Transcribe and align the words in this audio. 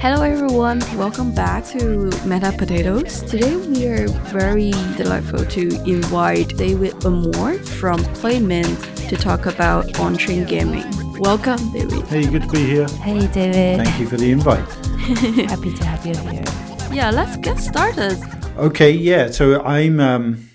Hello 0.00 0.22
everyone, 0.22 0.80
welcome 0.96 1.34
back 1.34 1.64
to 1.66 2.10
Meta 2.26 2.54
Potatoes. 2.56 3.22
Today 3.22 3.56
we 3.56 3.86
are 3.86 4.08
very 4.08 4.70
delightful 4.96 5.44
to 5.46 5.68
invite 5.88 6.56
David 6.56 7.04
Amor 7.04 7.58
from 7.58 8.02
Playmint 8.14 8.82
to 9.08 9.16
talk 9.16 9.46
about 9.46 9.98
on-chain 9.98 10.44
gaming. 10.44 10.84
Welcome, 11.18 11.72
David. 11.72 12.02
Hey, 12.06 12.26
good 12.26 12.42
to 12.42 12.48
be 12.48 12.64
here. 12.64 12.88
Hey, 12.88 13.26
David. 13.28 13.84
Thank 13.84 14.00
you 14.00 14.06
for 14.06 14.16
the 14.16 14.30
invite. 14.30 14.68
Happy 15.48 15.72
to 15.74 15.84
have 15.84 16.04
you 16.04 16.16
here. 16.30 16.44
Yeah, 16.92 17.10
let's 17.10 17.36
get 17.36 17.58
started. 17.58 18.18
Okay, 18.56 18.90
yeah. 18.90 19.30
So 19.30 19.62
I'm. 19.62 20.00
Um, 20.00 20.50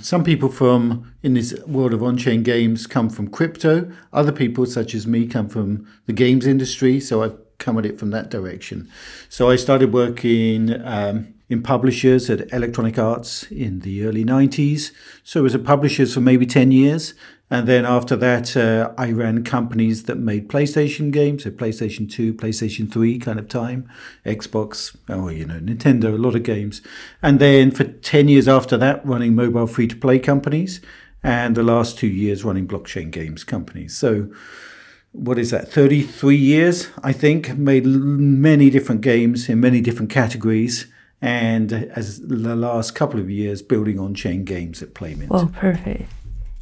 some 0.00 0.24
people 0.24 0.48
from 0.48 1.12
in 1.22 1.34
this 1.34 1.54
world 1.64 1.94
of 1.94 2.02
on-chain 2.02 2.42
games 2.42 2.88
come 2.88 3.08
from 3.08 3.28
crypto. 3.28 3.90
Other 4.12 4.32
people, 4.32 4.66
such 4.66 4.96
as 4.96 5.06
me, 5.06 5.28
come 5.28 5.48
from 5.48 5.86
the 6.06 6.12
games 6.12 6.44
industry. 6.44 6.98
So 6.98 7.22
I've 7.22 7.36
come 7.62 7.78
at 7.78 7.86
it 7.86 7.98
from 7.98 8.10
that 8.10 8.30
direction. 8.30 8.90
So 9.28 9.48
I 9.48 9.56
started 9.56 9.92
working 9.92 10.82
um, 10.84 11.34
in 11.48 11.62
publishers 11.62 12.28
at 12.28 12.52
Electronic 12.52 12.98
Arts 12.98 13.44
in 13.50 13.80
the 13.80 14.04
early 14.04 14.24
90s. 14.24 14.90
So 15.22 15.40
I 15.40 15.42
was 15.42 15.54
at 15.54 15.64
publishers 15.64 16.14
for 16.14 16.20
maybe 16.20 16.46
10 16.46 16.72
years. 16.72 17.14
And 17.50 17.68
then 17.68 17.84
after 17.84 18.16
that, 18.16 18.56
uh, 18.56 18.94
I 18.96 19.12
ran 19.12 19.44
companies 19.44 20.04
that 20.04 20.16
made 20.16 20.48
PlayStation 20.48 21.10
games, 21.10 21.44
so 21.44 21.50
PlayStation 21.50 22.10
2, 22.10 22.32
PlayStation 22.32 22.90
3 22.90 23.18
kind 23.18 23.38
of 23.38 23.46
time, 23.46 23.90
Xbox, 24.24 24.96
oh, 25.10 25.28
you 25.28 25.44
know, 25.44 25.60
Nintendo, 25.60 26.14
a 26.14 26.16
lot 26.16 26.34
of 26.34 26.44
games. 26.44 26.80
And 27.20 27.38
then 27.38 27.70
for 27.70 27.84
10 27.84 28.28
years 28.28 28.48
after 28.48 28.78
that, 28.78 29.04
running 29.04 29.34
mobile 29.34 29.66
free 29.66 29.86
to 29.88 29.96
play 29.96 30.18
companies. 30.18 30.80
And 31.22 31.54
the 31.54 31.62
last 31.62 31.98
two 31.98 32.08
years 32.08 32.42
running 32.42 32.66
blockchain 32.66 33.10
games 33.10 33.44
companies. 33.44 33.94
So 33.94 34.30
what 35.12 35.38
is 35.38 35.50
that 35.50 35.70
33 35.70 36.34
years 36.36 36.88
i 37.02 37.12
think 37.12 37.56
made 37.58 37.84
many 37.86 38.70
different 38.70 39.00
games 39.02 39.48
in 39.48 39.60
many 39.60 39.80
different 39.80 40.10
categories 40.10 40.86
and 41.20 41.72
as 41.72 42.20
the 42.20 42.56
last 42.56 42.94
couple 42.94 43.20
of 43.20 43.28
years 43.30 43.62
building 43.62 43.98
on 44.00 44.14
chain 44.14 44.44
games 44.44 44.82
at 44.82 44.94
playmint 44.94 45.30
Well, 45.30 45.50
perfect. 45.54 46.10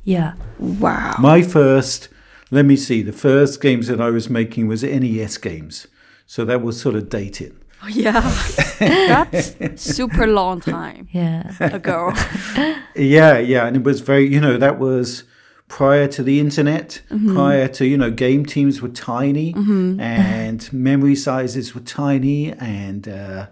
Yeah. 0.05 0.35
Wow. 0.59 1.15
my 1.21 1.43
first 1.43 2.09
let 2.51 2.65
me 2.65 2.77
see 2.77 3.03
the 3.03 3.13
first 3.13 3.61
games 3.61 3.87
that 3.87 4.01
i 4.01 4.11
was 4.11 4.29
making 4.29 4.67
was 4.67 4.83
nes 4.83 5.39
games 5.39 5.87
so 6.27 6.45
that 6.45 6.61
was 6.63 6.81
sort 6.81 6.95
of 6.97 7.09
dated 7.09 7.55
oh, 7.85 7.89
Yeah, 7.89 8.21
that's 8.79 9.81
super 9.83 10.27
long 10.27 10.61
time 10.61 11.09
Yeah. 11.13 11.53
ago. 11.61 12.13
Yeah, 12.97 13.39
yeah, 13.39 13.67
and 13.67 13.77
it 13.77 13.85
was 13.85 14.01
very, 14.01 14.27
you 14.27 14.41
know, 14.41 14.57
that 14.59 14.79
was 14.79 15.23
prior 15.71 16.09
to 16.09 16.23
the 16.23 16.41
internet, 16.41 17.01
mm-hmm. 17.11 17.33
prior 17.33 17.69
to, 17.69 17.87
you 17.87 17.97
know, 17.97 18.11
game 18.11 18.45
teams 18.45 18.83
were 18.83 18.89
tiny 18.89 19.55
mm-hmm. 19.55 19.99
and 20.01 20.71
memory 20.91 21.15
sizes 21.15 21.75
were 21.75 21.81
tiny 21.81 22.53
and 22.53 23.09
uh 23.09 23.47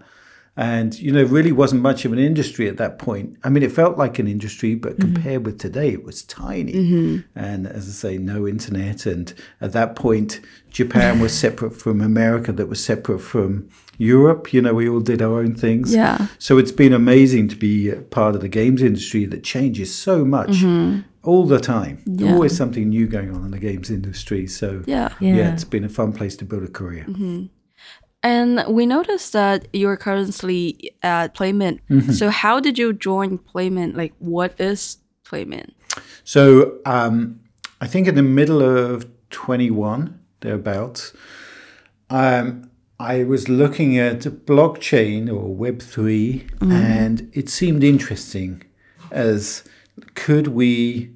and 0.57 0.99
you 0.99 1.13
know 1.13 1.23
really 1.23 1.53
wasn't 1.53 1.81
much 1.81 2.03
of 2.03 2.11
an 2.11 2.19
industry 2.19 2.67
at 2.67 2.75
that 2.75 2.99
point. 2.99 3.37
I 3.45 3.49
mean, 3.49 3.63
it 3.63 3.71
felt 3.71 3.97
like 3.97 4.19
an 4.19 4.27
industry, 4.27 4.75
but 4.75 4.97
mm-hmm. 4.97 5.13
compared 5.13 5.45
with 5.45 5.57
today, 5.57 5.93
it 5.93 6.03
was 6.03 6.21
tiny. 6.23 6.73
And 7.33 7.65
as 7.65 7.87
I 7.87 7.91
say, 7.91 8.17
no 8.17 8.45
internet. 8.45 9.05
And 9.05 9.33
at 9.61 9.71
that 9.71 9.95
point, 9.95 10.41
Japan 10.69 11.21
was 11.21 11.33
separate 11.45 11.71
from 11.71 12.01
America, 12.01 12.51
that 12.51 12.67
was 12.67 12.83
separate 12.83 13.19
from 13.19 13.69
Europe. 13.97 14.51
You 14.51 14.61
know, 14.61 14.73
we 14.73 14.89
all 14.89 14.99
did 14.99 15.21
our 15.21 15.39
own 15.39 15.55
things. 15.55 15.95
Yeah. 15.95 16.27
So 16.39 16.57
it's 16.57 16.73
been 16.73 16.91
amazing 16.91 17.47
to 17.49 17.55
be 17.55 17.93
part 18.09 18.35
of 18.35 18.41
the 18.41 18.49
games 18.49 18.81
industry 18.81 19.23
that 19.27 19.45
changes 19.45 19.95
so 19.95 20.25
much 20.25 20.61
all 21.23 21.45
the 21.45 21.59
time. 21.59 22.01
Yeah. 22.05 22.33
Always 22.33 22.55
something 22.55 22.89
new 22.89 23.07
going 23.07 23.33
on 23.35 23.43
in 23.45 23.51
the 23.51 23.59
games 23.59 23.89
industry. 23.89 24.47
So 24.47 24.83
Yeah. 24.87 25.09
yeah, 25.19 25.35
Yeah. 25.35 25.53
it's 25.53 25.63
been 25.65 25.83
a 25.83 25.89
fun 25.89 26.13
place 26.13 26.35
to 26.37 26.45
build 26.45 26.63
a 26.63 26.67
career. 26.67 27.05
And 28.21 28.63
we 28.67 28.85
noticed 28.85 29.31
that 29.33 29.67
you're 29.71 29.95
currently 29.97 30.91
at 31.03 31.33
Playmint. 31.33 31.79
So 32.11 32.29
how 32.29 32.59
did 32.59 32.77
you 32.77 32.91
join 32.93 33.37
Playmint? 33.37 33.95
Like, 33.95 34.13
what 34.19 34.59
is 34.59 34.97
Playmint? 35.23 35.73
So 36.23 36.77
um, 36.85 37.39
I 37.79 37.87
think 37.87 38.07
in 38.07 38.15
the 38.15 38.23
middle 38.23 38.61
of 38.61 39.05
21, 39.29 40.19
thereabouts, 40.41 41.13
um, 42.09 42.69
I 42.99 43.23
was 43.23 43.47
looking 43.47 43.97
at 43.97 44.19
blockchain 44.45 45.29
or 45.33 45.55
Web3, 45.55 46.43
and 46.61 47.29
it 47.33 47.47
seemed 47.47 47.83
interesting 47.83 48.63
as 49.11 49.63
could 50.15 50.47
we, 50.47 51.11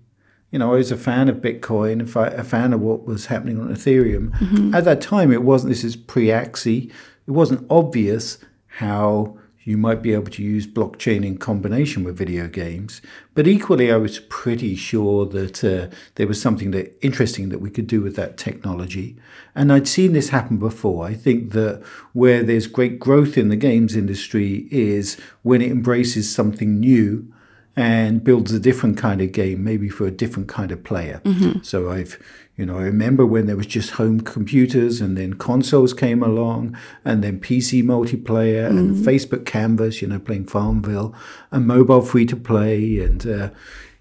you 0.52 0.60
know, 0.60 0.74
I 0.74 0.78
was 0.78 0.92
a 0.92 0.98
fan 0.98 1.30
of 1.30 1.38
Bitcoin, 1.38 2.02
a 2.02 2.06
fa- 2.06 2.36
a 2.38 2.44
fan 2.44 2.74
of 2.74 2.82
what 2.82 3.06
was 3.06 3.28
happening 3.28 3.60
on 3.60 3.74
Ethereum. 3.74 4.74
At 4.74 4.86
that 4.86 5.02
time, 5.02 5.32
it 5.32 5.44
wasn't, 5.44 5.70
this 5.72 5.84
is 5.84 5.96
pre 5.96 6.28
Axie, 6.28 6.92
it 7.28 7.32
wasn't 7.32 7.66
obvious 7.70 8.38
how 8.78 9.38
you 9.66 9.78
might 9.78 10.02
be 10.02 10.14
able 10.14 10.30
to 10.30 10.44
use 10.44 10.68
blockchain 10.68 11.26
in 11.26 11.38
combination 11.38 12.04
with 12.04 12.18
video 12.18 12.48
games. 12.48 13.02
But 13.34 13.48
equally, 13.48 13.92
I 13.92 13.96
was 13.96 14.20
pretty 14.20 14.76
sure 14.76 15.26
that 15.28 15.64
uh, 15.64 15.96
there 16.16 16.28
was 16.28 16.42
something 16.42 16.72
that 16.72 16.98
interesting 17.02 17.50
that 17.50 17.62
we 17.62 17.70
could 17.70 17.88
do 17.88 18.02
with 18.02 18.16
that 18.18 18.38
technology. 18.38 19.16
And 19.56 19.72
I'd 19.72 19.88
seen 19.88 20.12
this 20.12 20.30
happen 20.30 20.58
before. 20.58 21.06
I 21.06 21.14
think 21.14 21.52
that 21.54 21.82
where 22.12 22.44
there's 22.44 22.68
great 22.68 23.00
growth 23.00 23.38
in 23.38 23.48
the 23.48 23.56
games 23.56 23.96
industry 23.96 24.68
is 24.70 25.18
when 25.44 25.62
it 25.62 25.72
embraces 25.72 26.34
something 26.34 26.80
new 26.80 27.34
and 27.76 28.24
builds 28.24 28.52
a 28.54 28.60
different 28.60 28.98
kind 28.98 29.22
of 29.22 29.32
game, 29.32 29.64
maybe 29.64 29.90
for 29.90 30.06
a 30.06 30.12
different 30.12 30.48
kind 30.48 30.72
of 30.72 30.84
player. 30.84 31.22
So 31.64 31.90
I've, 31.90 32.20
you 32.56 32.66
know, 32.68 32.78
I 32.78 32.84
remember 32.84 33.26
when 33.26 33.48
there 33.48 33.56
was 33.56 33.66
just 33.66 33.92
home 33.92 34.22
computers 34.22 35.02
and 35.02 35.18
then 35.18 35.34
consoles 35.34 35.94
came 35.94 36.22
along 36.22 36.78
and 37.04 37.24
then 37.24 37.40
PC 37.40 37.82
multiplayer 37.84 38.68
and 38.68 38.96
Facebook 39.06 39.46
Canvas, 39.46 40.02
you 40.04 40.08
know, 40.08 40.20
playing 40.20 40.46
Farmville 40.46 41.16
and 41.52 41.66
mobile 41.66 42.02
free 42.02 42.28
to 42.28 42.36
play. 42.36 43.00
And, 43.00 43.26
uh, 43.26 43.50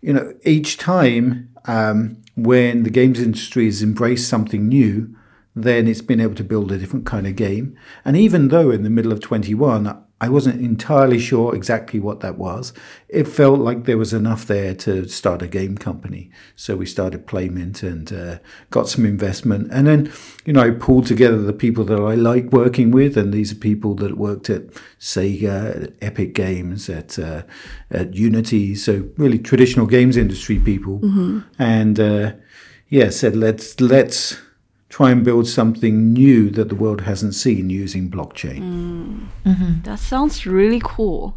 you 0.03 0.13
know, 0.13 0.35
each 0.45 0.77
time 0.77 1.49
um, 1.65 2.19
when 2.37 2.83
the 2.83 2.91
games 2.91 3.21
industry 3.21 3.65
has 3.65 3.83
embraced 3.83 4.29
something 4.29 4.69
new, 4.69 5.17
then 5.55 5.87
it's 5.87 6.03
been 6.03 6.21
able 6.21 6.35
to 6.35 6.45
build 6.45 6.73
a 6.73 6.79
different 6.79 7.07
kind 7.07 7.27
of 7.27 7.37
game. 7.37 7.77
And 8.05 8.17
even 8.17 8.49
though 8.49 8.71
in 8.71 8.83
the 8.83 8.91
middle 8.91 9.13
of 9.13 9.21
21, 9.21 10.03
I 10.23 10.29
wasn't 10.29 10.61
entirely 10.61 11.19
sure 11.19 11.53
exactly 11.53 11.99
what 11.99 12.21
that 12.21 12.39
was, 12.39 12.73
it 13.09 13.27
felt 13.27 13.59
like 13.59 13.85
there 13.87 13.99
was 13.99 14.13
enough 14.13 14.47
there 14.47 14.73
to 14.77 15.09
start 15.09 15.43
a 15.43 15.49
game 15.49 15.77
company. 15.77 16.31
So 16.55 16.77
we 16.77 16.87
started 16.87 17.27
Playmint 17.27 17.83
and 17.83 18.13
uh, 18.13 18.39
got 18.71 18.89
some 18.89 19.05
investment. 19.05 19.73
And 19.73 19.89
then, 19.89 20.13
you 20.45 20.53
know, 20.53 20.61
I 20.61 20.71
pulled 20.71 21.07
together 21.07 21.39
the 21.39 21.53
people 21.53 21.85
that 21.87 21.99
I 21.99 22.15
like 22.15 22.53
working 22.53 22.93
with. 22.93 23.17
And 23.17 23.33
these 23.33 23.51
are 23.51 23.57
people 23.57 23.97
that 23.97 24.17
worked 24.17 24.49
at 24.49 24.69
Sega, 25.01 25.83
at 25.83 25.93
Epic 26.01 26.35
Games, 26.35 26.89
at, 26.89 27.19
uh, 27.19 27.43
at 27.91 28.15
Unity. 28.15 28.77
So 28.77 29.11
really 29.17 29.41
traditional 29.41 29.87
games 29.87 30.17
industry 30.17 30.61
people. 30.61 31.01
And 31.59 31.99
uh, 31.99 32.35
yeah, 32.89 33.11
said, 33.11 33.35
let's, 33.35 33.81
let's, 33.81 34.41
try 34.93 35.11
and 35.11 35.25
build 35.25 35.49
something 35.49 36.13
new 36.13 36.51
that 36.51 36.69
the 36.69 36.75
world 36.75 37.01
hasn't 37.01 37.35
seen 37.35 37.71
using 37.71 38.11
blockchain. 38.11 38.61
Mm. 38.61 39.27
Mm-hmm. 39.47 39.83
That 39.85 39.99
sounds 39.99 40.45
really 40.45 40.83
cool. 40.85 41.35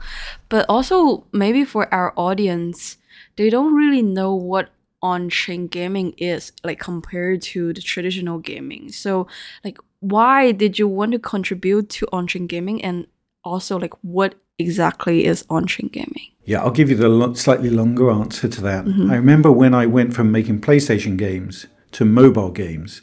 But 0.49 0.66
also, 0.67 1.25
maybe 1.31 1.63
for 1.63 1.91
our 1.93 2.13
audience, 2.17 2.97
they 3.38 3.49
don't 3.49 3.73
really 3.73 4.01
know 4.01 4.35
what 4.35 4.71
on 5.01 5.29
chain 5.29 5.67
gaming 5.67 6.13
is, 6.17 6.51
like 6.66 6.79
compared 6.79 7.41
to 7.43 7.71
the 7.71 7.81
traditional 7.81 8.39
gaming. 8.39 8.91
So, 8.91 9.27
like, 9.63 9.77
why 10.01 10.51
did 10.51 10.77
you 10.77 10.89
want 10.89 11.13
to 11.13 11.19
contribute 11.19 11.87
to 11.91 12.07
on 12.11 12.27
chain 12.27 12.47
gaming? 12.47 12.83
And 12.83 13.07
also, 13.45 13.79
like, 13.79 13.93
what 14.01 14.35
exactly 14.59 15.23
is 15.23 15.45
on 15.49 15.66
chain 15.66 15.87
gaming? 15.87 16.27
Yeah, 16.43 16.59
I'll 16.59 16.72
give 16.72 16.89
you 16.89 16.97
the 16.97 17.07
lo- 17.07 17.33
slightly 17.35 17.69
longer 17.69 18.11
answer 18.11 18.49
to 18.49 18.61
that. 18.63 18.83
Mm-hmm. 18.83 19.11
I 19.11 19.16
remember 19.16 19.49
when 19.49 19.73
I 19.73 19.85
went 19.85 20.13
from 20.13 20.29
making 20.29 20.59
PlayStation 20.59 21.16
games 21.16 21.67
to 21.93 22.03
mobile 22.03 22.51
games, 22.51 23.02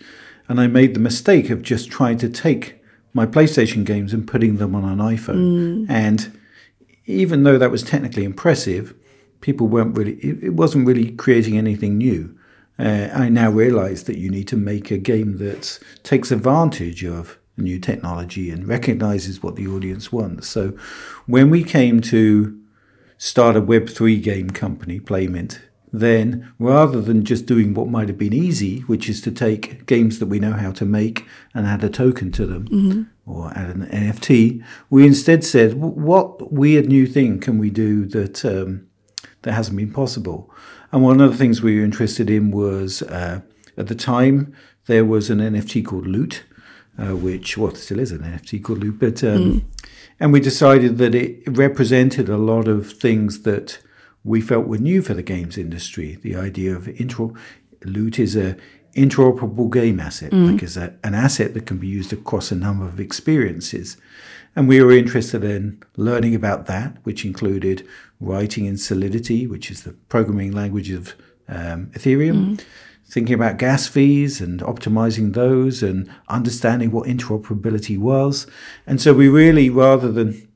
and 0.53 0.61
I 0.61 0.67
made 0.67 0.93
the 0.93 1.01
mistake 1.01 1.49
of 1.49 1.63
just 1.63 1.91
trying 1.91 2.19
to 2.19 2.29
take 2.29 2.79
my 3.15 3.25
PlayStation 3.25 3.87
games 3.87 4.13
and 4.13 4.29
putting 4.29 4.59
them 4.59 4.75
on 4.75 4.85
an 4.85 4.99
iPhone. 4.99 5.87
And 5.89 6.39
even 7.07 7.43
though 7.43 7.57
that 7.57 7.71
was 7.71 7.83
technically 7.83 8.25
impressive, 8.25 8.95
people 9.41 9.67
weren't 9.67 9.97
really, 9.97 10.17
it, 10.17 10.45
it 10.45 10.51
wasn't 10.51 10.87
really 10.87 11.13
creating 11.13 11.57
anything 11.57 11.97
new. 11.97 12.39
Uh, 12.79 13.09
I 13.15 13.31
now 13.31 13.51
realize 13.51 14.05
that 14.05 14.19
you 14.19 14.31
need 14.31 14.47
to 14.49 14.57
make 14.59 14.91
a 14.91 14.99
game 14.99 15.39
that 15.39 15.79
takes 16.03 16.31
advantage 16.31 17.03
of 17.03 17.39
new 17.57 17.79
technology 17.79 18.51
and 18.51 18.69
recognizes 18.69 19.43
what 19.43 19.57
the 19.57 19.67
audience 19.67 20.13
wants. 20.13 20.49
So 20.49 20.77
when 21.25 21.49
we 21.49 21.65
came 21.65 22.03
to 22.03 22.61
start 23.17 23.57
a 23.57 23.63
Web3 23.63 24.23
game 24.23 24.51
company, 24.51 25.01
Playmint, 25.01 25.63
then 25.93 26.53
rather 26.59 27.01
than 27.03 27.25
just 27.25 27.47
doing 27.47 27.75
what 27.75 27.89
might 27.89 28.09
have 28.09 28.17
been 28.17 28.33
easy, 28.33 28.81
which 28.81 29.09
is 29.09 29.21
to 29.21 29.31
take 29.31 29.85
games 29.87 30.19
that 30.19 30.27
we 30.27 30.41
know 30.41 30.53
how 30.53 30.73
to 30.73 30.87
make 30.87 31.27
and 31.55 31.67
add 31.67 31.85
a 31.85 31.91
token 31.91 32.33
to 32.33 32.47
them 32.47 33.11
or 33.27 33.51
add 33.51 33.69
an 33.69 33.87
NFT, 33.87 34.65
we 34.89 35.07
instead 35.07 35.45
said, 35.45 35.75
what 35.75 36.51
weird 36.51 36.87
new 36.87 37.07
thing 37.07 37.39
can 37.41 37.59
we 37.59 37.69
do 37.69 38.07
that 38.07 38.45
um, 38.45 38.87
that 39.43 39.53
hasn't 39.53 39.77
been 39.77 39.93
possible? 39.93 40.51
And 40.91 41.03
one 41.03 41.21
of 41.21 41.31
the 41.31 41.37
things 41.37 41.63
we 41.63 41.79
were 41.79 41.85
interested 41.85 42.31
in 42.31 42.51
was 42.51 43.03
uh, 43.03 43.43
at 43.77 43.89
the 43.89 43.95
time 43.95 44.55
there 44.87 45.05
was 45.05 45.29
an 45.29 45.39
NFT 45.39 45.85
called 45.85 46.07
Loot, 46.07 46.45
uh, 46.99 47.17
which 47.17 47.59
well 47.59 47.75
still 47.75 47.99
is 47.99 48.13
an 48.13 48.21
NFT 48.21 48.63
called 48.63 48.81
Loot, 48.81 48.99
but 48.99 49.25
um, 49.25 49.71
and 50.19 50.33
we 50.33 50.41
decided 50.41 50.99
that 50.99 51.15
it 51.15 51.43
represented 51.47 52.29
a 52.29 52.37
lot 52.37 52.69
of 52.69 52.93
things 52.93 53.43
that 53.43 53.79
we 54.25 54.41
felt 54.41 54.67
were 54.67 54.79
new 54.79 55.03
for 55.03 55.15
the 55.15 55.23
games 55.23 55.59
industry. 55.59 56.19
The 56.23 56.37
idea 56.37 56.75
of 56.75 56.89
intro 56.89 57.35
Loot 57.85 58.19
is 58.19 58.37
a 58.37 58.57
interoperable 58.95 59.73
game 59.73 59.99
asset, 59.99 60.33
like 60.33 60.63
is 60.63 60.77
a, 60.77 60.95
an 61.03 61.15
asset 61.15 61.55
that 61.55 61.67
can 61.67 61.79
be 61.79 61.87
used 61.87 62.13
across 62.13 62.53
a 62.53 62.55
number 62.55 62.85
of 62.85 63.01
experiences. 63.01 63.97
And 64.55 64.69
we 64.69 64.83
were 64.83 64.93
interested 64.93 65.43
in 65.45 65.83
learning 65.97 66.35
about 66.35 66.67
that, 66.67 66.99
which 67.05 67.25
included 67.25 67.87
writing 68.21 68.67
in 68.67 68.77
Solidity, 68.77 69.47
which 69.47 69.71
is 69.71 69.83
the 69.83 69.93
programming 69.93 70.53
language 70.53 70.91
of 70.91 71.15
um, 71.49 71.87
Ethereum, 71.95 72.63
thinking 73.07 73.35
about 73.35 73.59
gas 73.59 73.89
fees 73.89 74.41
and 74.41 74.61
optimizing 74.61 75.33
those 75.33 75.83
and 75.83 76.11
understanding 76.29 76.91
what 76.91 77.09
interoperability 77.09 77.99
was. 77.99 78.47
And 78.87 79.01
so 79.01 79.15
we 79.15 79.29
really, 79.29 79.71
rather 79.71 80.13
than 80.13 80.49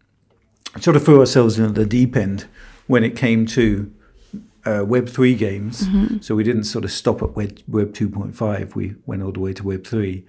sort 0.80 0.96
of 0.96 1.04
threw 1.04 1.20
ourselves 1.20 1.58
into 1.58 1.72
the 1.72 1.86
deep 1.86 2.16
end 2.16 2.46
when 2.86 3.04
it 3.04 3.16
came 3.16 3.46
to 3.46 3.92
uh, 4.64 4.84
Web 4.84 5.08
three 5.08 5.34
games. 5.34 5.86
So 6.20 6.34
we 6.34 6.44
didn't 6.44 6.64
sort 6.64 6.84
of 6.84 6.90
stop 6.90 7.22
at 7.22 7.36
Web, 7.36 7.58
Web 7.68 7.94
two 7.94 8.08
point 8.08 8.34
five. 8.36 8.74
We 8.74 8.96
went 9.06 9.22
all 9.22 9.32
the 9.32 9.40
way 9.40 9.52
to 9.52 9.62
Web 9.62 9.86
three, 9.86 10.26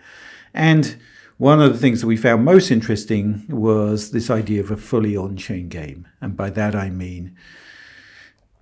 and 0.54 0.98
one 1.38 1.62
of 1.62 1.71
the 1.71 1.77
things 1.80 2.01
that 2.01 2.07
we 2.07 2.18
found 2.18 2.44
most 2.44 2.71
interesting 2.71 3.45
was 3.48 4.12
this 4.12 4.30
idea 4.30 4.59
of 4.62 4.71
a 4.71 4.77
fully 4.77 5.15
on-chain 5.15 5.69
game, 5.69 6.07
and 6.19 6.36
by 6.36 6.50
that 6.51 6.75
I 6.75 6.89
mean. 6.89 7.36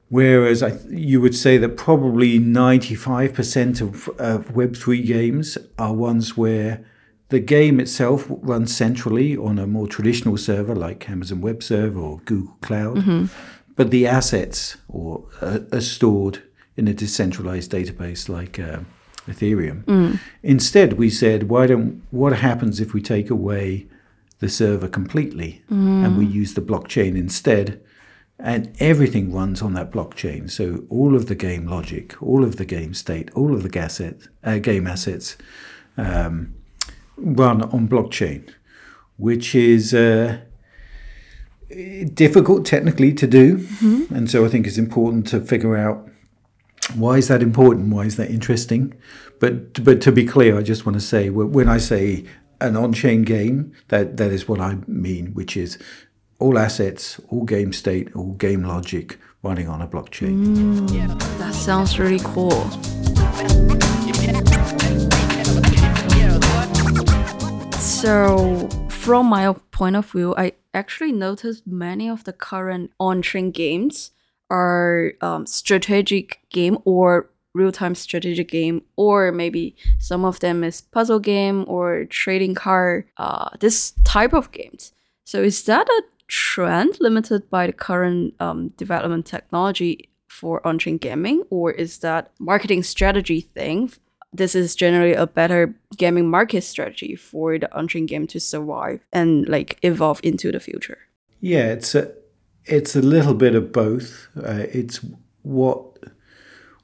Whereas 0.09 0.62
I, 0.62 0.77
you 0.88 1.19
would 1.19 1.33
say 1.33 1.57
that 1.57 1.77
probably 1.77 2.39
95% 2.39 3.81
of, 3.81 4.07
of 4.19 4.50
Web3 4.53 5.03
games 5.06 5.57
are 5.80 5.94
ones 5.94 6.38
where 6.38 6.86
the 7.30 7.39
game 7.39 7.80
itself 7.80 8.25
runs 8.30 8.75
centrally 8.75 9.36
on 9.36 9.57
a 9.57 9.65
more 9.65 9.88
traditional 9.88 10.38
server 10.38 10.75
like 10.75 11.09
Amazon 11.09 11.42
Web 11.42 11.63
Server 11.63 12.00
or 12.00 12.19
Google 12.25 12.56
Cloud, 12.62 13.30
but 13.75 13.92
the 13.92 14.07
assets 14.07 14.77
or 14.88 15.25
uh, 15.42 15.60
are 15.72 15.81
stored 15.81 16.42
in 16.77 16.88
a 16.88 16.94
decentralized 16.94 17.72
database 17.72 18.30
like 18.30 18.60
uh, 18.60 18.80
Ethereum. 19.27 20.19
Instead, 20.44 20.94
we 20.94 21.10
said, 21.10 21.50
why 21.50 21.68
don't 21.68 22.01
what 22.12 22.38
happens 22.38 22.80
if 22.80 22.94
we 22.94 23.01
take 23.01 23.30
away 23.30 23.88
the 24.39 24.50
server 24.50 24.88
completely 24.88 25.63
and 25.69 26.18
we 26.18 26.25
use 26.25 26.54
the 26.54 26.62
blockchain 26.62 27.16
instead? 27.18 27.81
And 28.38 28.75
everything 28.81 29.31
runs 29.31 29.62
on 29.62 29.74
that 29.75 29.92
blockchain. 29.92 30.51
So 30.51 30.83
all 30.89 31.16
of 31.16 31.28
the 31.28 31.36
game 31.36 31.68
logic, 31.68 32.21
all 32.21 32.44
of 32.44 32.57
the 32.57 32.66
game 32.66 32.94
state, 32.94 33.31
all 33.33 33.54
of 33.54 33.63
the 33.63 33.69
gasset, 33.69 34.28
uh, 34.44 34.57
game 34.57 34.86
assets 34.88 35.38
um, 35.95 36.54
run 37.16 37.62
on 37.62 37.88
blockchain, 37.88 38.50
which 39.16 39.56
is 39.56 39.94
uh, 39.94 40.42
difficult 42.14 42.66
technically 42.66 43.14
to 43.14 43.28
do. 43.28 43.58
Mm-hmm. 43.58 44.14
And 44.14 44.30
so 44.30 44.46
I 44.46 44.50
think 44.50 44.68
it's 44.68 44.78
important 44.78 45.28
to 45.28 45.40
figure 45.42 45.76
out 45.76 46.10
why 46.94 47.18
is 47.18 47.28
that 47.28 47.42
important? 47.42 47.94
Why 47.94 48.04
is 48.04 48.16
that 48.18 48.30
interesting? 48.30 48.94
But 49.40 49.84
but 49.84 50.02
to 50.02 50.12
be 50.12 50.26
clear, 50.26 50.58
I 50.58 50.62
just 50.62 50.86
want 50.86 50.96
to 50.96 51.02
say 51.02 51.30
when 51.30 51.68
I 51.68 51.78
say 51.78 52.26
an 52.62 52.78
on-chain 52.78 53.24
game, 53.24 53.74
that 53.90 54.18
that 54.18 54.32
is 54.32 54.48
what 54.48 54.62
I 54.62 54.78
mean, 54.88 55.34
which 55.34 55.58
is 55.58 55.78
all 56.40 56.58
assets, 56.58 57.20
all 57.30 57.44
game 57.44 57.74
state, 57.74 58.16
all 58.16 58.34
game 58.34 58.64
logic 58.64 59.18
running 59.42 59.68
on 59.68 59.82
a 59.82 59.88
blockchain. 59.88 60.56
Mm. 60.88 61.38
That 61.38 61.54
sounds 61.54 62.00
really 62.00 62.20
cool. 62.24 62.70
So, 67.80 68.68
from 68.90 69.28
my 69.28 69.54
point 69.72 69.96
of 69.96 70.10
view, 70.12 70.36
I 70.38 70.54
actually 70.75 71.12
noticed 71.12 71.66
many 71.66 72.10
of 72.10 72.24
the 72.25 72.33
current 72.33 72.92
on-chain 73.00 73.51
games 73.51 74.12
are 74.50 75.13
um, 75.22 75.48
strategic 75.48 76.39
game 76.50 76.77
or 76.86 77.30
real-time 77.54 77.95
strategic 77.95 78.50
game, 78.50 78.83
or 78.98 79.31
maybe 79.31 79.75
some 79.98 80.25
of 80.25 80.39
them 80.42 80.63
is 80.63 80.81
puzzle 80.81 81.19
game 81.19 81.63
or 81.68 82.06
trading 82.06 82.54
card. 82.54 83.06
Uh, 83.18 83.50
this 83.60 83.94
type 84.04 84.33
of 84.33 84.51
games. 84.51 84.92
So, 85.24 85.42
is 85.42 85.63
that 85.63 85.88
a 85.88 86.04
trend 86.27 86.98
limited 87.00 87.50
by 87.50 87.68
the 87.68 87.74
current 87.74 88.36
um, 88.39 88.69
development 88.78 89.25
technology 89.25 90.10
for 90.28 90.66
on-chain 90.68 90.98
gaming, 90.98 91.44
or 91.50 91.71
is 91.71 92.00
that 92.00 92.31
marketing 92.39 92.83
strategy 92.83 93.42
thing? 93.42 93.92
This 94.38 94.56
is 94.56 94.76
generally 94.76 95.14
a 95.14 95.28
better 95.28 95.74
gaming 95.98 96.30
market 96.30 96.64
strategy 96.64 97.16
for 97.16 97.58
the 97.58 97.74
on-chain 97.76 98.06
game 98.06 98.28
to 98.28 98.40
survive 98.40 99.00
and 99.14 99.48
like 99.48 99.78
evolve 99.82 100.20
into 100.24 100.52
the 100.52 100.60
future. 100.60 100.98
Yeah, 101.42 101.72
it's 101.74 101.96
a 101.96 102.12
it's 102.66 102.96
a 102.96 103.02
little 103.02 103.34
bit 103.34 103.56
of 103.56 103.72
both. 103.72 104.28
Uh, 104.36 104.66
it's 104.72 105.00
what 105.44 106.00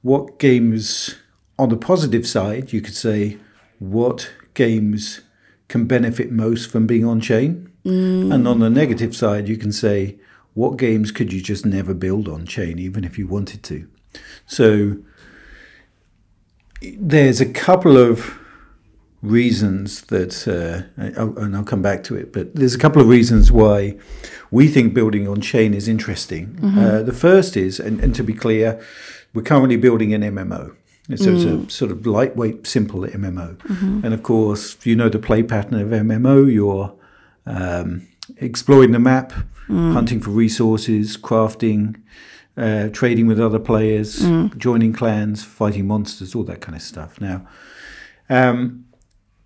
what 0.02 0.40
games 0.40 1.16
on 1.58 1.70
the 1.70 1.78
positive 1.78 2.28
side, 2.28 2.74
you 2.74 2.82
could 2.82 2.96
say, 2.96 3.38
what 3.80 4.32
games 4.54 5.22
can 5.68 5.86
benefit 5.86 6.32
most 6.32 6.72
from 6.72 6.88
being 6.88 7.06
on 7.06 7.22
chain, 7.22 7.72
and 7.84 8.48
on 8.48 8.60
the 8.60 8.70
negative 8.70 9.16
side, 9.16 9.48
you 9.48 9.58
can 9.58 9.72
say 9.72 10.18
what 10.54 10.78
games 10.78 11.12
could 11.12 11.32
you 11.32 11.42
just 11.42 11.66
never 11.66 11.94
build 11.94 12.28
on 12.28 12.46
chain, 12.46 12.78
even 12.78 13.04
if 13.04 13.18
you 13.18 13.28
wanted 13.28 13.64
to. 13.64 13.88
So 14.46 14.98
there's 16.82 17.40
a 17.42 17.46
couple 17.46 17.98
of 17.98 18.38
reasons 19.22 20.02
that, 20.06 20.48
uh, 20.48 20.84
and 20.98 21.56
I'll 21.56 21.64
come 21.64 21.82
back 21.82 22.04
to 22.06 22.16
it, 22.16 22.34
but 22.34 22.56
there's 22.56 22.74
a 22.74 22.80
couple 22.80 23.02
of 23.02 23.08
reasons 23.08 23.52
why 23.52 23.98
we 24.50 24.68
think 24.68 24.94
building 24.94 25.28
on 25.28 25.42
chain 25.42 25.74
is 25.76 25.88
interesting. 25.88 26.58
Uh, 26.80 27.04
the 27.04 27.14
first 27.14 27.56
is, 27.56 27.80
and, 27.80 28.00
and 28.00 28.16
to 28.16 28.24
be 28.24 28.34
clear, 28.34 28.82
we're 29.34 29.44
currently 29.44 29.78
building 29.78 30.14
an 30.14 30.22
MMO. 30.24 30.76
So 31.16 31.30
it's 31.36 31.44
a 31.44 31.70
sort 31.70 31.92
of 31.92 32.06
lightweight, 32.08 32.66
simple 32.66 33.02
MMO. 33.02 33.60
And 34.04 34.14
of 34.14 34.24
course, 34.24 34.78
you 34.86 34.96
know 34.96 35.10
the 35.10 35.20
play 35.20 35.44
pattern 35.44 35.80
of 35.80 35.90
MMO, 35.90 36.52
you're 36.52 36.94
um, 37.46 38.08
exploring 38.38 38.92
the 38.92 39.00
map, 39.00 39.34
hunting 39.94 40.20
for 40.22 40.30
resources, 40.32 41.18
crafting, 41.18 42.02
uh, 42.58 42.90
trading 42.90 43.28
with 43.28 43.40
other 43.40 43.60
players, 43.60 44.20
joining 44.58 44.94
clans, 44.94 45.44
fighting 45.44 45.88
monsters, 45.88 46.36
all 46.36 46.44
that 46.44 46.62
kind 46.62 46.76
of 46.76 46.82
stuff. 46.82 47.20
Now, 47.22 47.48
um, 48.30 48.86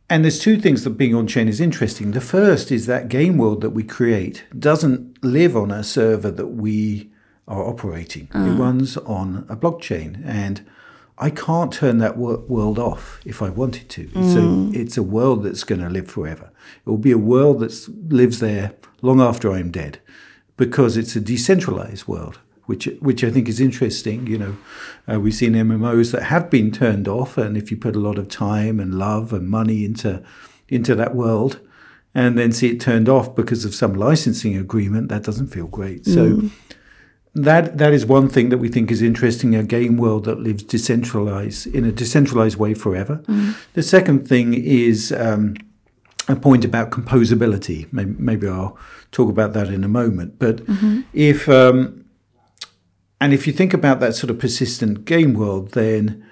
and 0.09 0.23
there's 0.23 0.39
two 0.39 0.59
things 0.59 0.83
that 0.83 0.91
being 0.91 1.15
on 1.15 1.25
chain 1.27 1.47
is 1.47 1.59
interesting. 1.59 2.11
The 2.11 2.21
first 2.21 2.71
is 2.71 2.85
that 2.85 3.07
game 3.07 3.37
world 3.37 3.61
that 3.61 3.71
we 3.71 3.83
create 3.83 4.43
doesn't 4.57 5.23
live 5.23 5.57
on 5.57 5.71
a 5.71 5.83
server 5.83 6.29
that 6.31 6.47
we 6.47 7.09
are 7.47 7.63
operating. 7.63 8.27
It 8.33 8.59
runs 8.59 8.97
on 8.97 9.45
a 9.49 9.55
blockchain, 9.55 10.21
and 10.25 10.65
I 11.17 11.29
can't 11.29 11.71
turn 11.71 11.99
that 11.99 12.17
wor- 12.17 12.39
world 12.39 12.77
off 12.77 13.19
if 13.25 13.41
I 13.41 13.49
wanted 13.49 13.89
to. 13.89 14.09
So 14.33 14.71
it's 14.73 14.97
a 14.97 15.03
world 15.03 15.43
that's 15.43 15.63
going 15.63 15.81
to 15.81 15.89
live 15.89 16.07
forever. 16.07 16.51
It 16.85 16.89
will 16.89 16.97
be 16.97 17.11
a 17.11 17.17
world 17.17 17.59
that 17.61 17.87
lives 18.09 18.39
there 18.39 18.73
long 19.01 19.21
after 19.21 19.51
I'm 19.51 19.71
dead, 19.71 19.99
because 20.57 20.97
it's 20.97 21.15
a 21.15 21.19
decentralized 21.21 22.07
world. 22.07 22.39
Which, 22.65 22.85
which 22.99 23.23
I 23.23 23.29
think 23.29 23.47
is 23.47 23.59
interesting. 23.59 24.27
You 24.27 24.37
know, 24.37 24.57
uh, 25.11 25.19
we've 25.19 25.35
seen 25.35 25.53
MMOs 25.53 26.11
that 26.11 26.23
have 26.23 26.49
been 26.49 26.71
turned 26.71 27.07
off, 27.07 27.37
and 27.37 27.55
if 27.55 27.69
you 27.69 27.77
put 27.77 27.95
a 27.95 27.99
lot 27.99 28.17
of 28.17 28.27
time 28.27 28.79
and 28.79 28.95
love 28.95 29.33
and 29.33 29.47
money 29.49 29.85
into 29.85 30.23
into 30.67 30.95
that 30.95 31.13
world, 31.15 31.59
and 32.15 32.37
then 32.39 32.51
see 32.51 32.69
it 32.69 32.79
turned 32.79 33.07
off 33.07 33.35
because 33.35 33.65
of 33.65 33.75
some 33.75 33.93
licensing 33.93 34.57
agreement, 34.57 35.09
that 35.09 35.23
doesn't 35.23 35.47
feel 35.47 35.67
great. 35.67 36.05
So 36.05 36.41
that 37.35 37.77
that 37.77 37.93
is 37.93 38.05
one 38.05 38.29
thing 38.29 38.49
that 38.49 38.57
we 38.57 38.69
think 38.69 38.89
is 38.89 39.01
interesting 39.01 39.55
a 39.55 39.63
game 39.63 39.97
world 39.97 40.23
that 40.23 40.39
lives 40.39 40.63
decentralized 40.63 41.67
in 41.67 41.83
a 41.83 41.91
decentralized 41.91 42.57
way 42.57 42.73
forever. 42.73 43.21
The 43.73 43.83
second 43.83 44.27
thing 44.27 44.53
is 44.53 45.11
um, 45.11 45.55
a 46.29 46.35
point 46.37 46.63
about 46.63 46.91
composability. 46.91 47.91
Maybe, 47.91 48.15
maybe 48.17 48.47
i'll 48.47 48.77
talk 49.11 49.29
about 49.29 49.53
that 49.53 49.67
in 49.67 49.83
a 49.83 49.87
moment. 49.89 50.39
But 50.39 50.61
if 51.13 51.49
um, 51.49 52.04
and 53.21 53.33
if 53.33 53.47
you 53.47 53.53
think 53.53 53.73
about 53.73 53.99
that 53.99 54.15
sort 54.15 54.29
of 54.29 54.39
persistent 54.39 55.05
game 55.05 55.33
world 55.33 55.71
then 55.71 56.25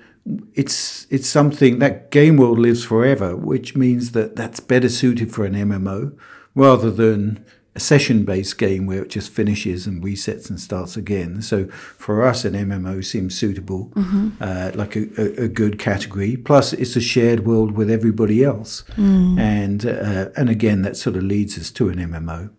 it's 0.54 1.06
it's 1.10 1.28
something 1.28 1.80
that 1.80 2.12
game 2.12 2.38
world 2.38 2.60
lives 2.60 2.84
forever 2.84 3.36
which 3.36 3.76
means 3.76 4.12
that 4.12 4.36
that's 4.36 4.60
better 4.60 4.90
suited 4.90 5.34
for 5.34 5.46
an 5.46 5.54
mmo 5.54 6.18
rather 6.56 6.90
than 6.92 7.44
a 7.76 7.80
session-based 7.80 8.58
game 8.58 8.86
where 8.86 9.02
it 9.02 9.10
just 9.10 9.32
finishes 9.32 9.88
and 9.88 10.04
resets 10.04 10.48
and 10.50 10.60
starts 10.60 10.96
again. 10.96 11.42
So 11.42 11.68
for 11.68 12.24
us, 12.24 12.46
an 12.46 12.54
MMO 12.54 13.04
seems 13.04 13.36
suitable, 13.36 13.92
uh, 14.40 14.72
like 14.76 14.96
a, 14.96 15.08
a, 15.18 15.46
a 15.46 15.48
good 15.48 15.80
category. 15.80 16.38
Plus, 16.38 16.74
it's 16.74 16.96
a 16.96 17.02
shared 17.02 17.46
world 17.48 17.72
with 17.72 17.90
everybody 17.90 18.44
else, 18.44 18.84
and 19.40 19.86
uh, 19.88 20.30
and 20.38 20.50
again, 20.50 20.84
that 20.84 20.98
sort 20.98 21.16
of 21.16 21.24
leads 21.24 21.58
us 21.58 21.72
to 21.72 21.90
an 21.90 21.98
MMO. 21.98 22.52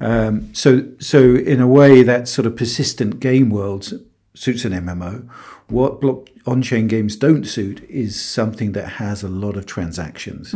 Um, 0.00 0.54
so 0.54 0.88
so 0.98 1.34
in 1.36 1.60
a 1.60 1.66
way, 1.68 2.02
that 2.02 2.28
sort 2.28 2.46
of 2.46 2.56
persistent 2.56 3.20
game 3.20 3.50
world 3.50 3.92
suits 4.34 4.64
an 4.64 4.72
MMO. 4.72 5.28
What 5.68 6.00
block 6.00 6.28
on-chain 6.46 6.86
games 6.86 7.16
don't 7.16 7.44
suit 7.44 7.82
is 7.90 8.20
something 8.20 8.72
that 8.72 8.88
has 9.02 9.24
a 9.24 9.28
lot 9.28 9.56
of 9.56 9.66
transactions. 9.66 10.54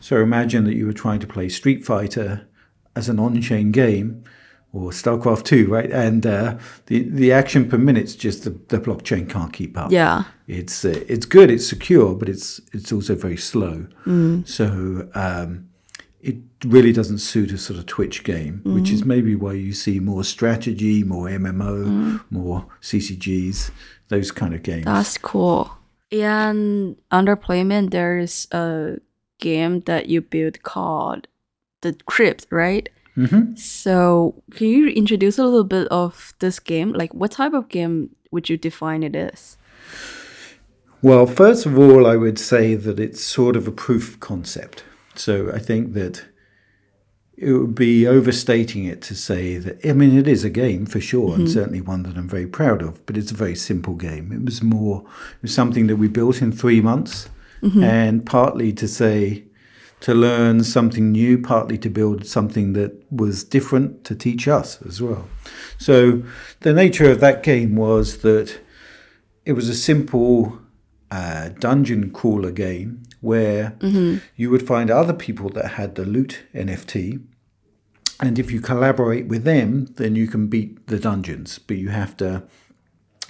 So 0.00 0.16
imagine 0.22 0.64
that 0.64 0.74
you 0.74 0.84
were 0.86 0.92
trying 0.92 1.20
to 1.20 1.26
play 1.26 1.48
Street 1.48 1.84
Fighter 1.84 2.46
as 2.94 3.08
an 3.08 3.18
on-chain 3.18 3.70
game 3.70 4.24
or 4.72 4.90
StarCraft 4.90 5.44
2, 5.44 5.66
right? 5.68 5.90
And 5.90 6.26
uh, 6.26 6.58
the 6.86 7.08
the 7.08 7.32
action 7.32 7.68
per 7.68 7.78
minute's 7.78 8.14
just 8.14 8.44
the, 8.44 8.50
the 8.68 8.78
blockchain 8.78 9.28
can't 9.28 9.52
keep 9.52 9.76
up. 9.78 9.90
Yeah. 9.90 10.24
It's 10.46 10.84
uh, 10.84 11.02
it's 11.08 11.26
good, 11.26 11.50
it's 11.50 11.66
secure, 11.68 12.14
but 12.14 12.28
it's 12.28 12.60
it's 12.72 12.92
also 12.92 13.14
very 13.14 13.36
slow. 13.36 13.86
So 14.44 15.08
um, 15.14 15.69
it 16.22 16.36
really 16.64 16.92
doesn't 16.92 17.18
suit 17.18 17.52
a 17.52 17.58
sort 17.58 17.78
of 17.78 17.86
Twitch 17.86 18.24
game, 18.24 18.60
which 18.64 18.90
is 18.90 19.04
maybe 19.04 19.34
why 19.34 19.54
you 19.54 19.72
see 19.72 20.00
more 20.00 20.22
strategy, 20.24 21.02
more 21.02 21.28
MMO, 21.28 22.20
more 22.30 22.66
CCGs, 22.82 23.70
those 24.08 24.30
kind 24.30 24.54
of 24.54 24.62
games. 24.62 24.84
That's 24.84 25.16
cool. 25.18 25.70
And 26.12 26.96
under 27.10 27.36
Playmint, 27.36 27.90
there's 27.90 28.48
a 28.52 28.98
game 29.38 29.80
that 29.80 30.08
you 30.08 30.20
built 30.20 30.62
called 30.62 31.28
The 31.80 31.96
Crypt, 32.06 32.46
right? 32.50 32.88
Mhm. 33.16 33.58
So, 33.58 34.42
can 34.54 34.66
you 34.68 34.88
introduce 34.88 35.38
a 35.38 35.44
little 35.44 35.64
bit 35.64 35.88
of 35.88 36.34
this 36.40 36.58
game? 36.58 36.92
Like, 36.92 37.14
what 37.14 37.32
type 37.32 37.54
of 37.54 37.68
game 37.68 38.10
would 38.30 38.48
you 38.48 38.56
define 38.56 39.02
it 39.02 39.16
as? 39.16 39.56
Well, 41.02 41.26
first 41.26 41.64
of 41.64 41.78
all, 41.78 42.06
I 42.06 42.16
would 42.16 42.38
say 42.38 42.74
that 42.74 43.00
it's 43.00 43.22
sort 43.22 43.56
of 43.56 43.66
a 43.66 43.72
proof 43.72 44.20
concept. 44.20 44.84
So 45.20 45.52
I 45.52 45.58
think 45.58 45.92
that 45.94 46.24
it 47.36 47.52
would 47.52 47.74
be 47.74 48.06
overstating 48.06 48.84
it 48.84 49.00
to 49.02 49.14
say 49.14 49.56
that, 49.56 49.84
I 49.86 49.92
mean, 49.92 50.18
it 50.18 50.28
is 50.28 50.44
a 50.44 50.50
game 50.50 50.84
for 50.86 51.00
sure, 51.00 51.34
and 51.34 51.50
certainly 51.50 51.80
one 51.80 52.02
that 52.02 52.16
I'm 52.16 52.28
very 52.28 52.46
proud 52.46 52.82
of, 52.82 53.04
but 53.06 53.16
it's 53.16 53.30
a 53.30 53.34
very 53.34 53.54
simple 53.54 53.94
game. 53.94 54.30
It 54.32 54.44
was 54.44 54.62
more, 54.62 55.04
it 55.36 55.42
was 55.42 55.54
something 55.54 55.86
that 55.86 55.96
we 55.96 56.08
built 56.08 56.42
in 56.42 56.52
three 56.52 56.80
months, 56.82 57.28
and 57.62 58.26
partly 58.26 58.72
to 58.74 58.88
say, 58.88 59.44
to 60.00 60.14
learn 60.14 60.64
something 60.64 61.12
new, 61.12 61.38
partly 61.38 61.76
to 61.78 61.90
build 61.90 62.26
something 62.26 62.72
that 62.72 62.92
was 63.10 63.44
different 63.44 64.02
to 64.04 64.14
teach 64.14 64.48
us 64.48 64.80
as 64.82 65.02
well. 65.02 65.28
So 65.78 66.22
the 66.60 66.72
nature 66.72 67.10
of 67.10 67.20
that 67.20 67.42
game 67.42 67.76
was 67.76 68.18
that 68.18 68.60
it 69.44 69.52
was 69.52 69.68
a 69.68 69.74
simple 69.74 70.58
uh, 71.10 71.50
dungeon 71.58 72.10
crawler 72.12 72.50
game 72.52 73.02
where 73.20 73.76
you 74.36 74.50
would 74.50 74.66
find 74.66 74.90
other 74.90 75.12
people 75.12 75.48
that 75.50 75.72
had 75.72 75.94
the 75.94 76.04
loot 76.04 76.42
NFT. 76.54 77.22
And 78.22 78.38
if 78.38 78.50
you 78.50 78.60
collaborate 78.60 79.26
with 79.28 79.44
them, 79.44 79.86
then 79.96 80.14
you 80.14 80.26
can 80.26 80.48
beat 80.48 80.86
the 80.86 80.98
dungeons. 80.98 81.58
But 81.58 81.78
you 81.78 81.88
have 81.88 82.16
to 82.18 82.42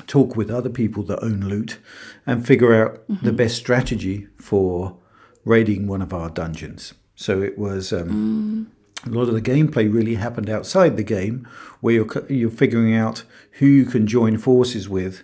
talk 0.07 0.37
with 0.37 0.51
other 0.51 0.71
people 0.71 1.03
that 1.05 1.23
own 1.23 1.41
loot 1.41 1.79
and 2.27 2.47
figure 2.47 2.75
out 2.75 3.03
the 3.23 3.33
best 3.33 3.57
strategy 3.57 4.27
for 4.37 4.99
raiding 5.45 5.87
one 5.87 6.03
of 6.03 6.13
our 6.13 6.29
dungeons. 6.31 6.95
So 7.15 7.43
it 7.43 7.59
was 7.59 7.93
um, 7.93 8.71
a 9.07 9.11
lot 9.11 9.29
of 9.29 9.35
the 9.35 9.43
gameplay 9.43 9.93
really 9.93 10.17
happened 10.17 10.51
outside 10.51 10.97
the 10.97 11.05
game, 11.05 11.47
where 11.81 11.95
you're 11.95 12.27
you're 12.29 12.51
figuring 12.51 12.95
out 12.95 13.25
who 13.53 13.67
you 13.67 13.85
can 13.85 14.07
join 14.07 14.39
forces 14.39 14.89
with 14.89 15.23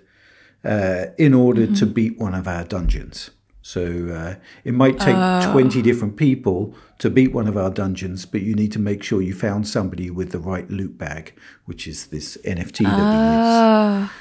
uh, 0.64 1.06
in 1.18 1.34
order 1.34 1.66
to 1.66 1.86
beat 1.86 2.18
one 2.18 2.34
of 2.34 2.46
our 2.46 2.64
dungeons. 2.64 3.30
So 3.66 3.82
uh, 4.14 4.34
it 4.62 4.74
might 4.74 5.00
take 5.00 5.16
20 5.50 5.82
different 5.82 6.16
people 6.16 6.72
to 7.00 7.10
beat 7.10 7.32
one 7.32 7.48
of 7.48 7.56
our 7.56 7.68
dungeons, 7.68 8.24
but 8.24 8.42
you 8.42 8.54
need 8.54 8.70
to 8.70 8.78
make 8.78 9.02
sure 9.02 9.20
you 9.20 9.34
found 9.34 9.66
somebody 9.66 10.08
with 10.08 10.30
the 10.30 10.38
right 10.38 10.70
loot 10.70 10.96
bag, 10.96 11.34
which 11.64 11.88
is 11.88 12.06
this 12.06 12.38
NFT 12.44 12.84
that 12.84 12.96
we 12.96 13.16
use. 13.26 13.56
Ah, 13.58 14.12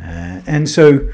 Uh, 0.00 0.40
and 0.46 0.70
so, 0.70 1.10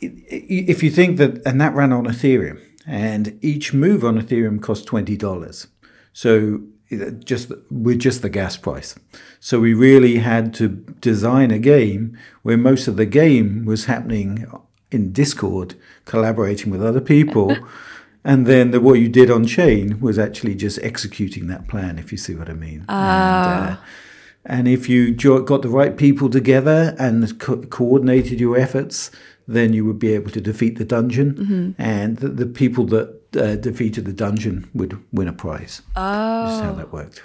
if 0.00 0.82
you 0.82 0.90
think 0.90 1.18
that, 1.18 1.46
and 1.46 1.60
that 1.60 1.76
ran 1.76 1.92
on 1.92 2.06
Ethereum, 2.06 2.58
and 2.84 3.38
each 3.40 3.72
move 3.72 4.04
on 4.04 4.20
Ethereum 4.20 4.60
cost 4.60 4.84
twenty 4.84 5.16
dollars. 5.16 5.68
So 6.12 6.62
just 7.24 7.52
with 7.70 8.00
just 8.00 8.22
the 8.22 8.28
gas 8.28 8.56
price. 8.56 8.96
So 9.40 9.60
we 9.60 9.74
really 9.74 10.16
had 10.18 10.54
to 10.54 10.68
design 11.00 11.50
a 11.50 11.58
game 11.58 12.18
where 12.42 12.56
most 12.56 12.88
of 12.88 12.96
the 12.96 13.06
game 13.06 13.64
was 13.64 13.84
happening 13.86 14.46
in 14.90 15.12
Discord, 15.12 15.74
collaborating 16.04 16.70
with 16.70 16.84
other 16.84 17.00
people. 17.00 17.56
And 18.26 18.44
then 18.44 18.72
the, 18.72 18.80
what 18.80 18.94
you 18.94 19.08
did 19.08 19.30
on 19.30 19.46
chain 19.46 20.00
was 20.00 20.18
actually 20.18 20.56
just 20.56 20.80
executing 20.82 21.46
that 21.46 21.68
plan, 21.68 21.96
if 21.96 22.10
you 22.10 22.18
see 22.18 22.34
what 22.34 22.50
I 22.50 22.54
mean. 22.54 22.84
And, 22.88 22.88
uh, 22.88 23.76
and 24.44 24.66
if 24.66 24.88
you 24.88 25.12
got 25.12 25.62
the 25.62 25.68
right 25.68 25.96
people 25.96 26.28
together 26.28 26.96
and 26.98 27.38
co- 27.38 27.62
coordinated 27.62 28.40
your 28.40 28.58
efforts, 28.58 29.12
then 29.46 29.72
you 29.72 29.84
would 29.84 30.00
be 30.00 30.12
able 30.12 30.32
to 30.32 30.40
defeat 30.40 30.76
the 30.76 30.84
dungeon. 30.84 31.76
And 31.78 32.16
the, 32.16 32.28
the 32.28 32.46
people 32.46 32.84
that 32.86 33.36
uh, 33.36 33.54
defeated 33.54 34.06
the 34.06 34.12
dungeon 34.12 34.68
would 34.74 35.00
win 35.12 35.28
a 35.28 35.32
prize. 35.32 35.82
That's 35.94 36.64
how 36.64 36.72
oh. 36.72 36.74
that 36.74 36.92
worked. 36.92 37.22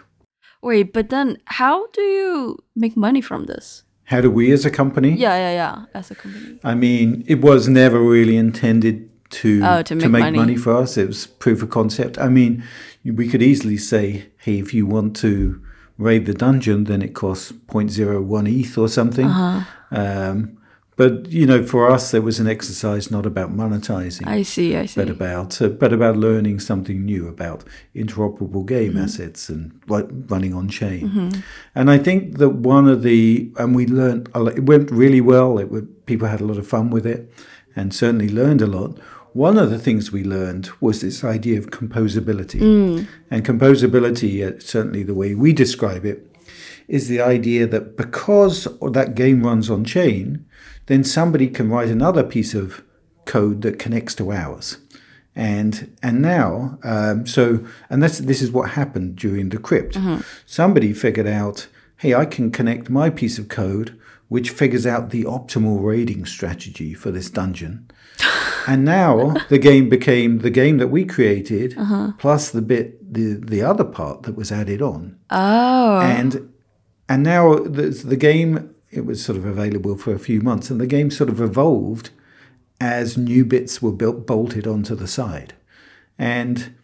Wait, 0.62 0.94
but 0.94 1.10
then 1.10 1.40
how 1.46 1.88
do 1.88 2.02
you 2.02 2.60
make 2.76 2.96
money 2.96 3.22
from 3.22 3.46
this? 3.46 3.84
How 4.12 4.20
do 4.20 4.30
we 4.30 4.52
as 4.52 4.66
a 4.66 4.70
company? 4.70 5.12
Yeah, 5.12 5.38
yeah, 5.38 5.54
yeah. 5.54 5.86
As 5.94 6.12
a 6.12 6.16
company. 6.16 6.60
I 6.66 6.76
mean, 6.76 7.24
it 7.28 7.40
was 7.42 7.70
never 7.70 8.00
really 8.02 8.36
intended 8.36 9.10
to 9.40 9.62
Oh, 9.64 9.82
to 9.84 9.96
make 9.96 10.36
money. 10.36 10.58
for 10.58 10.76
us. 10.76 10.98
It 10.98 11.08
was 11.08 11.28
proof 11.28 11.64
of 11.64 11.70
concept. 11.70 12.18
I 12.18 12.28
mean, 12.28 12.64
we 13.06 13.30
could 13.30 13.42
easily 13.42 13.78
say, 13.78 14.26
hey, 14.40 14.60
if 14.60 14.74
you 14.74 14.86
want 14.86 15.16
to 15.18 15.62
raid 15.98 16.26
the 16.26 16.34
dungeon, 16.34 16.84
then 16.84 17.02
it 17.02 17.14
costs 17.14 17.54
0.01 17.70 18.48
ETH 18.50 18.78
or 18.78 18.90
something. 18.90 19.28
Uh-huh. 19.28 19.62
Um, 19.92 20.58
but 21.02 21.32
you 21.32 21.48
know, 21.48 21.64
for 21.64 21.90
us, 21.90 22.12
there 22.12 22.22
was 22.22 22.40
an 22.40 22.46
exercise 22.48 23.10
not 23.10 23.26
about 23.26 23.52
monetizing, 23.52 24.28
I 24.28 24.44
see, 24.44 24.76
I 24.76 24.86
see. 24.86 25.02
but 25.02 25.10
about 25.10 25.60
uh, 25.60 25.70
but 25.70 25.92
about 25.92 26.16
learning 26.16 26.60
something 26.60 27.04
new 27.04 27.28
about 27.28 27.64
interoperable 27.96 28.68
game 28.68 28.96
assets 28.98 29.50
and 29.50 29.82
ru- 29.88 30.08
running 30.28 30.54
on 30.54 30.70
chain. 30.70 31.44
And 31.74 31.90
I 31.90 31.98
think 31.98 32.38
that 32.38 32.50
one 32.50 32.88
of 32.88 33.02
the 33.02 33.52
and 33.58 33.74
we 33.74 33.88
learned 33.88 34.30
it 34.56 34.66
went 34.66 34.92
really 34.92 35.22
well. 35.22 35.58
It 35.58 35.72
would, 35.72 36.06
people 36.06 36.28
had 36.28 36.40
a 36.40 36.46
lot 36.46 36.60
of 36.60 36.68
fun 36.68 36.92
with 36.92 37.08
it, 37.08 37.34
and 37.76 37.96
certainly 37.96 38.30
learned 38.30 38.62
a 38.62 38.68
lot. 38.68 39.00
One 39.34 39.58
of 39.58 39.72
the 39.72 39.80
things 39.80 40.12
we 40.12 40.24
learned 40.24 40.70
was 40.80 41.02
this 41.02 41.24
idea 41.24 41.58
of 41.58 41.72
composability, 41.72 42.62
and 43.32 43.44
composability, 43.44 44.34
uh, 44.46 44.60
certainly 44.60 45.02
the 45.02 45.16
way 45.16 45.34
we 45.34 45.52
describe 45.52 46.06
it, 46.06 46.20
is 46.88 47.08
the 47.08 47.22
idea 47.22 47.66
that 47.66 47.98
because 47.98 48.68
that 48.92 49.16
game 49.16 49.42
runs 49.42 49.68
on 49.68 49.84
chain, 49.84 50.46
then 50.88 51.04
somebody 51.04 51.48
can 51.48 51.70
write 51.70 51.90
another 51.90 52.24
piece 52.24 52.54
of 52.54 52.84
code 53.26 53.62
that 53.62 53.80
connects 53.80 54.16
to 54.16 54.32
ours. 54.32 54.78
And 55.36 55.96
and 56.04 56.22
now, 56.22 56.78
um, 56.84 57.26
so 57.26 57.66
and 57.90 58.04
that's 58.04 58.20
this 58.20 58.42
is 58.42 58.52
what 58.52 58.72
happened 58.72 59.16
during 59.16 59.50
the 59.50 59.58
crypt. 59.58 59.98
Somebody 60.46 60.92
figured 60.92 61.28
out, 61.28 61.68
hey, 61.98 62.14
I 62.14 62.26
can 62.26 62.52
connect 62.52 62.90
my 62.90 63.10
piece 63.10 63.40
of 63.40 63.48
code, 63.48 63.98
which 64.28 64.50
figures 64.50 64.86
out 64.86 65.10
the 65.10 65.24
optimal 65.24 65.82
raiding 65.82 66.26
strategy 66.26 66.94
for 66.94 67.12
this 67.12 67.30
dungeon. 67.30 67.90
and 68.68 68.84
now 68.84 69.34
the 69.48 69.58
game 69.58 69.88
became 69.88 70.40
the 70.40 70.50
game 70.50 70.78
that 70.80 70.90
we 70.90 71.06
created, 71.06 71.78
plus 72.20 72.52
the 72.52 72.62
bit 72.62 73.02
the 73.14 73.34
the 73.34 73.62
other 73.62 73.84
part 73.84 74.24
that 74.24 74.36
was 74.36 74.52
added 74.52 74.82
on 74.82 75.18
oh. 75.30 76.00
and 76.00 76.52
and 77.10 77.24
now 77.24 77.56
the, 77.56 77.90
the 77.90 78.16
game 78.16 78.71
it 78.92 79.06
was 79.06 79.24
sort 79.24 79.38
of 79.38 79.46
available 79.46 79.98
for 79.98 80.14
a 80.14 80.20
few 80.20 80.42
months 80.42 80.70
and 80.70 80.80
the 80.80 80.88
game 80.88 81.10
sort 81.10 81.30
of 81.30 81.42
evolved 81.42 82.10
as 82.80 83.18
new 83.18 83.46
bits 83.46 83.82
were 83.82 83.92
built 83.92 84.26
bolted 84.26 84.68
onto 84.68 84.96
the 84.96 85.08
side. 85.08 85.54
And 86.18 86.76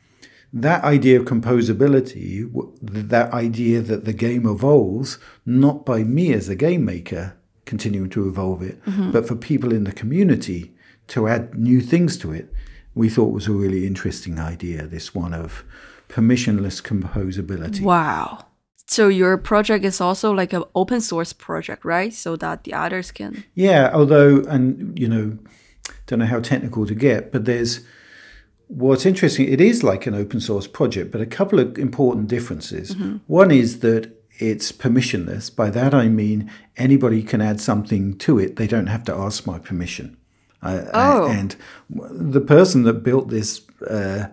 that 0.54 0.84
idea 0.84 1.20
of 1.20 1.26
composability 1.26 2.50
that 2.82 3.34
idea 3.34 3.82
that 3.82 4.06
the 4.06 4.14
game 4.14 4.48
evolves 4.48 5.18
not 5.46 5.86
by 5.86 6.04
me 6.04 6.34
as 6.34 6.48
a 6.48 6.56
game 6.56 6.86
maker 6.86 7.36
continuing 7.66 8.10
to 8.10 8.28
evolve 8.28 8.62
it 8.62 8.82
mm-hmm. 8.86 9.12
but 9.12 9.28
for 9.28 9.36
people 9.36 9.74
in 9.74 9.84
the 9.84 9.92
community 9.92 10.74
to 11.06 11.28
add 11.28 11.54
new 11.54 11.82
things 11.82 12.18
to 12.18 12.32
it 12.32 12.52
we 12.96 13.10
thought 13.10 13.34
was 13.34 13.48
a 13.48 13.52
really 13.52 13.86
interesting 13.86 14.40
idea 14.40 14.88
this 14.88 15.14
one 15.14 15.34
of 15.34 15.66
permissionless 16.10 16.82
composability. 16.82 17.82
Wow. 17.82 18.47
So 18.88 19.10
your 19.10 19.38
project 19.38 19.84
is 19.84 20.00
also 20.00 20.32
like 20.32 20.54
an 20.54 20.64
open 20.74 21.02
source 21.02 21.34
project, 21.34 21.84
right? 21.84 22.14
So 22.14 22.36
that 22.38 22.64
the 22.64 22.74
others 22.74 23.12
can. 23.12 23.44
Yeah, 23.54 23.92
although, 23.94 24.38
and 24.48 24.98
you 24.98 25.08
know, 25.10 25.38
don't 26.08 26.20
know 26.20 26.26
how 26.26 26.40
technical 26.40 26.86
to 26.88 26.96
get, 26.96 27.32
but 27.32 27.46
there's 27.46 27.82
what's 28.68 29.06
interesting. 29.06 29.48
It 29.50 29.60
is 29.62 29.84
like 29.84 30.08
an 30.08 30.16
open 30.16 30.40
source 30.40 30.68
project, 30.68 31.12
but 31.12 31.22
a 31.22 31.26
couple 31.26 31.60
of 31.60 31.78
important 31.78 32.28
differences. 32.30 32.96
One 33.28 33.52
is 33.52 33.80
that 33.80 34.12
it's 34.40 34.72
permissionless. 34.72 35.54
By 35.54 35.70
that 35.72 35.94
I 35.94 36.08
mean 36.08 36.50
anybody 36.78 37.24
can 37.24 37.42
add 37.42 37.60
something 37.60 38.18
to 38.20 38.40
it. 38.40 38.56
They 38.56 38.68
don't 38.68 38.88
have 38.88 39.04
to 39.06 39.14
ask 39.14 39.46
my 39.46 39.60
permission. 39.60 40.16
Uh, 40.62 40.84
Oh. 40.94 41.28
And 41.30 41.56
the 41.90 42.42
person 42.42 42.84
that 42.84 43.04
built 43.04 43.30
this 43.30 43.62
uh, 43.90 44.28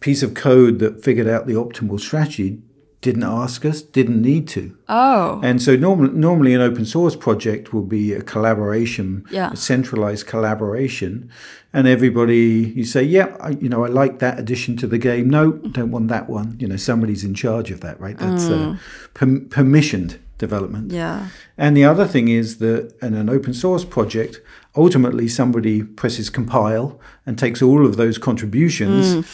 piece 0.00 0.22
of 0.22 0.34
code 0.34 0.78
that 0.78 1.02
figured 1.02 1.26
out 1.28 1.46
the 1.46 1.54
optimal 1.54 1.98
strategy 1.98 2.62
didn't 3.00 3.22
ask 3.22 3.64
us, 3.64 3.80
didn't 3.80 4.20
need 4.20 4.48
to. 4.48 4.76
Oh. 4.88 5.40
And 5.44 5.62
so 5.62 5.76
norm- 5.76 6.18
normally 6.18 6.52
an 6.52 6.60
open 6.60 6.84
source 6.84 7.14
project 7.14 7.72
will 7.72 7.84
be 7.84 8.12
a 8.12 8.22
collaboration, 8.22 9.24
Yeah. 9.30 9.52
a 9.52 9.56
centralized 9.56 10.26
collaboration, 10.26 11.30
and 11.72 11.86
everybody 11.86 12.72
you 12.74 12.84
say, 12.84 13.02
yeah, 13.04 13.36
I, 13.40 13.50
you 13.50 13.68
know, 13.68 13.84
I 13.84 13.88
like 13.88 14.18
that 14.18 14.38
addition 14.40 14.76
to 14.78 14.86
the 14.88 14.98
game. 14.98 15.30
No, 15.30 15.52
don't 15.52 15.92
want 15.92 16.08
that 16.08 16.28
one. 16.28 16.56
You 16.58 16.66
know, 16.66 16.76
somebody's 16.76 17.22
in 17.22 17.34
charge 17.34 17.70
of 17.70 17.80
that, 17.82 18.00
right? 18.00 18.18
That's 18.18 18.48
uh, 18.48 18.76
per- 19.14 19.26
permissioned 19.48 20.18
development. 20.38 20.90
Yeah. 20.92 21.28
And 21.56 21.76
the 21.76 21.84
other 21.84 22.06
thing 22.06 22.28
is 22.28 22.58
that 22.58 22.92
in 23.02 23.14
an 23.14 23.28
open 23.28 23.54
source 23.54 23.84
project, 23.84 24.40
ultimately 24.76 25.28
somebody 25.28 25.82
presses 25.82 26.30
compile 26.30 27.00
and 27.26 27.38
takes 27.38 27.60
all 27.62 27.86
of 27.86 27.96
those 27.96 28.18
contributions 28.18 29.26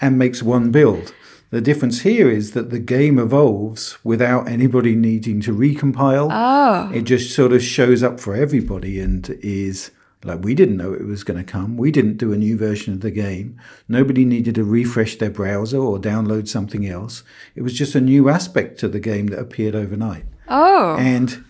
and 0.00 0.18
makes 0.18 0.42
one 0.42 0.70
build. 0.70 1.12
The 1.50 1.60
difference 1.60 2.02
here 2.02 2.30
is 2.30 2.52
that 2.52 2.70
the 2.70 2.78
game 2.78 3.18
evolves 3.18 3.98
without 4.04 4.48
anybody 4.48 4.94
needing 4.94 5.40
to 5.42 5.52
recompile. 5.52 6.28
Oh. 6.30 6.94
It 6.94 7.02
just 7.02 7.34
sort 7.34 7.52
of 7.52 7.62
shows 7.62 8.02
up 8.02 8.20
for 8.20 8.34
everybody 8.36 9.00
and 9.00 9.28
is 9.42 9.90
like, 10.22 10.44
we 10.44 10.54
didn't 10.54 10.76
know 10.76 10.92
it 10.92 11.06
was 11.06 11.24
going 11.24 11.44
to 11.44 11.50
come. 11.50 11.76
We 11.76 11.90
didn't 11.90 12.18
do 12.18 12.32
a 12.32 12.36
new 12.36 12.56
version 12.56 12.92
of 12.92 13.00
the 13.00 13.10
game. 13.10 13.58
Nobody 13.88 14.24
needed 14.24 14.54
to 14.56 14.64
refresh 14.64 15.16
their 15.16 15.30
browser 15.30 15.78
or 15.78 15.98
download 15.98 16.46
something 16.46 16.86
else. 16.86 17.24
It 17.54 17.62
was 17.62 17.74
just 17.74 17.94
a 17.94 18.00
new 18.00 18.28
aspect 18.28 18.78
to 18.80 18.88
the 18.88 19.00
game 19.00 19.28
that 19.28 19.38
appeared 19.38 19.74
overnight 19.74 20.24
Oh. 20.48 20.96
and 20.98 21.44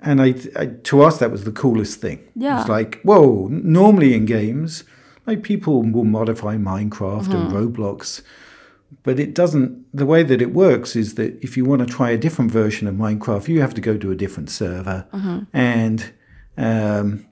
and 0.00 0.22
I, 0.22 0.34
I 0.54 0.66
to 0.84 1.02
us 1.02 1.18
that 1.18 1.32
was 1.32 1.44
the 1.44 1.50
coolest 1.50 2.00
thing. 2.00 2.20
Yeah. 2.36 2.60
it's 2.60 2.68
like 2.68 3.00
whoa. 3.02 3.48
Normally 3.50 4.14
in 4.14 4.26
games, 4.26 4.84
like 5.26 5.42
people 5.42 5.82
will 5.82 6.04
modify 6.04 6.56
Minecraft 6.56 7.34
and 7.34 7.50
mm-hmm. 7.50 7.56
Roblox, 7.56 8.22
but 9.02 9.18
it 9.20 9.34
doesn't. 9.34 9.84
The 9.96 10.06
way 10.06 10.22
that 10.22 10.40
it 10.40 10.52
works 10.52 10.96
is 10.96 11.14
that 11.14 11.42
if 11.42 11.56
you 11.56 11.64
want 11.64 11.80
to 11.80 11.86
try 11.86 12.10
a 12.10 12.18
different 12.18 12.50
version 12.50 12.88
of 12.88 12.94
Minecraft, 12.94 13.48
you 13.48 13.60
have 13.60 13.74
to 13.74 13.80
go 13.80 13.96
to 13.96 14.10
a 14.10 14.16
different 14.16 14.50
server, 14.50 15.06
and 15.52 16.12
um, 16.56 17.26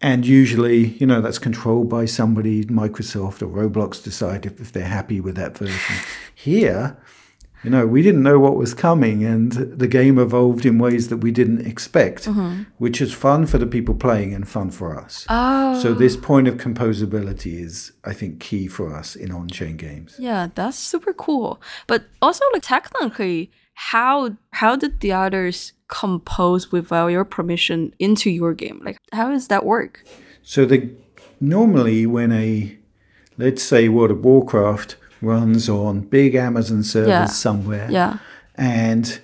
and 0.00 0.24
usually, 0.24 0.88
you 0.98 1.06
know, 1.06 1.20
that's 1.20 1.38
controlled 1.38 1.88
by 1.88 2.04
somebody, 2.04 2.64
Microsoft 2.66 3.42
or 3.42 3.48
Roblox 3.48 4.02
decide 4.02 4.46
if, 4.46 4.60
if 4.60 4.72
they're 4.72 4.84
happy 4.84 5.20
with 5.20 5.34
that 5.36 5.58
version. 5.58 5.96
Here, 6.34 6.96
you 7.64 7.70
know, 7.70 7.86
we 7.86 8.02
didn't 8.02 8.22
know 8.22 8.38
what 8.38 8.56
was 8.56 8.74
coming, 8.74 9.24
and 9.24 9.52
the 9.52 9.88
game 9.88 10.18
evolved 10.18 10.64
in 10.64 10.78
ways 10.78 11.08
that 11.08 11.18
we 11.18 11.30
didn't 11.30 11.66
expect, 11.66 12.24
mm-hmm. 12.24 12.62
which 12.78 13.00
is 13.00 13.12
fun 13.12 13.46
for 13.46 13.58
the 13.58 13.66
people 13.66 13.94
playing 13.94 14.32
and 14.32 14.48
fun 14.48 14.70
for 14.70 14.98
us. 14.98 15.26
oh. 15.28 15.80
So 15.80 15.94
this 15.94 16.16
point 16.16 16.48
of 16.48 16.56
composability 16.56 17.60
is, 17.60 17.92
I 18.04 18.12
think, 18.12 18.40
key 18.40 18.68
for 18.68 18.94
us 18.94 19.16
in 19.16 19.32
on-chain 19.32 19.76
games. 19.76 20.16
Yeah, 20.18 20.48
that's 20.54 20.78
super 20.78 21.12
cool. 21.12 21.60
But 21.86 22.04
also, 22.22 22.44
like 22.52 22.62
technically, 22.62 23.50
how 23.74 24.36
how 24.50 24.76
did 24.76 25.00
the 25.00 25.12
others 25.12 25.72
compose 25.88 26.72
without 26.72 27.08
your 27.08 27.24
permission 27.24 27.94
into 27.98 28.30
your 28.30 28.54
game? 28.54 28.80
Like, 28.84 28.98
how 29.12 29.30
does 29.30 29.48
that 29.48 29.64
work? 29.64 30.04
So 30.42 30.64
the 30.64 30.90
normally 31.40 32.06
when 32.06 32.32
a 32.32 32.76
let's 33.36 33.62
say 33.62 33.88
World 33.88 34.10
of 34.10 34.24
Warcraft 34.24 34.96
runs 35.20 35.68
on 35.68 36.00
big 36.00 36.34
Amazon 36.34 36.82
servers 36.82 37.08
Yeah. 37.08 37.24
somewhere, 37.26 37.88
Yeah. 37.90 38.18
and 38.56 39.18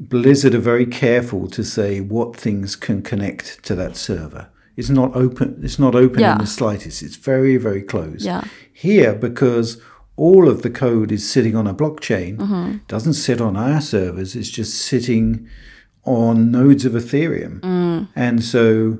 Blizzard 0.00 0.54
are 0.54 0.60
very 0.60 0.86
careful 0.86 1.48
to 1.48 1.64
say 1.64 2.00
what 2.00 2.36
things 2.36 2.76
can 2.76 3.02
connect 3.02 3.64
to 3.64 3.74
that 3.74 3.96
server. 3.96 4.46
It's 4.76 4.90
not 4.90 5.16
open. 5.16 5.58
It's 5.62 5.78
not 5.78 5.94
open 5.96 6.20
Yeah. 6.20 6.34
in 6.34 6.38
the 6.38 6.46
slightest. 6.46 7.02
It's 7.02 7.16
very 7.16 7.56
very 7.56 7.82
closed. 7.82 8.24
Yeah. 8.24 8.42
Here, 8.72 9.12
because 9.14 9.80
all 10.16 10.48
of 10.48 10.62
the 10.62 10.70
code 10.70 11.10
is 11.12 11.28
sitting 11.28 11.56
on 11.56 11.66
a 11.66 11.74
blockchain, 11.74 12.36
Mm-hmm. 12.36 12.72
doesn't 12.86 13.14
sit 13.14 13.40
on 13.40 13.56
our 13.56 13.80
servers. 13.80 14.36
It's 14.36 14.48
just 14.50 14.74
sitting 14.74 15.46
on 16.04 16.50
nodes 16.50 16.84
of 16.84 16.92
Ethereum, 16.92 17.60
Mm. 17.60 18.08
and 18.16 18.42
so 18.42 18.98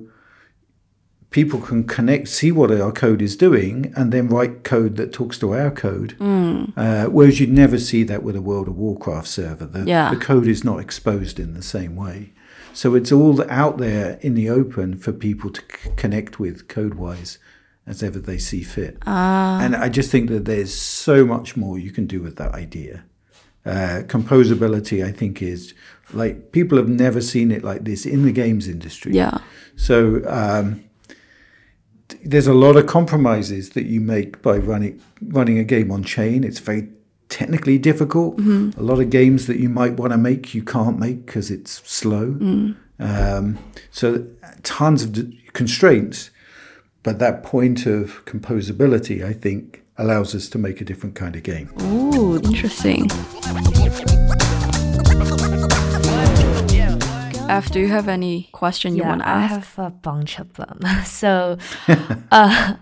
people 1.30 1.61
can 1.61 1.85
connect, 1.85 2.28
see 2.28 2.50
what 2.50 2.70
our 2.70 2.90
code 2.92 3.20
is 3.20 3.37
doing, 3.37 3.92
and 3.97 4.12
then 4.12 4.28
write 4.28 4.64
code 4.64 4.97
that 4.97 5.12
talks 5.12 5.38
to 5.38 5.54
our 5.54 5.70
code. 5.70 6.16
Mm. 6.18 6.73
Uh, 6.76 7.06
whereas 7.11 7.38
you'd 7.38 7.50
never 7.52 7.78
see 7.78 8.02
that 8.04 8.23
with 8.23 8.34
a 8.36 8.41
World 8.43 8.69
of 8.69 8.76
Warcraft 8.76 9.28
server. 9.28 9.67
The, 9.67 9.84
Yeah. 9.84 10.10
the 10.10 10.17
code 10.21 10.47
is 10.49 10.64
not 10.64 10.80
exposed 10.80 11.38
in 11.38 11.54
the 11.54 11.62
same 11.62 11.97
way. 11.97 12.32
So 12.73 12.95
it's 12.95 13.12
all 13.12 13.43
out 13.50 13.78
there 13.78 14.19
in 14.23 14.34
the 14.34 14.49
open 14.49 14.97
for 14.97 15.12
people 15.12 15.50
to 15.50 15.60
c- 15.60 15.91
connect 15.97 16.38
with 16.41 16.69
code 16.69 16.95
wise 16.95 17.38
as 17.86 18.02
ever 18.02 18.19
they 18.19 18.38
see 18.38 18.62
fit. 18.62 18.99
Ah. 19.06 19.60
and 19.62 19.75
I 19.75 19.88
just 19.88 20.10
think 20.10 20.28
that 20.30 20.45
there's 20.45 20.75
so 20.75 21.25
much 21.25 21.56
more 21.56 21.78
you 21.78 21.91
can 21.91 22.06
do 22.06 22.21
with 22.23 22.36
that 22.36 22.54
idea. 22.54 23.04
Uh, 23.67 24.02
composability, 24.06 25.04
I 25.04 25.10
think, 25.12 25.43
is 25.43 25.75
like 26.12 26.52
people 26.52 26.78
have 26.78 26.88
never 26.88 27.21
seen 27.21 27.50
it 27.50 27.62
like 27.64 27.84
this 27.84 28.06
in 28.06 28.25
the 28.25 28.32
games 28.32 28.69
industry. 28.69 29.12
Yeah. 29.12 29.38
So 29.76 30.23
um, 30.26 30.84
there's 32.25 32.47
a 32.47 32.54
lot 32.54 32.76
of 32.76 32.86
compromises 32.86 33.71
that 33.71 33.86
you 33.86 34.00
make 34.00 34.40
by 34.42 34.56
running 34.56 35.00
running 35.23 35.58
a 35.58 35.64
game 35.64 35.90
on 35.90 36.02
chain. 36.04 36.44
It's 36.44 36.58
very 36.58 36.88
technically 37.28 37.78
difficult. 37.78 38.38
A 38.38 38.82
lot 38.82 39.00
of 39.00 39.10
games 39.10 39.47
that 39.47 39.58
you 39.58 39.68
might 39.68 39.94
want 39.94 40.12
to 40.12 40.18
make 40.18 40.54
you 40.54 40.62
can't 40.62 40.99
make 40.99 41.26
because 41.26 41.50
it's 41.50 41.82
slow. 41.88 42.38
Um, 43.00 43.58
so 43.90 44.26
tons 44.62 45.02
of 45.04 45.12
d- 45.12 45.40
constraints. 45.52 46.30
But 47.02 47.18
that 47.21 47.42
point 47.44 47.86
of 47.86 48.25
composability, 48.25 49.25
I 49.25 49.32
think, 49.32 49.82
allows 49.97 50.34
us 50.34 50.49
to 50.50 50.58
make 50.58 50.80
a 50.80 50.84
different 50.84 51.14
kind 51.14 51.36
of 51.36 51.42
game. 51.42 51.71
Ooh, 51.82 52.36
interesting. 52.36 53.08
F, 57.49 57.71
do 57.71 57.80
you 57.80 57.89
have 57.89 58.08
any 58.08 58.49
question 58.52 58.95
you 58.95 59.02
yeah, 59.02 59.08
want 59.08 59.23
to 59.23 59.28
ask? 59.28 59.52
I 59.52 59.54
have 59.54 59.78
a 59.78 59.91
bunch 59.91 60.39
of 60.39 60.54
them. 60.54 60.80
so, 61.04 61.58
uh, 62.30 62.75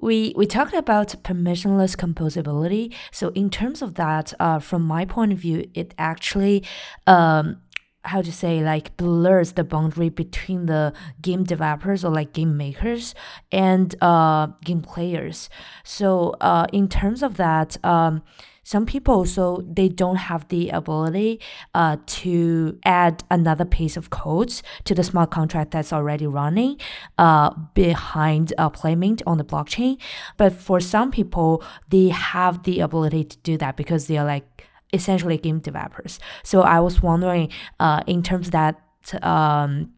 we 0.00 0.32
we 0.36 0.46
talked 0.46 0.74
about 0.74 1.08
permissionless 1.22 1.96
composability. 1.96 2.94
So, 3.10 3.28
in 3.30 3.50
terms 3.50 3.82
of 3.82 3.94
that, 3.94 4.32
uh, 4.40 4.58
from 4.58 4.82
my 4.82 5.04
point 5.04 5.32
of 5.32 5.38
view, 5.38 5.68
it 5.74 5.94
actually, 5.98 6.64
um, 7.06 7.58
how 8.04 8.22
to 8.22 8.32
say, 8.32 8.62
like 8.62 8.96
blurs 8.96 9.52
the 9.52 9.64
boundary 9.64 10.08
between 10.08 10.66
the 10.66 10.92
game 11.20 11.44
developers 11.44 12.04
or 12.04 12.12
like 12.12 12.32
game 12.32 12.56
makers 12.56 13.14
and 13.52 13.94
uh, 14.02 14.48
game 14.64 14.82
players. 14.82 15.50
So, 15.84 16.36
uh, 16.40 16.66
in 16.72 16.88
terms 16.88 17.22
of 17.22 17.36
that, 17.36 17.76
um, 17.84 18.22
some 18.70 18.86
people 18.86 19.26
so 19.26 19.64
they 19.66 19.88
don't 19.88 20.20
have 20.30 20.46
the 20.46 20.68
ability 20.70 21.40
uh, 21.74 21.96
to 22.06 22.78
add 22.84 23.24
another 23.28 23.64
piece 23.64 23.96
of 23.96 24.10
codes 24.10 24.62
to 24.84 24.94
the 24.94 25.02
smart 25.02 25.32
contract 25.32 25.72
that's 25.72 25.92
already 25.92 26.24
running 26.24 26.78
uh, 27.18 27.50
behind 27.74 28.52
uh, 28.58 28.70
Playmint 28.70 29.22
on 29.26 29.38
the 29.38 29.44
blockchain. 29.44 29.98
But 30.36 30.52
for 30.52 30.78
some 30.78 31.10
people, 31.10 31.64
they 31.88 32.10
have 32.10 32.62
the 32.62 32.78
ability 32.78 33.24
to 33.24 33.36
do 33.38 33.56
that 33.58 33.76
because 33.76 34.06
they 34.06 34.18
are 34.18 34.24
like 34.24 34.46
essentially 34.92 35.36
game 35.36 35.58
developers. 35.58 36.20
So 36.44 36.60
I 36.60 36.78
was 36.78 37.02
wondering, 37.02 37.50
uh, 37.80 38.04
in 38.06 38.22
terms 38.22 38.50
that. 38.50 38.80
Um, 39.22 39.94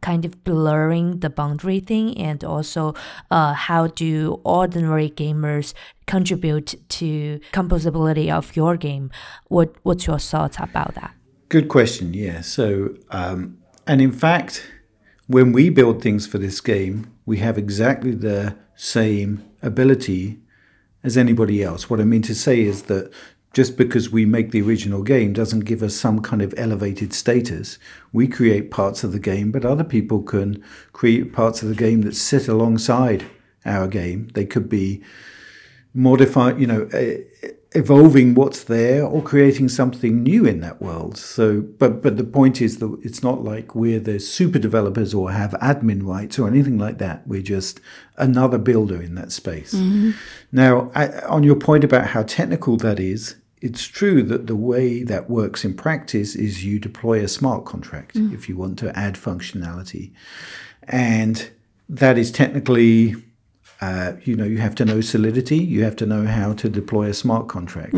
kind 0.00 0.24
of 0.24 0.44
blurring 0.44 1.20
the 1.20 1.30
boundary 1.30 1.80
thing 1.80 2.16
and 2.18 2.44
also 2.44 2.94
uh, 3.30 3.52
how 3.52 3.86
do 3.86 4.40
ordinary 4.44 5.10
gamers 5.10 5.74
contribute 6.06 6.74
to 6.88 7.40
composability 7.52 8.30
of 8.30 8.54
your 8.54 8.76
game 8.76 9.10
what 9.48 9.74
what's 9.82 10.06
your 10.06 10.18
thoughts 10.18 10.56
about 10.60 10.94
that 10.94 11.12
Good 11.48 11.68
question. 11.68 12.12
Yeah. 12.12 12.40
So, 12.40 12.96
um, 13.10 13.58
and 13.86 14.00
in 14.00 14.10
fact, 14.10 14.68
when 15.28 15.52
we 15.52 15.70
build 15.70 16.02
things 16.02 16.26
for 16.26 16.38
this 16.38 16.60
game, 16.60 17.12
we 17.24 17.38
have 17.38 17.56
exactly 17.56 18.14
the 18.14 18.56
same 18.74 19.44
ability 19.62 20.40
as 21.04 21.16
anybody 21.16 21.62
else. 21.62 21.88
What 21.88 22.00
I 22.00 22.04
mean 22.04 22.22
to 22.22 22.34
say 22.34 22.62
is 22.62 22.82
that 22.84 23.12
just 23.56 23.78
because 23.78 24.10
we 24.10 24.26
make 24.26 24.50
the 24.50 24.60
original 24.60 25.02
game 25.02 25.32
doesn't 25.32 25.60
give 25.60 25.82
us 25.82 25.96
some 25.96 26.20
kind 26.20 26.42
of 26.42 26.52
elevated 26.58 27.14
status. 27.14 27.78
We 28.12 28.28
create 28.28 28.70
parts 28.70 29.02
of 29.02 29.12
the 29.12 29.18
game, 29.18 29.50
but 29.50 29.64
other 29.64 29.82
people 29.82 30.22
can 30.22 30.62
create 30.92 31.32
parts 31.32 31.62
of 31.62 31.70
the 31.70 31.74
game 31.74 32.02
that 32.02 32.14
sit 32.14 32.48
alongside 32.48 33.24
our 33.64 33.88
game. 33.88 34.28
They 34.34 34.44
could 34.44 34.68
be 34.68 35.02
modifying, 35.94 36.58
you 36.58 36.66
know, 36.66 36.86
evolving 37.72 38.34
what's 38.34 38.62
there 38.62 39.02
or 39.02 39.22
creating 39.22 39.70
something 39.70 40.22
new 40.22 40.44
in 40.44 40.60
that 40.60 40.82
world. 40.82 41.16
So, 41.16 41.62
but 41.62 42.02
but 42.02 42.18
the 42.18 42.24
point 42.24 42.60
is 42.60 42.76
that 42.80 42.98
it's 43.02 43.22
not 43.22 43.42
like 43.42 43.74
we're 43.74 44.00
the 44.00 44.20
super 44.20 44.58
developers 44.58 45.14
or 45.14 45.30
have 45.30 45.52
admin 45.62 46.06
rights 46.06 46.38
or 46.38 46.46
anything 46.46 46.76
like 46.76 46.98
that. 46.98 47.26
We're 47.26 47.40
just 47.40 47.80
another 48.18 48.58
builder 48.58 49.00
in 49.00 49.14
that 49.14 49.32
space. 49.32 49.72
Mm-hmm. 49.72 50.10
Now, 50.52 50.92
I, 50.94 51.20
on 51.20 51.42
your 51.42 51.56
point 51.56 51.84
about 51.84 52.08
how 52.08 52.22
technical 52.22 52.76
that 52.76 53.00
is, 53.00 53.36
it's 53.60 53.86
true 53.86 54.22
that 54.22 54.46
the 54.46 54.56
way 54.56 55.02
that 55.02 55.30
works 55.30 55.64
in 55.64 55.74
practice 55.74 56.34
is 56.36 56.64
you 56.64 56.78
deploy 56.78 57.22
a 57.22 57.28
smart 57.28 57.64
contract 57.64 58.16
if 58.16 58.48
you 58.48 58.56
want 58.56 58.78
to 58.80 58.96
add 58.98 59.14
functionality, 59.14 60.12
and 60.84 61.50
that 61.88 62.18
is 62.18 62.30
technically 62.30 63.16
uh, 63.80 64.12
you 64.24 64.34
know, 64.34 64.44
you 64.44 64.58
have 64.58 64.74
to 64.74 64.84
know 64.84 65.00
Solidity. 65.00 65.58
You 65.58 65.84
have 65.84 65.96
to 65.96 66.06
know 66.06 66.26
how 66.26 66.54
to 66.54 66.68
deploy 66.68 67.08
a 67.08 67.14
smart 67.14 67.48
contract. 67.48 67.92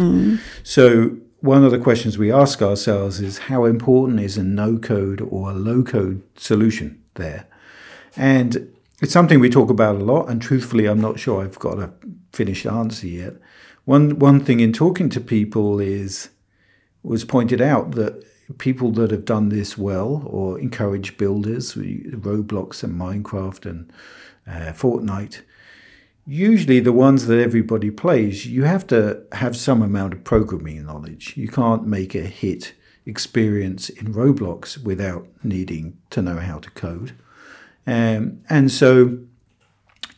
So 0.65 1.17
one 1.41 1.65
of 1.65 1.71
the 1.71 1.79
questions 1.79 2.19
we 2.19 2.33
ask 2.33 2.61
ourselves 2.63 3.21
is 3.21 3.39
how 3.39 3.65
important 3.65 4.21
is 4.21 4.37
a 4.37 4.43
no 4.43 4.77
code 4.79 5.21
or 5.21 5.51
a 5.51 5.55
low 5.55 5.83
code 5.85 6.23
solution 6.37 7.01
there? 7.15 7.47
And 8.17 8.75
it's 9.01 9.13
something 9.13 9.39
we 9.39 9.49
talk 9.49 9.71
about 9.71 9.95
a 9.97 10.01
lot, 10.01 10.29
and 10.29 10.43
truthfully, 10.43 10.87
I'm 10.87 11.01
not 11.01 11.21
sure 11.21 11.43
I've 11.43 11.59
got 11.61 11.79
a 11.79 11.93
finished 12.33 12.67
answer 12.67 13.07
yet. 13.07 13.35
One 13.89 14.19
one 14.19 14.41
thing 14.41 14.61
in 14.61 14.75
talking 14.75 15.09
to 15.09 15.19
people 15.19 15.81
is 15.81 16.29
was 17.03 17.25
pointed 17.25 17.63
out 17.63 17.93
that 17.93 18.23
people 18.59 18.91
that 18.93 19.11
have 19.11 19.25
done 19.25 19.49
this 19.49 19.79
well 19.79 20.25
or 20.27 20.59
encourage 20.59 21.17
builders, 21.17 21.73
Roblox 21.73 22.83
and 22.83 23.01
Minecraft 23.01 23.65
and 23.65 23.91
uh, 24.47 24.75
Fortnite, 24.75 25.41
usually 26.27 26.81
the 26.81 26.93
ones 26.93 27.29
that 27.29 27.41
everybody 27.41 27.91
plays, 27.91 28.47
you 28.47 28.65
have 28.65 28.87
to 28.89 29.23
have 29.33 29.57
some 29.57 29.81
amount 29.81 30.13
of 30.13 30.23
programming 30.23 30.85
knowledge. 30.85 31.35
You 31.39 31.49
can't 31.49 31.87
make 31.87 32.15
a 32.15 32.27
hit 32.43 32.75
experience 33.07 33.89
in 33.89 34.13
Roblox 34.13 34.77
without 34.77 35.27
needing 35.43 35.97
to 36.11 36.21
know 36.21 36.37
how 36.37 36.59
to 36.59 36.71
code. 36.73 37.13
Um, 37.87 38.43
and 38.51 38.71
so 38.71 39.21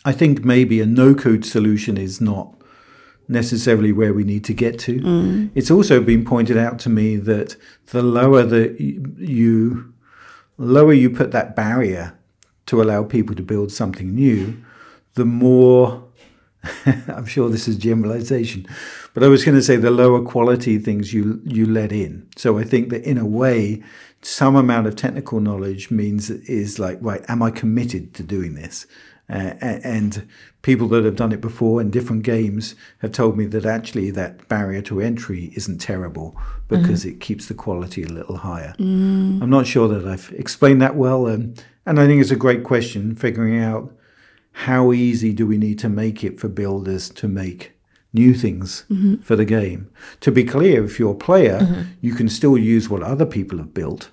I 0.04 0.10
think 0.10 0.44
maybe 0.44 0.80
a 0.80 0.86
no 0.86 1.14
code 1.14 1.44
solution 1.44 1.96
is 1.96 2.20
not 2.20 2.56
necessarily 3.30 3.92
where 3.92 4.12
we 4.12 4.24
need 4.24 4.44
to 4.44 4.54
get 4.54 4.78
to. 4.80 5.00
Mm. 5.00 5.50
It's 5.54 5.70
also 5.70 6.02
been 6.02 6.24
pointed 6.24 6.58
out 6.58 6.78
to 6.80 6.90
me 6.90 7.16
that 7.16 7.56
the 7.86 8.02
lower 8.02 8.42
that 8.42 8.80
you 8.80 9.94
lower 10.58 10.92
you 10.92 11.08
put 11.08 11.30
that 11.32 11.56
barrier 11.56 12.18
to 12.66 12.82
allow 12.82 13.02
people 13.02 13.34
to 13.34 13.42
build 13.42 13.72
something 13.72 14.14
new, 14.14 14.62
the 15.14 15.24
more 15.24 16.04
I'm 17.08 17.26
sure 17.26 17.48
this 17.48 17.68
is 17.68 17.76
generalization, 17.76 18.66
but 19.14 19.22
I 19.22 19.28
was 19.28 19.44
going 19.44 19.56
to 19.56 19.62
say 19.62 19.76
the 19.76 19.90
lower 19.90 20.22
quality 20.22 20.78
things 20.78 21.14
you 21.14 21.40
you 21.44 21.66
let 21.66 21.92
in. 21.92 22.28
So 22.36 22.58
I 22.58 22.64
think 22.64 22.90
that 22.90 23.02
in 23.04 23.16
a 23.16 23.26
way, 23.26 23.82
some 24.22 24.56
amount 24.56 24.86
of 24.86 24.96
technical 24.96 25.40
knowledge 25.40 25.90
means 25.90 26.30
is 26.30 26.78
like 26.78 26.98
right. 27.00 27.24
Am 27.28 27.42
I 27.42 27.50
committed 27.50 28.12
to 28.14 28.22
doing 28.22 28.54
this? 28.54 28.86
Uh, 29.30 29.54
and 29.60 30.28
people 30.62 30.88
that 30.88 31.04
have 31.04 31.16
done 31.16 31.32
it 31.32 31.40
before 31.40 31.80
in 31.80 31.90
different 31.90 32.22
games 32.22 32.74
have 32.98 33.12
told 33.12 33.36
me 33.36 33.46
that 33.46 33.64
actually 33.64 34.10
that 34.10 34.48
barrier 34.48 34.82
to 34.82 35.00
entry 35.00 35.52
isn't 35.54 35.78
terrible 35.78 36.36
because 36.68 37.00
mm-hmm. 37.00 37.10
it 37.10 37.20
keeps 37.20 37.46
the 37.46 37.54
quality 37.54 38.02
a 38.02 38.08
little 38.08 38.38
higher. 38.38 38.74
Mm. 38.78 39.42
I'm 39.42 39.50
not 39.50 39.66
sure 39.66 39.88
that 39.88 40.06
I've 40.06 40.32
explained 40.36 40.82
that 40.82 40.96
well, 40.96 41.26
um, 41.28 41.54
and 41.86 42.00
I 42.00 42.06
think 42.06 42.20
it's 42.20 42.30
a 42.30 42.36
great 42.36 42.64
question 42.64 43.14
figuring 43.14 43.58
out 43.58 43.92
how 44.52 44.92
easy 44.92 45.32
do 45.32 45.46
we 45.46 45.56
need 45.56 45.78
to 45.78 45.88
make 45.88 46.24
it 46.24 46.40
for 46.40 46.48
builders 46.48 47.08
to 47.10 47.28
make 47.28 47.72
new 48.12 48.34
things 48.34 48.84
mm-hmm. 48.90 49.16
for 49.22 49.36
the 49.36 49.44
game. 49.44 49.90
To 50.20 50.32
be 50.32 50.44
clear, 50.44 50.84
if 50.84 50.98
you're 50.98 51.12
a 51.12 51.16
player, 51.16 51.60
mm-hmm. 51.60 51.82
you 52.00 52.14
can 52.14 52.28
still 52.28 52.58
use 52.58 52.88
what 52.88 53.02
other 53.02 53.26
people 53.26 53.58
have 53.58 53.72
built. 53.72 54.10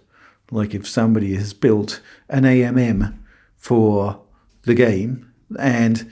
Like 0.52 0.74
if 0.74 0.88
somebody 0.88 1.36
has 1.36 1.54
built 1.54 2.02
an 2.30 2.44
AMM 2.44 3.18
for 3.56 4.22
the 4.68 4.76
game, 4.76 5.32
and 5.60 6.10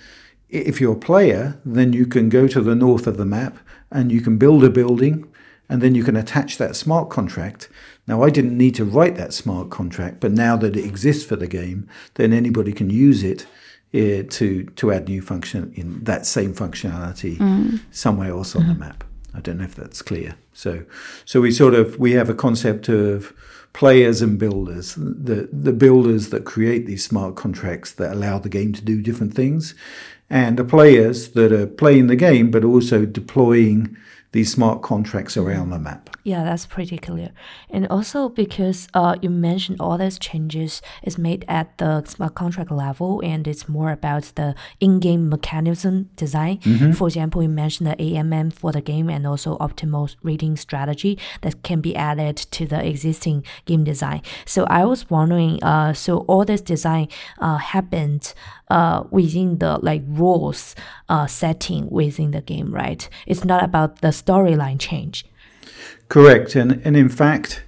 if 0.50 0.82
you're 0.82 0.94
a 0.94 1.00
player, 1.00 1.60
then 1.66 1.94
you 1.94 2.06
can 2.06 2.30
go 2.30 2.48
to 2.48 2.62
the 2.62 2.76
north 2.76 3.08
of 3.08 3.18
the 3.18 3.26
map 3.26 3.58
and 3.92 4.12
you 4.12 4.22
can 4.22 4.38
build 4.38 4.64
a 4.64 4.70
building 4.70 5.28
and 5.68 5.82
then 5.82 5.96
you 5.96 6.04
can 6.04 6.16
attach 6.16 6.58
that 6.58 6.76
smart 6.76 7.10
contract. 7.10 7.70
Now, 8.08 8.22
I 8.22 8.30
didn't 8.30 8.58
need 8.58 8.76
to 8.76 8.86
write 8.86 9.16
that 9.16 9.34
smart 9.34 9.72
contract, 9.72 10.20
but 10.20 10.32
now 10.32 10.56
that 10.58 10.76
it 10.76 10.86
exists 10.86 11.26
for 11.26 11.36
the 11.36 11.48
game, 11.48 11.90
then 12.16 12.34
anybody 12.34 12.72
can 12.72 12.90
use 12.90 13.24
it 13.24 13.48
uh, 13.94 14.24
to 14.30 14.66
to 14.76 14.92
add 14.92 15.08
new 15.08 15.22
function 15.22 15.72
in 15.76 16.04
that 16.04 16.26
same 16.26 16.54
functionality 16.54 17.38
mm. 17.38 17.80
somewhere 17.92 18.30
else 18.30 18.56
on 18.56 18.64
mm. 18.64 18.68
the 18.68 18.74
mm-hmm. 18.74 18.82
map. 18.82 19.04
I 19.36 19.42
don't 19.42 19.58
know 19.58 19.66
if 19.66 19.76
that's 19.76 20.02
clear. 20.02 20.36
So, 20.54 20.86
so 21.26 21.42
we 21.42 21.52
sort 21.52 21.74
of 21.74 22.00
we 22.00 22.14
have 22.14 22.30
a 22.30 22.34
concept 22.34 22.88
of 22.90 23.34
players 23.74 24.22
and 24.22 24.40
builders. 24.40 24.96
The 24.96 25.50
the 25.52 25.74
builders 25.74 26.30
that 26.30 26.46
create 26.46 26.86
these 26.86 27.04
smart 27.04 27.36
contracts 27.36 27.92
that 27.94 28.14
allow 28.14 28.40
the 28.40 28.50
game 28.50 28.72
to 28.74 28.82
do 28.84 29.02
different 29.02 29.34
things, 29.34 29.76
and 30.30 30.58
the 30.58 30.64
players 30.64 31.30
that 31.30 31.52
are 31.52 31.68
playing 31.68 32.08
the 32.08 32.16
game 32.16 32.50
but 32.52 32.64
also 32.64 33.06
deploying 33.06 33.98
these 34.36 34.52
smart 34.52 34.82
contracts 34.82 35.38
around 35.38 35.70
the 35.70 35.80
map. 35.80 36.10
Yeah, 36.26 36.44
that's 36.44 36.66
pretty 36.66 36.98
clear. 36.98 37.30
And 37.70 37.88
also 37.88 38.28
because 38.28 38.90
uh, 38.94 39.16
you 39.22 39.30
mentioned 39.30 39.80
all 39.80 39.98
these 39.98 40.20
changes 40.20 40.82
is 41.04 41.18
made 41.18 41.46
at 41.48 41.78
the 41.78 42.04
smart 42.04 42.36
contract 42.36 42.70
level 42.70 43.22
and 43.24 43.48
it's 43.48 43.70
more 43.70 43.92
about 43.92 44.34
the 44.36 44.54
in-game 44.82 45.30
mechanism 45.30 46.10
design. 46.18 46.58
Mm-hmm. 46.58 46.92
For 46.92 47.08
example, 47.08 47.44
you 47.44 47.48
mentioned 47.48 47.90
the 47.90 47.96
AMM 47.96 48.52
for 48.52 48.74
the 48.74 48.82
game 48.82 49.10
and 49.10 49.26
also 49.26 49.58
optimal 49.60 50.14
rating 50.22 50.58
strategy 50.58 51.18
that 51.42 51.64
can 51.64 51.80
be 51.80 51.96
added 51.96 52.36
to 52.36 52.66
the 52.66 52.86
existing 52.86 53.46
game 53.64 53.86
design. 53.86 54.22
So 54.46 54.66
I 54.66 54.84
was 54.84 55.10
wondering, 55.10 55.64
uh, 55.64 55.94
so 55.94 56.26
all 56.28 56.44
this 56.44 56.62
design 56.62 57.08
uh, 57.40 57.56
happened 57.56 58.34
uh, 58.70 59.04
within 59.12 59.60
the 59.60 59.80
like 59.82 60.04
rules 60.08 60.76
uh, 61.10 61.28
setting 61.28 61.90
within 61.90 62.32
the 62.32 62.42
game, 62.42 62.74
right? 62.74 63.08
It's 63.28 63.46
not 63.46 63.64
about 63.64 64.02
the 64.02 64.10
storyline 64.10 64.80
change. 64.80 65.26
Correct, 66.10 66.56
and 66.56 66.82
and 66.86 66.96
in 66.96 67.10
fact, 67.10 67.64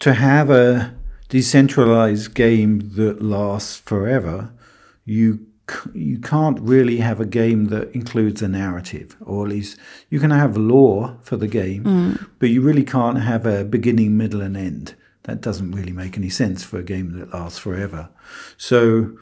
to 0.00 0.14
have 0.14 0.50
a 0.50 0.94
decentralized 1.28 2.34
game 2.34 2.80
that 2.94 3.22
lasts 3.22 3.80
forever, 3.80 4.52
you 5.04 5.46
you 5.92 6.18
can't 6.18 6.58
really 6.60 6.98
have 6.98 7.20
a 7.20 7.26
game 7.26 7.66
that 7.66 7.92
includes 7.94 8.42
a 8.42 8.48
narrative, 8.48 9.16
or 9.20 9.44
at 9.44 9.50
least 9.50 9.78
you 10.08 10.18
can 10.18 10.30
have 10.30 10.56
lore 10.56 11.18
for 11.22 11.36
the 11.36 11.48
game, 11.48 11.84
mm. 11.84 12.26
but 12.38 12.48
you 12.48 12.62
really 12.62 12.84
can't 12.84 13.20
have 13.20 13.46
a 13.46 13.64
beginning, 13.64 14.16
middle, 14.16 14.40
and 14.40 14.56
end. 14.56 14.94
That 15.24 15.42
doesn't 15.42 15.72
really 15.72 15.92
make 15.92 16.16
any 16.16 16.30
sense 16.30 16.64
for 16.64 16.78
a 16.78 16.82
game 16.82 17.18
that 17.18 17.34
lasts 17.34 17.58
forever. 17.58 18.08
So 18.56 19.18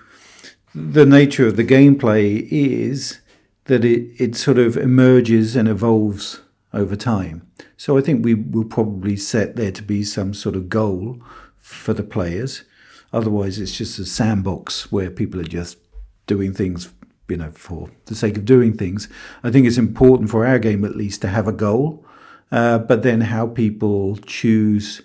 the 0.77 1.07
nature 1.07 1.47
of 1.47 1.57
the 1.57 1.65
gameplay 1.65 2.47
is 2.51 3.21
that 3.65 3.83
it, 3.83 4.11
it 4.21 4.37
sort 4.37 4.59
of 4.59 4.77
emerges 4.77 5.57
and 5.57 5.69
evolves 5.69 6.43
over 6.75 6.95
time. 6.95 7.47
So 7.79 7.97
I 7.97 8.03
think 8.03 8.23
we 8.23 8.35
will 8.35 8.65
probably 8.65 9.17
set 9.17 9.57
there 9.57 9.73
to 9.73 9.83
be 9.83 10.05
some 10.05 10.35
sort 10.35 10.55
of 10.55 10.69
goal 10.69 11.23
for 11.57 11.95
the 11.95 12.03
players. 12.03 12.65
Otherwise, 13.11 13.59
it's 13.59 13.77
just 13.77 13.99
a 13.99 14.05
sandbox 14.05 14.93
where 14.93 15.11
people 15.11 15.41
are 15.41 15.45
just 15.45 15.79
doing 16.27 16.53
things, 16.53 16.93
you 17.29 17.39
know, 17.39 17.51
for 17.53 17.91
the 18.05 18.15
sake 18.15 18.37
of 18.37 18.45
doing 18.45 18.77
things. 18.77 19.09
I 19.43 19.51
think 19.51 19.67
it's 19.67 19.79
important 19.79 20.29
for 20.29 20.47
our 20.47 20.59
game, 20.59 20.85
at 20.85 20.95
least, 20.95 21.23
to 21.23 21.29
have 21.29 21.49
a 21.49 21.53
goal. 21.53 22.05
Uh, 22.53 22.79
but 22.79 23.03
then 23.03 23.23
how 23.23 23.47
people 23.47 24.19
choose 24.19 25.01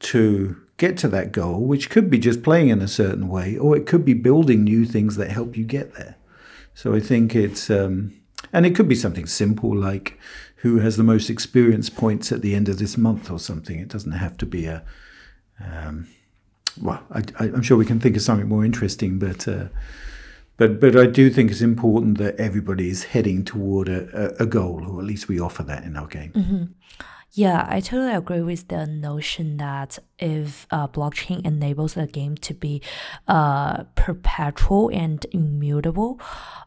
to 0.00 0.61
get 0.82 0.98
to 0.98 1.06
that 1.06 1.30
goal, 1.30 1.60
which 1.60 1.88
could 1.90 2.10
be 2.10 2.18
just 2.18 2.42
playing 2.42 2.68
in 2.68 2.82
a 2.82 2.88
certain 2.88 3.28
way, 3.28 3.56
or 3.56 3.76
it 3.76 3.86
could 3.86 4.04
be 4.04 4.14
building 4.14 4.64
new 4.64 4.84
things 4.84 5.14
that 5.14 5.30
help 5.30 5.56
you 5.56 5.64
get 5.64 5.94
there. 5.94 6.16
So 6.74 6.92
I 6.92 6.98
think 6.98 7.36
it's, 7.36 7.70
um, 7.70 8.20
and 8.52 8.66
it 8.66 8.74
could 8.74 8.88
be 8.88 8.96
something 8.96 9.26
simple 9.26 9.72
like 9.76 10.18
who 10.56 10.80
has 10.80 10.96
the 10.96 11.04
most 11.04 11.30
experience 11.30 11.88
points 11.88 12.32
at 12.32 12.42
the 12.42 12.56
end 12.56 12.68
of 12.68 12.80
this 12.80 12.98
month 12.98 13.30
or 13.30 13.38
something. 13.38 13.78
It 13.78 13.86
doesn't 13.86 14.10
have 14.10 14.36
to 14.38 14.46
be 14.46 14.64
a, 14.66 14.82
um, 15.64 16.08
well, 16.80 17.00
I, 17.12 17.22
am 17.38 17.62
sure 17.62 17.76
we 17.76 17.86
can 17.86 18.00
think 18.00 18.16
of 18.16 18.22
something 18.22 18.48
more 18.48 18.64
interesting, 18.64 19.20
but. 19.20 19.46
Uh, 19.46 19.66
but, 20.58 20.80
but 20.80 20.94
I 20.96 21.06
do 21.06 21.30
think 21.30 21.50
it's 21.50 21.62
important 21.62 22.18
that 22.18 22.36
everybody 22.36 22.88
is 22.88 23.04
heading 23.04 23.42
toward 23.42 23.88
a, 23.88 24.40
a, 24.40 24.46
goal, 24.46 24.84
or 24.86 25.00
at 25.00 25.06
least 25.06 25.26
we 25.26 25.40
offer 25.40 25.62
that 25.64 25.82
in 25.82 25.96
our 25.96 26.06
game. 26.06 26.32
Mm-hmm. 26.32 26.64
Yeah, 27.34 27.64
I 27.66 27.80
totally 27.80 28.12
agree 28.12 28.42
with 28.42 28.68
the 28.68 28.86
notion 28.86 29.56
that 29.56 29.98
if 30.18 30.66
uh, 30.70 30.86
blockchain 30.86 31.42
enables 31.46 31.96
a 31.96 32.06
game 32.06 32.36
to 32.36 32.52
be 32.52 32.82
uh, 33.26 33.84
perpetual 33.94 34.90
and 34.92 35.24
immutable, 35.32 36.20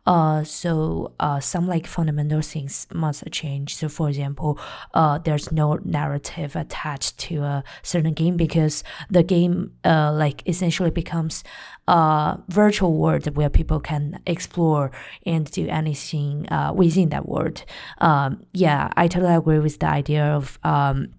uh, 0.08 0.44
so 0.44 1.14
uh, 1.20 1.40
some 1.40 1.68
like 1.68 1.86
fundamental 1.86 2.42
things 2.42 2.88
must 2.92 3.30
change. 3.32 3.76
So, 3.76 3.88
for 3.90 4.10
example, 4.10 4.58
uh, 4.96 5.20
there's 5.20 5.52
no 5.52 5.76
narrative 5.84 6.56
attached 6.56 7.20
to 7.20 7.44
a 7.44 7.64
certain 7.84 8.14
game 8.14 8.36
because 8.36 8.84
the 9.08 9.22
game 9.22 9.74
uh, 9.86 10.12
like 10.14 10.42
essentially 10.50 10.90
becomes 10.90 11.44
a 11.88 12.40
virtual 12.50 12.94
world 12.98 13.36
where 13.36 13.50
people 13.50 13.80
can 13.80 14.20
explore 14.26 14.92
and 15.26 15.50
do 15.52 15.68
anything 15.68 16.48
uh, 16.50 16.74
within 16.74 17.10
that 17.10 17.28
world. 17.28 17.64
Um, 18.00 18.44
yeah, 18.54 18.90
I 18.96 19.08
totally 19.08 19.36
agree 19.36 19.60
with 19.60 19.80
the 19.80 19.88
idea 19.88 20.26
of 20.26 20.58
um, 20.64 21.10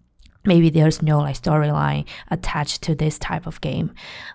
maybe 0.44 0.70
there's 0.70 1.02
no 1.02 1.18
like 1.18 1.40
storyline 1.40 2.06
attached 2.30 2.82
to 2.82 2.94
this 2.94 3.18
type 3.18 3.46
of 3.46 3.60
game. 3.60 3.92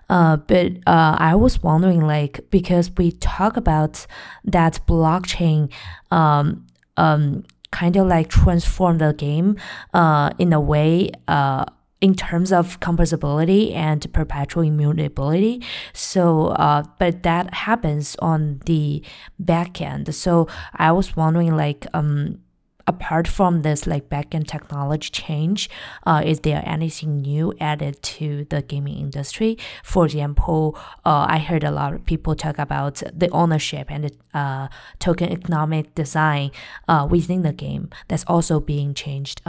Uh, 0.08 0.36
but 0.36 0.72
uh, 0.86 1.16
I 1.18 1.34
was 1.34 1.62
wondering 1.62 2.06
like 2.06 2.40
because 2.50 2.90
we 2.96 3.12
talk 3.12 3.56
about 3.56 4.06
that 4.44 4.80
blockchain 4.86 5.72
um, 6.10 6.66
um, 6.96 7.44
kind 7.70 7.96
of 7.96 8.06
like 8.06 8.28
transform 8.28 8.98
the 8.98 9.12
game 9.14 9.56
uh, 9.94 10.30
in 10.38 10.52
a 10.52 10.60
way 10.60 11.10
uh, 11.26 11.64
in 12.02 12.16
terms 12.16 12.52
of 12.52 12.80
composability 12.80 13.72
and 13.74 14.12
perpetual 14.12 14.64
immutability. 14.64 15.62
So, 15.94 16.48
uh, 16.48 16.82
but 16.98 17.22
that 17.22 17.54
happens 17.54 18.16
on 18.18 18.60
the 18.66 19.02
back 19.38 19.80
end. 19.80 20.12
So 20.14 20.48
I 20.74 20.90
was 20.90 21.16
wondering, 21.16 21.56
like, 21.56 21.86
um, 21.94 22.40
apart 22.88 23.28
from 23.28 23.62
this 23.62 23.86
like 23.86 24.08
backend 24.08 24.48
technology 24.48 25.10
change, 25.10 25.70
uh, 26.04 26.20
is 26.24 26.40
there 26.40 26.60
anything 26.66 27.18
new 27.18 27.54
added 27.60 28.02
to 28.02 28.46
the 28.50 28.62
gaming 28.62 28.98
industry? 28.98 29.56
For 29.84 30.04
example, 30.04 30.76
uh, 31.04 31.26
I 31.28 31.38
heard 31.38 31.62
a 31.62 31.70
lot 31.70 31.94
of 31.94 32.04
people 32.04 32.34
talk 32.34 32.58
about 32.58 33.00
the 33.14 33.28
ownership 33.30 33.86
and 33.88 34.04
the 34.04 34.12
uh, 34.36 34.66
token 34.98 35.30
economic 35.30 35.94
design 35.94 36.50
uh, 36.88 37.06
within 37.08 37.42
the 37.42 37.52
game 37.52 37.90
that's 38.08 38.24
also 38.24 38.58
being 38.58 38.92
changed. 38.92 39.40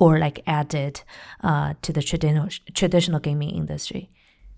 Or 0.00 0.18
like 0.18 0.42
added 0.46 1.02
uh, 1.44 1.74
to 1.82 1.92
the 1.92 2.02
traditional 2.02 2.48
traditional 2.74 3.20
gaming 3.20 3.50
industry. 3.50 4.08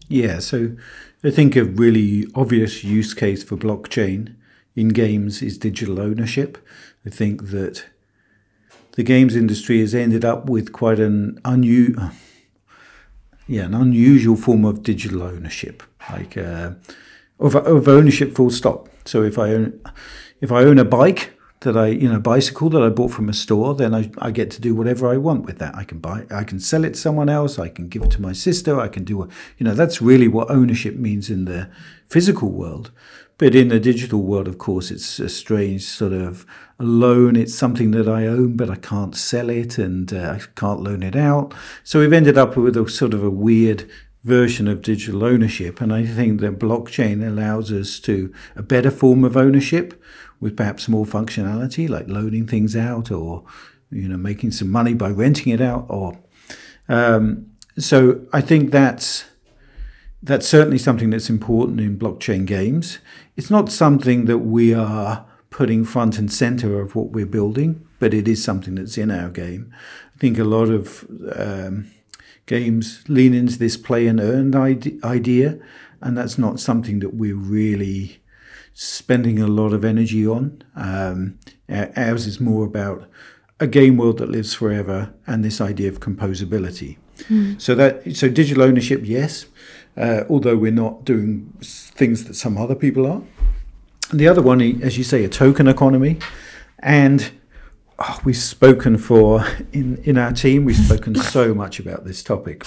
Yeah, 0.08 0.40
so 0.40 0.76
I 1.24 1.30
think 1.30 1.56
a 1.56 1.64
really 1.64 2.26
obvious 2.34 2.84
use 2.84 3.14
case 3.14 3.42
for 3.42 3.56
blockchain 3.56 4.36
in 4.74 4.88
games 4.88 5.42
is 5.42 5.58
digital 5.58 6.00
ownership. 6.00 6.58
I 7.04 7.10
think 7.10 7.50
that 7.50 7.84
the 8.92 9.02
games 9.02 9.34
industry 9.34 9.80
has 9.80 9.94
ended 9.94 10.24
up 10.24 10.48
with 10.48 10.72
quite 10.72 11.00
an 11.00 11.40
unusual, 11.44 12.10
yeah, 13.48 13.64
an 13.64 13.74
unusual 13.74 14.36
form 14.36 14.64
of 14.64 14.82
digital 14.82 15.22
ownership, 15.22 15.82
like 16.10 16.36
uh, 16.36 16.72
of, 17.38 17.56
of 17.56 17.88
ownership. 17.88 18.34
Full 18.34 18.50
stop. 18.50 18.88
So 19.04 19.22
if 19.22 19.38
I 19.38 19.54
own, 19.54 19.80
if 20.40 20.52
I 20.52 20.62
own 20.64 20.78
a 20.78 20.84
bike, 20.84 21.36
that 21.62 21.76
I, 21.76 21.88
you 21.88 22.08
know, 22.08 22.20
bicycle 22.20 22.70
that 22.70 22.82
I 22.82 22.88
bought 22.88 23.10
from 23.10 23.28
a 23.28 23.32
store, 23.32 23.74
then 23.74 23.94
I, 23.94 24.10
I 24.18 24.30
get 24.30 24.50
to 24.52 24.60
do 24.60 24.74
whatever 24.74 25.08
I 25.08 25.16
want 25.16 25.44
with 25.44 25.58
that. 25.58 25.74
I 25.74 25.84
can 25.84 25.98
buy, 25.98 26.24
I 26.30 26.44
can 26.44 26.60
sell 26.60 26.84
it 26.84 26.90
to 26.90 27.00
someone 27.00 27.28
else. 27.28 27.58
I 27.58 27.68
can 27.68 27.88
give 27.88 28.02
it 28.02 28.10
to 28.12 28.22
my 28.22 28.32
sister. 28.32 28.80
I 28.80 28.88
can 28.88 29.04
do, 29.04 29.22
a, 29.22 29.28
you 29.58 29.64
know, 29.64 29.74
that's 29.74 30.02
really 30.02 30.28
what 30.28 30.50
ownership 30.50 30.96
means 30.96 31.30
in 31.30 31.44
the 31.46 31.68
physical 32.08 32.50
world. 32.50 32.90
But 33.38 33.54
in 33.54 33.68
the 33.68 33.80
digital 33.80 34.22
world, 34.22 34.46
of 34.46 34.58
course, 34.58 34.90
it's 34.90 35.18
a 35.18 35.28
strange 35.28 35.82
sort 35.82 36.12
of 36.12 36.46
loan. 36.78 37.34
It's 37.34 37.54
something 37.54 37.90
that 37.92 38.08
I 38.08 38.26
own, 38.26 38.56
but 38.56 38.70
I 38.70 38.76
can't 38.76 39.16
sell 39.16 39.50
it 39.50 39.78
and 39.78 40.12
uh, 40.12 40.38
I 40.38 40.40
can't 40.54 40.82
loan 40.82 41.02
it 41.02 41.16
out. 41.16 41.52
So 41.82 41.98
we've 41.98 42.12
ended 42.12 42.38
up 42.38 42.56
with 42.56 42.76
a 42.76 42.88
sort 42.88 43.14
of 43.14 43.24
a 43.24 43.30
weird 43.30 43.90
version 44.24 44.68
of 44.68 44.82
digital 44.82 45.24
ownership. 45.24 45.80
And 45.80 45.92
I 45.92 46.06
think 46.06 46.40
that 46.40 46.58
blockchain 46.58 47.26
allows 47.26 47.72
us 47.72 47.98
to 48.00 48.32
a 48.54 48.62
better 48.62 48.90
form 48.90 49.24
of 49.24 49.36
ownership 49.36 50.00
with 50.40 50.56
perhaps 50.56 50.88
more 50.88 51.06
functionality, 51.06 51.88
like 51.88 52.08
loaning 52.08 52.46
things 52.46 52.76
out 52.76 53.10
or 53.10 53.44
you 53.90 54.08
know 54.08 54.16
making 54.16 54.52
some 54.52 54.70
money 54.70 54.94
by 54.94 55.10
renting 55.10 55.52
it 55.52 55.60
out. 55.60 55.86
Or 55.88 56.18
um, 56.88 57.46
so 57.78 58.26
I 58.32 58.40
think 58.40 58.70
that's 58.70 59.24
that's 60.22 60.46
certainly 60.46 60.78
something 60.78 61.10
that's 61.10 61.30
important 61.30 61.80
in 61.80 61.98
blockchain 61.98 62.46
games. 62.46 62.98
It's 63.36 63.50
not 63.50 63.72
something 63.72 64.26
that 64.26 64.38
we 64.38 64.72
are 64.72 65.26
putting 65.50 65.84
front 65.84 66.18
and 66.18 66.32
center 66.32 66.80
of 66.80 66.94
what 66.94 67.10
we're 67.10 67.26
building, 67.26 67.86
but 67.98 68.14
it 68.14 68.28
is 68.28 68.42
something 68.42 68.76
that's 68.76 68.96
in 68.96 69.10
our 69.10 69.28
game. 69.28 69.72
I 70.14 70.18
think 70.18 70.38
a 70.38 70.44
lot 70.44 70.70
of 70.70 71.06
um, 71.36 71.90
games 72.46 73.04
lean 73.08 73.34
into 73.34 73.58
this 73.58 73.76
play 73.76 74.06
and 74.06 74.20
earn 74.20 74.54
idea, 75.04 75.58
and 76.00 76.16
that's 76.16 76.38
not 76.38 76.60
something 76.60 77.00
that 77.00 77.14
we're 77.14 77.36
really 77.36 78.20
spending 78.74 79.38
a 79.38 79.46
lot 79.46 79.72
of 79.72 79.84
energy 79.84 80.26
on. 80.26 80.62
Um, 80.74 81.38
ours 81.68 82.26
is 82.26 82.40
more 82.40 82.64
about 82.64 83.08
a 83.60 83.66
game 83.66 83.96
world 83.96 84.18
that 84.18 84.28
lives 84.28 84.54
forever 84.54 85.12
and 85.26 85.44
this 85.44 85.60
idea 85.60 85.88
of 85.88 86.00
composability. 86.00 86.96
Mm. 87.28 87.60
So 87.60 87.74
that 87.74 88.16
so 88.16 88.28
digital 88.28 88.62
ownership, 88.64 89.02
yes, 89.04 89.46
uh, 89.96 90.24
although 90.28 90.56
we're 90.56 90.72
not 90.72 91.04
doing 91.04 91.52
things 91.60 92.24
that 92.24 92.34
some 92.34 92.56
other 92.58 92.74
people 92.74 93.06
are. 93.06 93.22
And 94.10 94.20
the 94.20 94.28
other 94.28 94.42
one, 94.42 94.60
as 94.82 94.98
you 94.98 95.04
say, 95.04 95.24
a 95.24 95.28
token 95.28 95.68
economy, 95.68 96.18
and 96.80 97.30
oh, 98.02 98.20
we've 98.24 98.36
spoken 98.36 98.98
for 98.98 99.46
in 99.72 99.96
in 100.04 100.18
our 100.18 100.32
team. 100.32 100.64
We've 100.64 100.76
spoken 100.76 101.14
so 101.14 101.54
much 101.54 101.78
about 101.78 102.04
this 102.04 102.22
topic, 102.22 102.64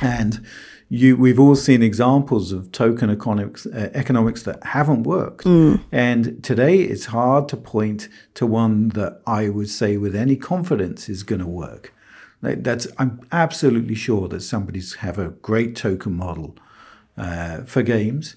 and 0.00 0.44
you 0.88 1.16
we've 1.16 1.38
all 1.38 1.54
seen 1.54 1.82
examples 1.82 2.52
of 2.52 2.72
token 2.72 3.10
economics 3.10 3.66
uh, 3.66 3.90
economics 3.94 4.42
that 4.44 4.62
haven't 4.64 5.02
worked 5.02 5.44
mm. 5.44 5.82
and 5.92 6.42
today 6.42 6.78
it's 6.80 7.06
hard 7.06 7.46
to 7.48 7.56
point 7.56 8.08
to 8.32 8.46
one 8.46 8.88
that 8.90 9.20
i 9.26 9.50
would 9.50 9.68
say 9.68 9.98
with 9.98 10.16
any 10.16 10.34
confidence 10.34 11.08
is 11.08 11.22
going 11.22 11.40
to 11.40 11.46
work 11.46 11.92
that's 12.40 12.86
i'm 12.96 13.20
absolutely 13.32 13.94
sure 13.94 14.28
that 14.28 14.40
somebody's 14.40 14.94
have 14.94 15.18
a 15.18 15.28
great 15.28 15.76
token 15.76 16.14
model 16.14 16.56
uh, 17.18 17.58
for 17.64 17.82
games 17.82 18.34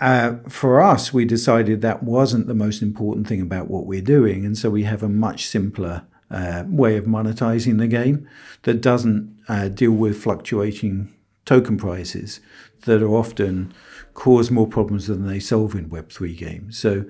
uh, 0.00 0.36
for 0.48 0.80
us 0.80 1.12
we 1.12 1.24
decided 1.24 1.80
that 1.80 2.02
wasn't 2.02 2.46
the 2.46 2.54
most 2.54 2.82
important 2.82 3.26
thing 3.26 3.40
about 3.40 3.68
what 3.68 3.86
we're 3.86 4.00
doing 4.00 4.44
and 4.44 4.56
so 4.56 4.70
we 4.70 4.84
have 4.84 5.02
a 5.02 5.08
much 5.08 5.46
simpler 5.46 6.04
uh, 6.30 6.64
way 6.66 6.96
of 6.96 7.04
monetizing 7.04 7.78
the 7.78 7.86
game 7.86 8.28
that 8.62 8.80
doesn't 8.80 9.36
uh, 9.48 9.68
deal 9.68 9.92
with 9.92 10.22
fluctuating 10.22 11.12
token 11.44 11.76
prices 11.76 12.40
that 12.84 13.02
are 13.02 13.14
often 13.14 13.72
cause 14.14 14.50
more 14.50 14.66
problems 14.66 15.06
than 15.06 15.26
they 15.26 15.40
solve 15.40 15.74
in 15.74 15.88
Web3 15.88 16.36
games. 16.36 16.78
So, 16.78 17.04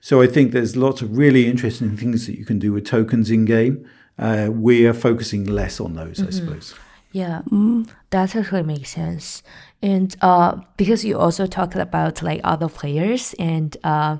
so 0.00 0.22
I 0.22 0.26
think 0.26 0.52
there's 0.52 0.74
lots 0.74 1.02
of 1.02 1.16
really 1.16 1.46
interesting 1.46 1.96
things 1.96 2.26
that 2.26 2.38
you 2.38 2.44
can 2.44 2.58
do 2.58 2.72
with 2.72 2.86
tokens 2.86 3.30
in 3.30 3.44
game. 3.44 3.88
Uh, 4.18 4.48
we 4.50 4.86
are 4.86 4.94
focusing 4.94 5.44
less 5.44 5.78
on 5.80 5.94
those, 5.94 6.18
mm-hmm. 6.18 6.28
I 6.28 6.30
suppose. 6.30 6.74
Yeah, 7.12 7.42
mm, 7.50 7.88
that 8.10 8.34
actually 8.34 8.62
makes 8.62 8.90
sense. 8.90 9.42
And 9.82 10.16
uh, 10.20 10.60
because 10.76 11.04
you 11.04 11.18
also 11.18 11.46
talked 11.46 11.76
about 11.76 12.22
like 12.22 12.40
other 12.42 12.68
players 12.68 13.34
and 13.38 13.76
uh, 13.84 14.18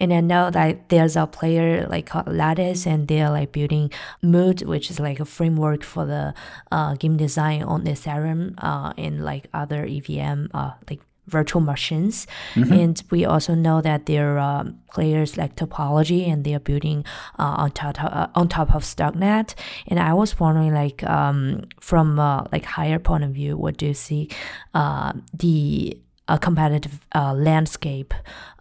and 0.00 0.12
I 0.12 0.20
know 0.20 0.50
that 0.50 0.88
there's 0.90 1.16
a 1.16 1.26
player 1.26 1.86
like 1.88 2.06
called 2.06 2.28
Lattice, 2.28 2.86
and 2.86 3.08
they're 3.08 3.30
like 3.30 3.52
building 3.52 3.90
MUD, 4.22 4.62
which 4.62 4.90
is 4.90 5.00
like 5.00 5.20
a 5.20 5.24
framework 5.24 5.82
for 5.82 6.06
the 6.06 6.34
uh, 6.70 6.94
game 6.94 7.16
design 7.16 7.62
on 7.62 7.84
Ethereum 7.84 8.54
uh, 8.58 8.92
and 8.96 9.24
like 9.24 9.48
other 9.52 9.84
EVM 9.84 10.46
uh, 10.54 10.72
like 10.88 11.00
virtual 11.28 11.60
machines. 11.60 12.26
Mm-hmm. 12.54 12.72
And 12.72 13.02
we 13.10 13.24
also 13.24 13.54
know 13.54 13.80
that 13.80 14.06
there 14.06 14.38
are 14.38 14.60
um, 14.60 14.80
players 14.90 15.36
like 15.36 15.56
Topology 15.56 16.28
and 16.30 16.44
they 16.44 16.54
are 16.54 16.60
building 16.60 17.04
uh, 17.38 17.54
on 17.62 17.70
top 17.72 18.02
uh, 18.02 18.28
on 18.34 18.48
top 18.48 18.74
of 18.74 18.82
Starknet. 18.82 19.54
And 19.86 19.98
I 19.98 20.14
was 20.14 20.40
wondering, 20.40 20.74
like 20.74 21.02
um, 21.04 21.68
from 21.80 22.18
uh, 22.18 22.44
like 22.52 22.64
higher 22.64 22.98
point 22.98 23.24
of 23.24 23.30
view, 23.30 23.56
what 23.56 23.76
do 23.76 23.86
you 23.86 23.94
see 23.94 24.30
uh, 24.74 25.12
the 25.32 25.98
a 26.28 26.38
competitive 26.38 27.00
uh, 27.14 27.32
landscape 27.32 28.12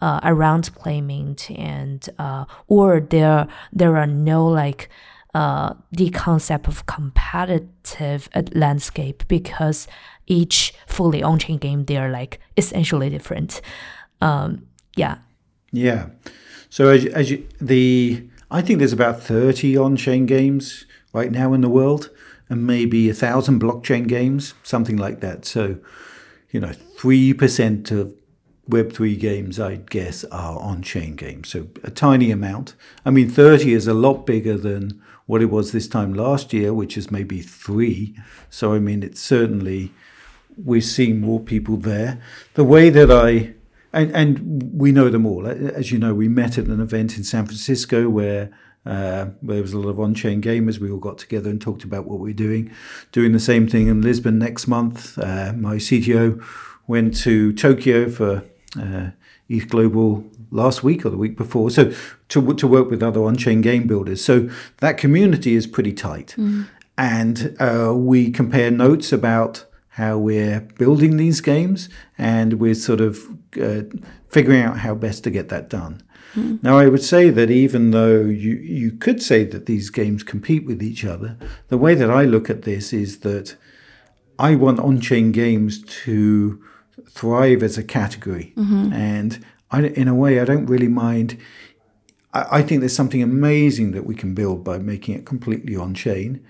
uh, 0.02 0.20
around 0.24 0.74
Playmint 0.76 1.52
and 1.52 2.10
uh, 2.18 2.46
or 2.68 3.02
there 3.02 3.48
there 3.74 3.98
are 3.98 4.08
no 4.08 4.48
like 4.48 4.90
uh, 5.38 5.74
the 5.92 6.10
concept 6.10 6.68
of 6.68 6.86
competitive 6.86 8.30
landscape 8.54 9.20
because 9.28 9.88
each 10.26 10.74
fully 10.88 11.22
on-chain 11.24 11.58
game 11.58 11.86
they're 11.86 12.12
like 12.12 12.40
essentially 12.56 13.10
different 13.10 13.62
um, 14.22 14.66
yeah 14.96 15.16
yeah 15.72 16.08
so 16.70 16.90
as, 16.90 17.06
as 17.08 17.32
you, 17.32 17.38
the 17.62 18.24
i 18.52 18.62
think 18.62 18.80
there's 18.80 18.94
about 18.94 19.22
30 19.22 19.78
on-chain 19.78 20.26
games 20.26 20.86
right 21.14 21.32
now 21.32 21.54
in 21.54 21.62
the 21.62 21.70
world 21.70 22.10
and 22.50 22.66
maybe 22.66 23.10
a 23.10 23.14
thousand 23.14 23.62
blockchain 23.62 24.08
games 24.08 24.54
something 24.64 24.98
like 24.98 25.20
that 25.22 25.46
so 25.46 25.78
you 26.52 26.60
know, 26.60 26.72
3% 26.98 27.92
of 27.92 28.14
Web3 28.70 29.20
games, 29.20 29.60
I'd 29.60 29.90
guess, 29.90 30.24
are 30.26 30.60
on 30.60 30.82
chain 30.82 31.16
games. 31.16 31.50
So 31.50 31.68
a 31.84 31.92
tiny 31.92 32.32
amount. 32.32 32.76
I 33.06 33.12
mean, 33.12 33.30
30 33.30 33.74
is 33.74 33.88
a 33.88 33.94
lot 33.94 34.26
bigger 34.26 34.58
than 34.58 35.02
what 35.28 35.42
it 35.42 35.52
was 35.52 35.72
this 35.72 35.88
time 35.88 36.14
last 36.14 36.52
year, 36.54 36.74
which 36.74 36.98
is 36.98 37.12
maybe 37.12 37.42
three. 37.42 38.16
So, 38.50 38.74
I 38.74 38.80
mean, 38.80 39.04
it's 39.04 39.22
certainly, 39.22 39.92
we're 40.58 40.82
seeing 40.82 41.22
more 41.22 41.40
people 41.40 41.78
there. 41.78 42.20
The 42.56 42.64
way 42.64 42.90
that 42.90 43.12
I, 43.12 43.54
and, 43.94 44.16
and 44.16 44.74
we 44.74 44.92
know 44.92 45.10
them 45.10 45.26
all. 45.26 45.46
As 45.46 45.92
you 45.92 46.00
know, 46.00 46.14
we 46.14 46.28
met 46.28 46.58
at 46.58 46.66
an 46.66 46.82
event 46.82 47.18
in 47.18 47.24
San 47.24 47.46
Francisco 47.46 48.10
where 48.10 48.52
uh, 48.86 49.28
there 49.42 49.62
was 49.62 49.74
a 49.74 49.80
lot 49.80 49.90
of 49.90 50.00
on-chain 50.00 50.42
gamers. 50.42 50.80
We 50.80 50.90
all 50.90 50.98
got 50.98 51.18
together 51.18 51.50
and 51.50 51.62
talked 51.62 51.84
about 51.84 52.06
what 52.06 52.20
we're 52.20 52.34
doing. 52.34 52.72
Doing 53.12 53.34
the 53.34 53.40
same 53.40 53.68
thing 53.68 53.88
in 53.88 54.02
Lisbon 54.02 54.40
next 54.40 54.66
month. 54.68 55.18
Uh, 55.18 55.52
my 55.54 55.76
CTO 55.76 56.42
went 56.88 57.18
to 57.18 57.52
Tokyo 57.52 58.10
for 58.10 58.44
uh, 58.80 59.10
ETH 59.50 59.68
Global 59.70 60.24
last 60.52 60.84
week 60.84 61.06
or 61.06 61.10
the 61.10 61.18
week 61.18 61.38
before. 61.38 61.70
So 61.70 61.94
to 62.30 62.54
to 62.54 62.68
work 62.68 62.90
with 62.90 63.04
other 63.04 63.24
on-chain 63.24 63.62
game 63.62 63.88
builders. 63.88 64.24
So 64.24 64.50
that 64.78 64.98
community 64.98 65.56
is 65.56 65.68
pretty 65.68 65.94
tight, 65.94 66.36
mm. 66.38 66.68
and 66.98 67.56
uh, 67.60 67.94
we 67.96 68.32
compare 68.32 68.72
notes 68.72 69.14
about 69.14 69.66
how 69.90 70.18
we're 70.18 70.62
building 70.78 71.18
these 71.18 71.42
games, 71.42 71.90
and 72.18 72.54
we're 72.54 72.76
sort 72.76 73.02
of 73.02 73.18
uh, 73.62 73.82
figuring 74.30 74.62
out 74.62 74.80
how 74.80 74.94
best 74.94 75.24
to 75.24 75.32
get 75.32 75.50
that 75.50 75.70
done. 75.70 76.04
Mm. 76.36 76.62
Now, 76.62 76.78
I 76.78 76.88
would 76.88 77.04
say 77.04 77.32
that 77.32 77.50
even 77.50 77.92
though 77.92 78.20
you, 78.20 78.54
you 78.56 78.92
could 78.92 79.24
say 79.24 79.44
that 79.46 79.66
these 79.66 79.90
games 79.90 80.24
compete 80.24 80.66
with 80.66 80.84
each 80.84 81.04
other, 81.04 81.36
the 81.70 81.78
way 81.78 81.96
that 81.96 82.12
I 82.12 82.26
look 82.26 82.50
at 82.50 82.62
this 82.62 82.94
is 82.94 83.20
that 83.20 83.56
I 84.38 84.54
want 84.56 84.80
on 84.80 85.02
chain 85.02 85.32
games 85.32 85.82
to 86.04 86.62
thrive 87.10 87.64
as 87.64 87.78
a 87.78 87.84
category. 87.84 88.54
Mm-hmm. 88.56 88.94
And 88.94 89.46
I, 89.72 89.82
in 89.82 90.08
a 90.08 90.16
way, 90.16 90.40
I 90.40 90.46
don't 90.46 90.66
really 90.66 90.88
mind. 90.88 91.38
I, 92.34 92.60
I 92.60 92.62
think 92.62 92.82
there's 92.82 92.96
something 92.96 93.22
amazing 93.22 93.92
that 93.92 94.06
we 94.06 94.16
can 94.16 94.34
build 94.34 94.64
by 94.64 94.78
making 94.78 95.16
it 95.16 95.26
completely 95.26 95.76
on 95.76 95.94
chain. 95.94 96.46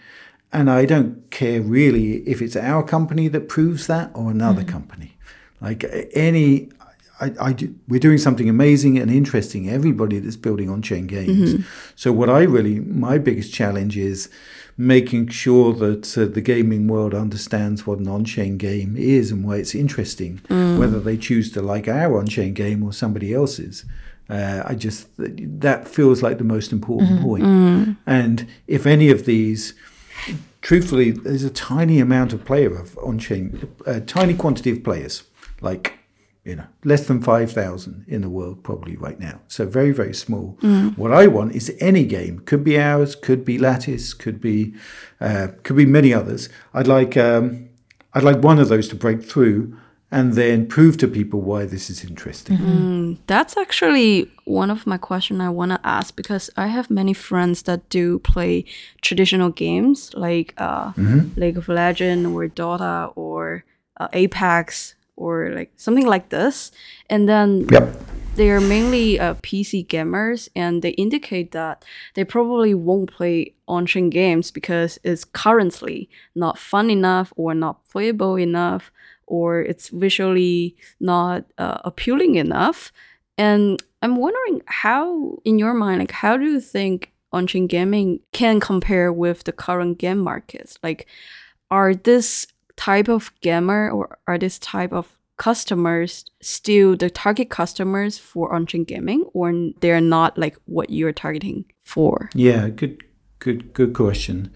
And 0.53 0.69
I 0.69 0.85
don't 0.85 1.29
care 1.29 1.61
really 1.61 2.19
if 2.27 2.41
it's 2.41 2.55
our 2.55 2.81
company 2.81 3.27
that 3.27 3.49
proves 3.49 3.87
that 3.87 4.11
or 4.13 4.31
another 4.31 4.63
mm. 4.63 4.69
company. 4.69 5.17
Like 5.59 5.85
any, 6.13 6.69
I, 7.19 7.33
I 7.41 7.53
do, 7.53 7.75
we're 7.87 7.99
doing 7.99 8.17
something 8.17 8.47
amazing 8.47 8.97
and 8.97 9.11
interesting. 9.11 9.69
Everybody 9.69 10.19
that's 10.19 10.37
building 10.37 10.69
on-chain 10.69 11.07
games. 11.07 11.53
Mm-hmm. 11.53 11.63
So 11.95 12.13
what 12.13 12.29
I 12.29 12.43
really, 12.43 12.79
my 12.79 13.17
biggest 13.17 13.53
challenge 13.53 13.97
is 13.97 14.29
making 14.77 15.27
sure 15.29 15.73
that 15.73 16.17
uh, 16.17 16.25
the 16.25 16.41
gaming 16.41 16.87
world 16.87 17.13
understands 17.13 17.87
what 17.87 17.97
an 17.97 18.07
on-chain 18.07 18.57
game 18.57 18.95
is 18.95 19.31
and 19.31 19.43
why 19.43 19.55
it's 19.55 19.73
interesting, 19.73 20.39
whether 20.79 20.99
they 20.99 21.17
choose 21.17 21.51
to 21.51 21.61
like 21.61 21.87
our 21.87 22.19
on-chain 22.19 22.53
game 22.53 22.83
or 22.83 22.93
somebody 22.93 23.33
else's. 23.33 23.85
Uh, 24.29 24.61
I 24.65 24.75
just 24.75 25.07
that 25.17 25.87
feels 25.87 26.21
like 26.21 26.37
the 26.37 26.43
most 26.43 26.71
important 26.71 27.21
point. 27.21 27.45
And 28.05 28.47
if 28.67 28.85
any 28.85 29.09
of 29.09 29.25
these 29.25 29.73
truthfully, 30.61 31.11
there's 31.11 31.43
a 31.43 31.49
tiny 31.49 31.99
amount 31.99 32.33
of 32.33 32.43
player 32.43 32.75
of 32.77 32.97
on-chain, 32.97 33.69
a 33.85 34.01
tiny 34.01 34.33
quantity 34.33 34.71
of 34.71 34.83
players, 34.83 35.23
like 35.61 35.93
you 36.47 36.55
know, 36.55 36.67
less 36.83 37.07
than 37.07 37.21
five 37.21 37.51
thousand 37.51 38.05
in 38.07 38.21
the 38.21 38.29
world 38.29 38.63
probably 38.63 38.95
right 38.95 39.19
now. 39.19 39.41
So 39.47 39.65
very, 39.65 39.91
very 39.91 40.13
small. 40.13 40.57
What 40.95 41.11
I 41.11 41.27
want 41.27 41.53
is 41.55 41.75
any 41.79 42.05
game. 42.05 42.39
Could 42.39 42.63
be 42.63 42.79
ours, 42.79 43.15
could 43.15 43.43
be 43.43 43.57
Lattice, 43.57 44.13
could 44.13 44.39
be, 44.39 44.73
uh, 45.19 45.47
could 45.63 45.75
be 45.75 45.85
many 45.85 46.13
others. 46.13 46.49
I'd 46.73 46.87
like, 46.87 47.17
um, 47.17 47.67
I'd 48.13 48.23
like 48.23 48.39
one 48.39 48.59
of 48.59 48.69
those 48.69 48.87
to 48.89 48.95
break 48.95 49.21
through. 49.23 49.77
And 50.09 50.35
then 50.35 50.67
prove 50.67 50.95
to 50.99 51.07
people 51.19 51.41
why 51.41 51.65
this 51.65 51.89
is 51.89 52.05
interesting. 52.05 53.17
That's 53.27 53.57
actually 53.57 54.31
one 54.45 54.71
of 54.71 54.87
my 54.87 54.97
question 54.97 55.41
I 55.41 55.49
want 55.49 55.71
to 55.71 55.79
ask 55.83 56.15
because 56.15 56.49
I 56.55 56.67
have 56.67 56.89
many 56.89 57.13
friends 57.13 57.63
that 57.63 57.89
do 57.89 58.19
play 58.19 58.63
traditional 59.01 59.49
games 59.49 60.13
like 60.13 60.53
uh, 60.57 60.93
League 61.35 61.57
of 61.57 61.67
Legends 61.67 62.25
or 62.25 62.47
Dota 62.47 63.11
or 63.17 63.65
uh, 63.99 64.07
Apex 64.13 64.95
or 65.17 65.49
like 65.49 65.71
something 65.75 66.05
like 66.05 66.29
this, 66.29 66.71
and 67.09 67.27
then 67.27 67.67
Yep. 67.71 67.99
they 68.35 68.49
are 68.51 68.61
mainly 68.61 69.19
uh, 69.19 69.33
PC 69.41 69.85
gamers, 69.87 70.47
and 70.55 70.81
they 70.81 70.91
indicate 70.91 71.51
that 71.51 71.83
they 72.13 72.23
probably 72.23 72.73
won't 72.73 73.11
play 73.11 73.55
on-chain 73.67 74.09
games 74.09 74.51
because 74.51 74.99
it's 75.03 75.25
currently 75.25 76.09
not 76.35 76.57
fun 76.57 76.89
enough 76.89 77.33
or 77.35 77.53
not 77.53 77.83
playable 77.89 78.37
enough, 78.37 78.91
or 79.25 79.59
it's 79.61 79.89
visually 79.89 80.75
not 80.99 81.43
uh, 81.57 81.79
appealing 81.83 82.35
enough. 82.35 82.93
And 83.37 83.83
I'm 84.01 84.15
wondering 84.15 84.61
how, 84.67 85.39
in 85.43 85.59
your 85.59 85.73
mind, 85.73 85.99
like 85.99 86.11
how 86.11 86.37
do 86.37 86.45
you 86.45 86.61
think 86.61 87.11
on-chain 87.33 87.67
gaming 87.67 88.19
can 88.31 88.59
compare 88.59 89.11
with 89.11 89.43
the 89.43 89.51
current 89.51 89.97
game 89.97 90.19
markets? 90.19 90.79
Like, 90.81 91.07
are 91.69 91.93
this 91.93 92.47
type 92.77 93.09
of 93.09 93.31
gamer 93.41 93.89
or 93.89 94.17
are 94.27 94.37
this 94.37 94.57
type 94.59 94.93
of 94.93 95.17
customers 95.37 96.25
still 96.41 96.95
the 96.95 97.09
target 97.09 97.49
customers 97.49 98.17
for 98.17 98.53
on-chain 98.53 98.83
gaming 98.83 99.23
or 99.33 99.53
they're 99.81 100.01
not 100.01 100.37
like 100.37 100.57
what 100.65 100.89
you're 100.89 101.11
targeting 101.13 101.65
for 101.83 102.29
Yeah, 102.33 102.69
good, 102.69 103.03
good, 103.39 103.73
good 103.73 103.93
question. 103.93 104.51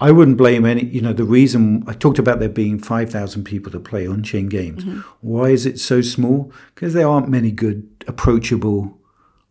I 0.00 0.10
wouldn't 0.12 0.38
blame 0.38 0.64
any. 0.64 0.84
You 0.86 1.02
know, 1.02 1.12
the 1.12 1.24
reason 1.24 1.84
I 1.86 1.92
talked 1.92 2.18
about 2.18 2.38
there 2.38 2.48
being 2.48 2.78
five 2.78 3.10
thousand 3.10 3.44
people 3.44 3.70
that 3.72 3.84
play 3.84 4.06
on-chain 4.06 4.48
games. 4.48 4.84
Mm-hmm. 4.84 5.00
Why 5.20 5.50
is 5.50 5.66
it 5.66 5.78
so 5.78 6.00
small? 6.00 6.52
Because 6.74 6.94
there 6.94 7.06
aren't 7.06 7.28
many 7.28 7.50
good, 7.50 7.86
approachable 8.06 8.98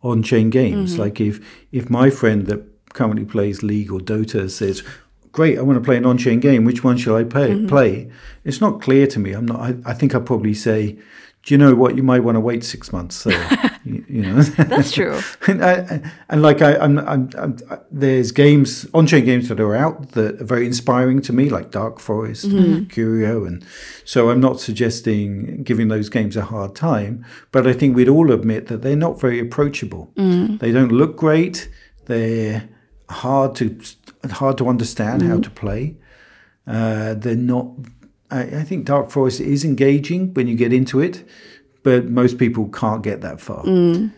on-chain 0.02 0.50
games. 0.50 0.94
Mm-hmm. 0.94 1.02
Like 1.02 1.22
if 1.22 1.40
if 1.72 1.90
my 1.90 2.10
friend 2.10 2.48
that 2.48 2.64
currently 2.94 3.26
plays 3.26 3.62
League 3.62 3.92
or 3.92 4.00
Dota 4.00 4.50
says. 4.50 4.84
Great! 5.40 5.58
I 5.58 5.62
want 5.62 5.82
to 5.82 5.82
play 5.82 5.96
an 5.96 6.06
on-chain 6.06 6.42
game. 6.42 6.66
Which 6.66 6.84
one 6.84 6.98
shall 6.98 7.16
I 7.16 7.24
play? 7.24 7.52
Mm-hmm. 7.52 7.68
Play? 7.68 8.12
It's 8.44 8.60
not 8.60 8.82
clear 8.82 9.08
to 9.08 9.20
me. 9.20 9.32
I'm 9.32 9.46
not. 9.46 9.62
I, 9.62 9.76
I 9.86 9.94
think 9.94 10.14
I'll 10.14 10.20
probably 10.20 10.54
say, 10.54 11.00
"Do 11.44 11.54
you 11.54 11.58
know 11.58 11.76
what? 11.76 11.96
You 11.96 12.04
might 12.04 12.26
want 12.26 12.36
to 12.36 12.42
wait 12.42 12.66
six 12.66 12.92
months." 12.92 13.16
So, 13.16 13.30
you, 13.86 14.04
you 14.10 14.22
know, 14.22 14.42
that's 14.42 14.92
true 14.92 15.18
and, 15.48 15.64
I, 15.64 16.02
and 16.28 16.42
like 16.42 16.62
I, 16.62 16.76
I'm, 16.76 16.98
I'm, 16.98 17.30
I'm, 17.38 17.58
there's 17.90 18.34
games 18.34 18.86
on-chain 18.94 19.24
games 19.24 19.48
that 19.48 19.62
are 19.62 19.78
out 19.78 20.12
that 20.12 20.42
are 20.42 20.44
very 20.44 20.66
inspiring 20.66 21.22
to 21.22 21.32
me, 21.32 21.50
like 21.50 21.72
Dark 21.72 22.02
Forest, 22.02 22.44
and 22.44 22.54
mm-hmm. 22.54 22.84
Curio, 22.88 23.46
and 23.46 23.66
so 24.04 24.32
I'm 24.32 24.42
not 24.42 24.60
suggesting 24.60 25.64
giving 25.64 25.88
those 25.88 26.10
games 26.10 26.36
a 26.36 26.42
hard 26.42 26.76
time, 26.76 27.26
but 27.54 27.66
I 27.66 27.72
think 27.72 27.96
we'd 27.96 28.10
all 28.10 28.30
admit 28.34 28.68
that 28.68 28.82
they're 28.82 28.98
not 28.98 29.22
very 29.22 29.40
approachable. 29.40 30.12
Mm. 30.18 30.60
They 30.60 30.74
don't 30.74 30.92
look 30.92 31.16
great. 31.16 31.70
They're 32.08 32.68
hard 33.10 33.56
to 33.56 33.80
hard 34.32 34.58
to 34.58 34.68
understand 34.68 35.22
how 35.22 35.40
to 35.40 35.50
play. 35.50 35.96
Uh, 36.68 37.14
they're 37.16 37.36
not. 37.36 37.68
I, 38.32 38.42
I 38.42 38.64
think 38.64 38.86
Dark 38.86 39.10
Forest 39.10 39.40
is 39.42 39.64
engaging 39.66 40.34
when 40.34 40.48
you 40.48 40.56
get 40.56 40.72
into 40.72 41.00
it, 41.00 41.28
but 41.84 42.10
most 42.10 42.38
people 42.38 42.70
can't 42.70 43.02
get 43.02 43.22
that 43.22 43.40
far. 43.42 43.64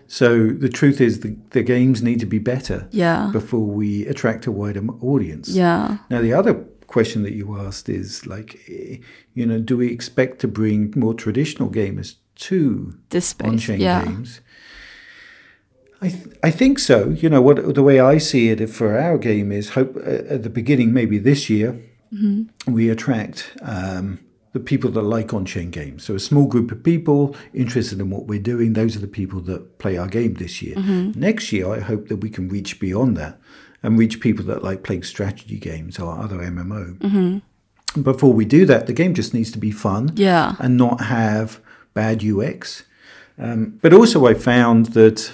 So 0.08 0.48
the 0.48 0.70
truth 0.70 1.00
is, 1.00 1.20
the, 1.22 1.38
the 1.52 1.64
games 1.64 2.02
need 2.02 2.20
to 2.20 2.26
be 2.26 2.40
better 2.40 2.88
yeah 2.92 3.30
before 3.32 3.66
we 3.66 4.06
attract 4.08 4.48
a 4.48 4.52
wider 4.52 4.84
audience. 5.02 5.50
yeah 5.50 5.98
Now, 6.10 6.22
the 6.22 6.34
other 6.34 6.54
question 6.88 7.24
that 7.24 7.34
you 7.34 7.58
asked 7.58 7.88
is 7.88 8.26
like, 8.28 8.60
eh, 8.68 8.98
you 9.34 9.46
know, 9.46 9.60
do 9.60 9.78
we 9.78 9.88
expect 9.88 10.40
to 10.40 10.48
bring 10.48 10.94
more 10.96 11.14
traditional 11.14 11.70
gamers 11.70 12.16
to 12.36 12.98
this 13.10 13.28
space 13.28 13.48
on-chain 13.48 13.80
yeah 13.80 14.04
games? 14.04 14.42
I, 16.02 16.10
th- 16.10 16.36
I 16.44 16.52
think 16.52 16.80
so. 16.80 17.10
You 17.10 17.30
know 17.30 17.42
what 17.42 17.76
the 17.76 17.84
way 17.84 18.00
I 18.00 18.18
see 18.18 18.50
it 18.50 18.68
for 18.70 18.98
our 18.98 19.18
game 19.18 19.52
is 19.52 19.70
hope 19.72 19.96
uh, 19.98 20.34
at 20.36 20.44
the 20.44 20.50
beginning 20.50 20.94
maybe 20.94 21.18
this 21.20 21.50
year 21.50 21.80
we 22.68 22.90
attract 22.90 23.54
um, 23.62 24.20
the 24.52 24.60
people 24.60 24.90
that 24.92 25.02
like 25.04 25.34
on-chain 25.34 25.72
games. 25.72 26.04
So 26.04 26.14
a 26.16 26.20
small 26.20 26.46
group 26.46 26.70
of 26.72 26.84
people 26.84 27.36
interested 27.54 28.02
in 28.02 28.10
what 28.10 28.26
we're 28.28 28.42
doing. 28.42 28.74
Those 28.74 28.98
are 28.98 29.00
the 29.00 29.08
people 29.08 29.40
that 29.42 29.80
play 29.80 29.96
our 29.98 30.08
game 30.08 30.34
this 30.34 30.62
year. 30.62 30.76
Next 31.16 31.54
year, 31.54 31.72
I 31.74 31.80
hope 31.80 32.10
that 32.10 32.18
we 32.18 32.30
can 32.30 32.50
reach 32.50 32.80
beyond 32.80 33.16
that 33.16 33.40
and 33.82 33.98
reach 33.98 34.20
people 34.20 34.44
that 34.46 34.62
like 34.62 34.84
playing 34.84 35.04
strategy 35.04 35.58
games 35.58 36.00
or 36.00 36.12
other 36.20 36.40
MMO. 36.40 37.42
Before 38.04 38.34
we 38.34 38.44
do 38.44 38.66
that, 38.66 38.88
the 38.88 38.94
game 38.94 39.14
just 39.14 39.34
needs 39.34 39.52
to 39.52 39.58
be 39.60 39.72
fun 39.72 40.12
yeah 40.16 40.56
and 40.60 40.76
not 40.78 41.02
have 41.02 41.62
bad 41.94 42.24
UX. 42.24 42.84
Um, 43.38 43.80
but 43.82 43.94
also, 43.94 44.26
I 44.28 44.34
found 44.34 44.88
that 44.88 45.32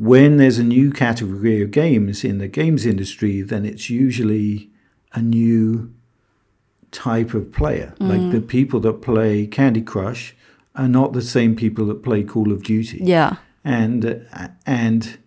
when 0.00 0.38
there's 0.38 0.58
a 0.58 0.64
new 0.64 0.90
category 0.90 1.60
of 1.60 1.70
games 1.70 2.24
in 2.24 2.38
the 2.38 2.48
games 2.48 2.86
industry, 2.86 3.42
then 3.42 3.66
it's 3.66 3.90
usually 3.90 4.70
a 5.12 5.20
new 5.20 5.92
type 6.90 7.34
of 7.34 7.52
player. 7.52 7.94
Like 8.00 8.32
the 8.32 8.40
people 8.40 8.80
that 8.80 9.02
play 9.02 9.46
Candy 9.46 9.82
Crush 9.82 10.34
are 10.74 10.88
not 10.88 11.12
the 11.12 11.20
same 11.20 11.54
people 11.54 11.84
that 11.86 12.02
play 12.02 12.24
Call 12.24 12.50
of 12.50 12.62
Duty. 12.62 13.00
Yeah. 13.02 13.36
And 13.62 14.26
uh, 14.32 14.48
and 14.64 15.18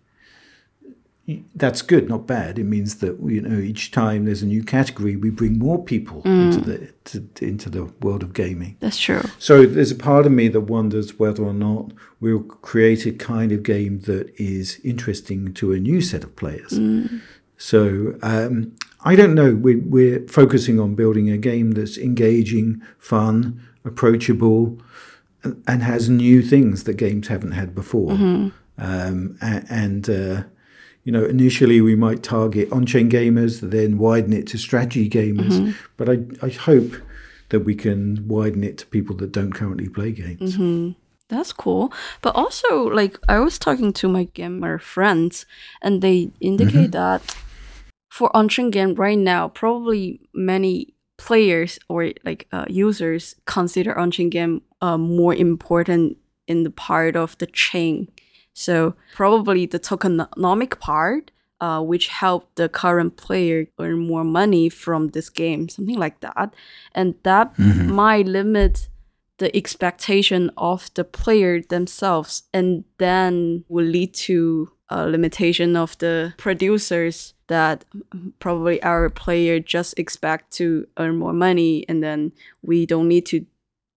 that's 1.54 1.80
good, 1.80 2.08
not 2.08 2.26
bad. 2.26 2.58
It 2.58 2.64
means 2.64 2.96
that 2.96 3.18
you 3.24 3.40
know 3.40 3.58
each 3.58 3.90
time 3.90 4.24
there's 4.26 4.42
a 4.42 4.46
new 4.46 4.62
category, 4.62 5.16
we 5.16 5.30
bring 5.30 5.58
more 5.58 5.82
people 5.82 6.20
into 6.24 6.60
the 6.60 6.92
to, 7.10 7.28
into 7.44 7.70
the 7.70 7.84
world 8.02 8.22
of 8.22 8.32
gaming. 8.34 8.76
that's 8.80 8.98
true 8.98 9.22
So 9.38 9.64
there's 9.66 9.90
a 9.90 9.96
part 9.96 10.26
of 10.26 10.32
me 10.32 10.48
that 10.48 10.60
wonders 10.62 11.18
whether 11.18 11.42
or 11.42 11.54
not 11.54 11.92
we'll 12.20 12.42
create 12.42 13.06
a 13.06 13.12
kind 13.12 13.52
of 13.52 13.62
game 13.62 14.00
that 14.02 14.32
is 14.38 14.80
interesting 14.84 15.54
to 15.54 15.72
a 15.72 15.78
new 15.78 16.00
set 16.00 16.24
of 16.24 16.36
players. 16.36 16.72
So 17.56 18.16
um, 18.22 18.74
I 19.04 19.16
don't 19.16 19.34
know. 19.34 19.54
We, 19.54 19.76
we're 19.76 20.26
focusing 20.28 20.80
on 20.80 20.94
building 20.94 21.30
a 21.30 21.38
game 21.38 21.72
that's 21.72 21.96
engaging, 21.96 22.82
fun, 22.98 23.62
approachable, 23.84 24.78
and, 25.42 25.62
and 25.66 25.82
has 25.82 26.08
new 26.08 26.42
things 26.42 26.84
that 26.84 26.94
games 26.94 27.28
haven't 27.28 27.52
had 27.52 27.74
before. 27.74 28.12
Um, 28.76 29.38
a- 29.40 29.64
and 29.70 30.08
uh, 30.10 30.42
you 31.04 31.12
know, 31.12 31.24
initially 31.24 31.80
we 31.80 31.94
might 31.94 32.22
target 32.22 32.72
on-chain 32.72 33.10
gamers, 33.10 33.60
then 33.60 33.98
widen 33.98 34.32
it 34.32 34.46
to 34.48 34.58
strategy 34.58 35.08
gamers. 35.08 35.74
But 35.96 36.08
I, 36.08 36.24
I 36.42 36.50
hope 36.50 36.96
that 37.50 37.60
we 37.60 37.74
can 37.74 38.26
widen 38.26 38.64
it 38.64 38.78
to 38.78 38.86
people 38.86 39.14
that 39.16 39.30
don't 39.30 39.52
currently 39.52 39.88
play 39.88 40.12
games. 40.12 40.56
That's 41.28 41.52
cool. 41.52 41.92
But 42.22 42.34
also, 42.34 42.84
like, 42.84 43.18
I 43.28 43.38
was 43.38 43.58
talking 43.58 43.92
to 43.94 44.08
my 44.08 44.24
gamer 44.34 44.78
friends, 44.78 45.46
and 45.80 46.02
they 46.02 46.30
indicate 46.40 46.92
that 46.92 47.36
for 48.10 48.34
on-chain 48.36 48.70
game 48.70 48.94
right 48.94 49.18
now, 49.18 49.48
probably 49.48 50.20
many 50.32 50.94
players 51.16 51.78
or 51.88 52.12
like 52.24 52.46
uh, 52.52 52.64
users 52.68 53.36
consider 53.46 53.96
on-chain 53.98 54.30
game 54.30 54.62
uh, 54.80 54.98
more 54.98 55.34
important 55.34 56.16
in 56.46 56.64
the 56.64 56.70
part 56.70 57.16
of 57.16 57.38
the 57.38 57.46
chain. 57.46 58.08
So 58.54 58.94
probably 59.14 59.66
the 59.66 59.80
tokenomic 59.80 60.80
part, 60.80 61.30
uh, 61.60 61.82
which 61.82 62.08
help 62.08 62.54
the 62.54 62.68
current 62.68 63.16
player 63.16 63.66
earn 63.78 63.98
more 63.98 64.24
money 64.24 64.68
from 64.68 65.08
this 65.08 65.28
game, 65.28 65.68
something 65.68 65.98
like 65.98 66.20
that, 66.20 66.54
and 66.94 67.14
that 67.24 67.58
might 67.58 68.26
limit 68.26 68.88
the 69.38 69.54
expectation 69.56 70.50
of 70.56 70.90
the 70.94 71.04
player 71.04 71.60
themselves 71.60 72.44
and 72.52 72.84
then 72.98 73.64
will 73.68 73.84
lead 73.84 74.14
to 74.14 74.70
a 74.90 75.08
limitation 75.08 75.76
of 75.76 75.98
the 75.98 76.34
producers 76.36 77.34
that 77.48 77.84
probably 78.38 78.82
our 78.82 79.10
player 79.10 79.58
just 79.58 79.98
expect 79.98 80.52
to 80.52 80.86
earn 80.98 81.16
more 81.16 81.32
money 81.32 81.84
and 81.88 82.02
then 82.02 82.32
we 82.62 82.86
don't 82.86 83.08
need 83.08 83.26
to 83.26 83.44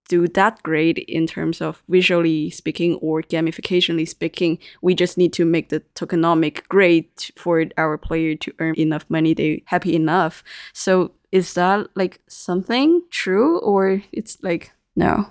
do 0.07 0.27
that 0.29 0.63
great 0.63 0.97
in 0.99 1.27
terms 1.27 1.61
of 1.61 1.83
visually 1.89 2.49
speaking 2.49 2.95
or 2.95 3.21
gamificationally 3.21 4.07
speaking. 4.07 4.57
We 4.81 4.95
just 4.95 5.17
need 5.17 5.33
to 5.33 5.45
make 5.45 5.69
the 5.69 5.81
tokenomic 5.95 6.67
great 6.69 7.31
for 7.35 7.65
our 7.77 7.97
player 7.97 8.35
to 8.35 8.51
earn 8.59 8.75
enough 8.75 9.05
money. 9.09 9.33
They 9.33 9.63
happy 9.65 9.95
enough. 9.95 10.43
So 10.73 11.11
is 11.31 11.53
that 11.55 11.87
like 11.95 12.21
something 12.27 13.01
true 13.09 13.59
or 13.59 14.01
it's 14.11 14.37
like 14.41 14.71
no? 14.95 15.27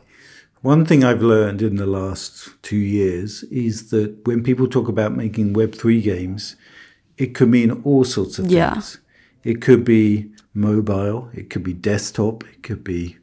One 0.62 0.84
thing 0.84 1.04
I've 1.04 1.22
learned 1.22 1.62
in 1.62 1.76
the 1.76 1.86
last 1.86 2.50
two 2.62 2.76
years 2.76 3.44
is 3.44 3.90
that 3.90 4.26
when 4.26 4.42
people 4.42 4.66
talk 4.66 4.88
about 4.88 5.14
making 5.14 5.54
Web3 5.54 6.02
games, 6.02 6.56
it 7.16 7.34
could 7.34 7.48
mean 7.50 7.70
all 7.84 8.04
sorts 8.04 8.38
of 8.38 8.50
Yeah. 8.50 8.72
things. 8.72 8.98
It 9.44 9.60
could 9.60 9.84
be 9.84 10.30
mobile, 10.54 11.30
it 11.34 11.50
could 11.50 11.62
be 11.62 11.72
desktop, 11.72 12.42
it 12.44 12.62
could 12.64 12.82
be 12.82 13.16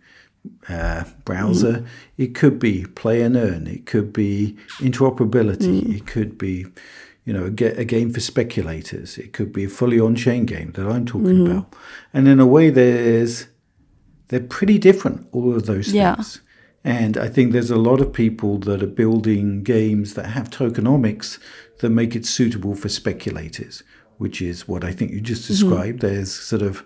uh, 0.69 1.03
browser, 1.25 1.73
mm. 1.73 1.87
it 2.17 2.35
could 2.35 2.59
be 2.59 2.85
play 2.95 3.21
and 3.21 3.35
earn, 3.35 3.67
it 3.67 3.85
could 3.85 4.11
be 4.13 4.57
interoperability, 4.79 5.81
mm. 5.81 5.95
it 5.95 6.05
could 6.05 6.37
be, 6.37 6.65
you 7.25 7.33
know, 7.33 7.45
a, 7.45 7.49
ga- 7.49 7.77
a 7.77 7.85
game 7.85 8.11
for 8.11 8.19
speculators, 8.19 9.17
it 9.17 9.33
could 9.33 9.51
be 9.53 9.65
a 9.65 9.69
fully 9.69 9.99
on-chain 9.99 10.45
game 10.45 10.71
that 10.73 10.87
I'm 10.87 11.05
talking 11.05 11.27
mm-hmm. 11.27 11.51
about, 11.51 11.73
and 12.13 12.27
in 12.27 12.39
a 12.39 12.47
way, 12.47 12.69
there's 12.69 13.47
they're 14.29 14.39
pretty 14.39 14.77
different, 14.79 15.27
all 15.31 15.55
of 15.55 15.65
those 15.65 15.93
Yeah. 15.93 16.15
things. 16.15 16.41
And 16.83 17.17
I 17.17 17.29
think 17.29 17.53
there's 17.53 17.71
a 17.71 17.77
lot 17.77 18.01
of 18.01 18.11
people 18.11 18.57
that 18.59 18.83
are 18.83 18.87
building 18.87 19.63
games 19.63 20.15
that 20.15 20.27
have 20.27 20.49
tokenomics 20.49 21.39
that 21.79 21.89
make 21.89 22.15
it 22.15 22.25
suitable 22.25 22.75
for 22.75 22.89
speculators, 22.89 23.83
which 24.17 24.41
is 24.41 24.67
what 24.67 24.83
I 24.83 24.91
think 24.91 25.11
you 25.11 25.21
just 25.21 25.43
mm-hmm. 25.43 25.53
described. 25.53 25.99
There's 26.01 26.33
sort 26.33 26.61
of, 26.61 26.83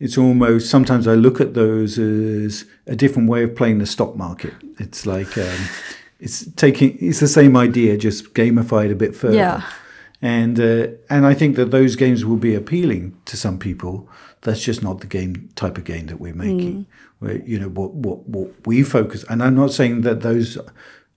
it's 0.00 0.16
almost, 0.18 0.70
sometimes 0.70 1.06
I 1.06 1.14
look 1.14 1.40
at 1.40 1.54
those 1.54 1.98
as 1.98 2.64
a 2.86 2.94
different 2.96 3.28
way 3.28 3.42
of 3.44 3.54
playing 3.56 3.78
the 3.78 3.86
stock 3.86 4.16
market. 4.16 4.54
It's 4.78 5.06
like, 5.06 5.36
um, 5.38 5.58
it's 6.20 6.46
taking, 6.52 6.96
it's 7.00 7.20
the 7.20 7.28
same 7.28 7.56
idea, 7.56 7.96
just 7.96 8.34
gamified 8.34 8.90
a 8.92 8.94
bit 8.94 9.14
further 9.14 9.36
Yeah. 9.36 9.62
and 10.22 10.58
uh, 10.60 10.88
and 11.10 11.26
I 11.26 11.34
think 11.34 11.56
that 11.56 11.70
those 11.70 11.96
games 11.96 12.24
will 12.24 12.36
be 12.38 12.54
appealing 12.54 13.16
to 13.26 13.36
some 13.36 13.58
people. 13.58 14.08
That's 14.42 14.60
just 14.62 14.82
not 14.82 15.00
the 15.00 15.06
game 15.06 15.48
type 15.54 15.78
of 15.78 15.84
game 15.84 16.06
that 16.06 16.18
we're 16.20 16.34
making. 16.34 16.86
Where 17.20 17.38
you 17.44 17.58
know 17.58 17.68
what 17.68 17.94
what 17.94 18.28
what 18.28 18.48
we 18.66 18.82
focus, 18.84 19.24
and 19.28 19.42
I'm 19.42 19.56
not 19.56 19.72
saying 19.72 20.02
that 20.02 20.20
those 20.20 20.58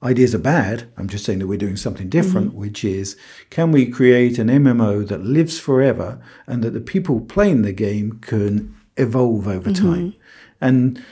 ideas 0.03 0.33
are 0.33 0.39
bad. 0.39 0.89
I'm 0.97 1.07
just 1.07 1.25
saying 1.25 1.39
that 1.39 1.47
we're 1.47 1.57
doing 1.57 1.77
something 1.77 2.09
different, 2.09 2.49
mm-hmm. 2.49 2.59
which 2.59 2.83
is 2.83 3.15
can 3.49 3.71
we 3.71 3.85
create 3.87 4.39
an 4.39 4.47
MMO 4.47 5.07
that 5.07 5.23
lives 5.23 5.59
forever 5.59 6.21
and 6.47 6.63
that 6.63 6.71
the 6.71 6.81
people 6.81 7.21
playing 7.21 7.61
the 7.61 7.73
game 7.73 8.19
can 8.21 8.75
evolve 8.97 9.47
over 9.47 9.69
mm-hmm. 9.69 9.91
time, 9.91 10.13
and 10.59 11.03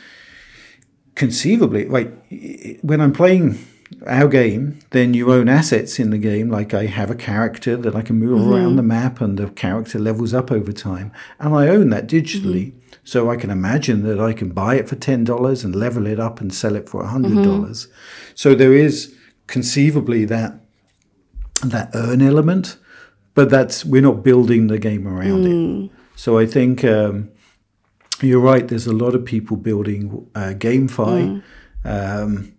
conceivably, 1.16 1.86
like 1.86 2.12
when 2.82 3.02
I'm 3.02 3.14
playing 3.14 3.64
our 4.06 4.28
game, 4.28 4.80
then 4.92 5.14
you 5.14 5.34
own 5.34 5.50
assets 5.50 6.00
in 6.00 6.12
the 6.12 6.18
game. 6.18 6.50
Like 6.50 6.74
I 6.74 6.86
have 6.86 7.10
a 7.10 7.16
character 7.16 7.76
that 7.76 7.96
I 7.96 8.02
can 8.02 8.18
move 8.18 8.40
around 8.42 8.68
mm-hmm. 8.68 8.76
the 8.78 8.84
map, 8.84 9.22
and 9.22 9.38
the 9.38 9.50
character 9.50 10.00
levels 10.00 10.34
up 10.34 10.52
over 10.52 10.72
time, 10.72 11.12
and 11.40 11.54
I 11.56 11.68
own 11.68 11.90
that 11.92 12.08
digitally. 12.08 12.74
So 13.10 13.32
I 13.32 13.38
can 13.38 13.49
imagine 13.49 14.03
that 14.03 14.20
I 14.20 14.34
can 14.34 14.49
buy 14.49 14.76
it 14.76 14.88
for 14.88 14.95
ten 14.95 15.24
dollars 15.24 15.64
and 15.64 15.76
level 15.76 16.05
it 16.05 16.20
up 16.20 16.39
and 16.41 16.53
sell 16.53 16.76
it 16.76 16.88
for 16.88 17.03
hundred 17.05 17.43
dollars. 17.43 17.88
So 18.36 18.53
there 18.53 18.74
is 18.74 19.16
conceivably 19.47 20.26
that 20.26 20.51
that 21.66 21.89
earn 21.95 22.22
element, 22.22 22.78
but 23.34 23.49
that's 23.49 23.84
we're 23.84 24.03
not 24.03 24.24
building 24.24 24.68
the 24.68 24.78
game 24.78 25.07
around 25.07 25.43
it. 25.47 25.91
So 26.16 26.38
I 26.38 26.45
think 26.45 26.84
um, 26.84 27.30
you're 28.22 28.39
right. 28.51 28.68
There's 28.68 28.86
a 28.88 28.93
lot 28.93 29.16
of 29.16 29.26
people 29.26 29.57
building 29.57 30.28
uh, 30.36 30.53
GameFi, 30.66 31.41
um, 31.84 32.53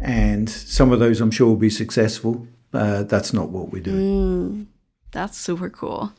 and 0.00 0.50
some 0.50 0.90
of 0.92 0.98
those 0.98 1.20
I'm 1.20 1.30
sure 1.30 1.46
will 1.46 1.56
be 1.56 1.70
successful. 1.70 2.48
Uh, 2.72 3.04
that's 3.04 3.32
not 3.32 3.50
what 3.50 3.70
we're 3.70 3.82
doing. 3.82 4.66
That's 5.12 5.38
super 5.38 5.70
cool. 5.70 6.12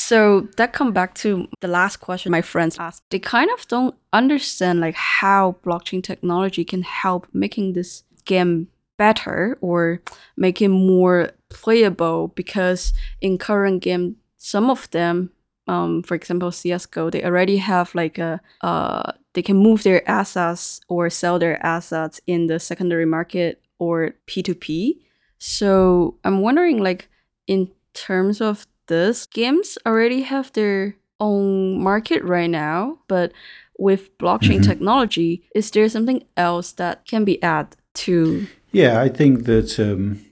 So 0.00 0.48
that 0.56 0.72
come 0.72 0.92
back 0.92 1.14
to 1.16 1.46
the 1.60 1.68
last 1.68 1.98
question 1.98 2.32
my 2.32 2.42
friends 2.42 2.78
asked. 2.78 3.02
They 3.10 3.18
kind 3.18 3.50
of 3.50 3.68
don't 3.68 3.94
understand 4.12 4.80
like 4.80 4.94
how 4.94 5.56
blockchain 5.62 6.02
technology 6.02 6.64
can 6.64 6.82
help 6.82 7.28
making 7.32 7.74
this 7.74 8.02
game 8.24 8.68
better 8.96 9.58
or 9.60 10.00
make 10.36 10.60
it 10.62 10.68
more 10.68 11.30
playable 11.48 12.28
because 12.28 12.92
in 13.20 13.38
current 13.38 13.82
game 13.82 14.16
some 14.36 14.68
of 14.70 14.90
them 14.90 15.30
um, 15.68 16.02
for 16.02 16.14
example 16.14 16.50
csgo 16.50 17.10
they 17.10 17.24
already 17.24 17.56
have 17.56 17.94
like 17.94 18.18
a 18.18 18.40
uh, 18.60 19.10
they 19.32 19.42
can 19.42 19.56
move 19.56 19.82
their 19.84 20.06
assets 20.08 20.80
or 20.88 21.08
sell 21.08 21.38
their 21.38 21.64
assets 21.64 22.20
in 22.26 22.46
the 22.46 22.60
secondary 22.60 23.06
market 23.06 23.62
or 23.78 24.12
p2p 24.26 24.98
so 25.38 26.18
i'm 26.24 26.40
wondering 26.40 26.78
like 26.78 27.08
in 27.46 27.70
terms 27.94 28.42
of 28.42 28.66
this 28.90 29.26
games 29.26 29.78
already 29.86 30.22
have 30.22 30.52
their 30.52 30.96
own 31.18 31.80
market 31.82 32.22
right 32.24 32.50
now 32.50 32.98
but 33.08 33.32
with 33.78 34.16
blockchain 34.18 34.62
technology 34.62 35.42
is 35.54 35.70
there 35.70 35.88
something 35.88 36.22
else 36.36 36.72
that 36.72 37.06
can 37.06 37.24
be 37.24 37.42
added 37.42 37.76
to 37.94 38.46
Yeah, 38.72 39.00
I 39.00 39.08
think 39.08 39.44
that 39.44 39.78
um, 39.80 40.24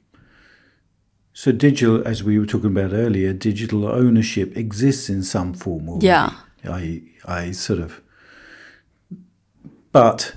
so 1.32 1.52
digital, 1.52 2.06
as 2.06 2.22
we 2.22 2.38
were 2.38 2.46
talking 2.46 2.70
about 2.70 2.92
earlier, 2.92 3.32
digital 3.32 3.86
ownership 3.86 4.56
exists 4.56 5.08
in 5.08 5.22
some 5.22 5.54
form. 5.54 5.88
Already. 5.88 6.06
Yeah. 6.06 6.32
I 6.64 7.02
I 7.24 7.52
sort 7.52 7.80
of, 7.80 8.00
but 9.92 10.34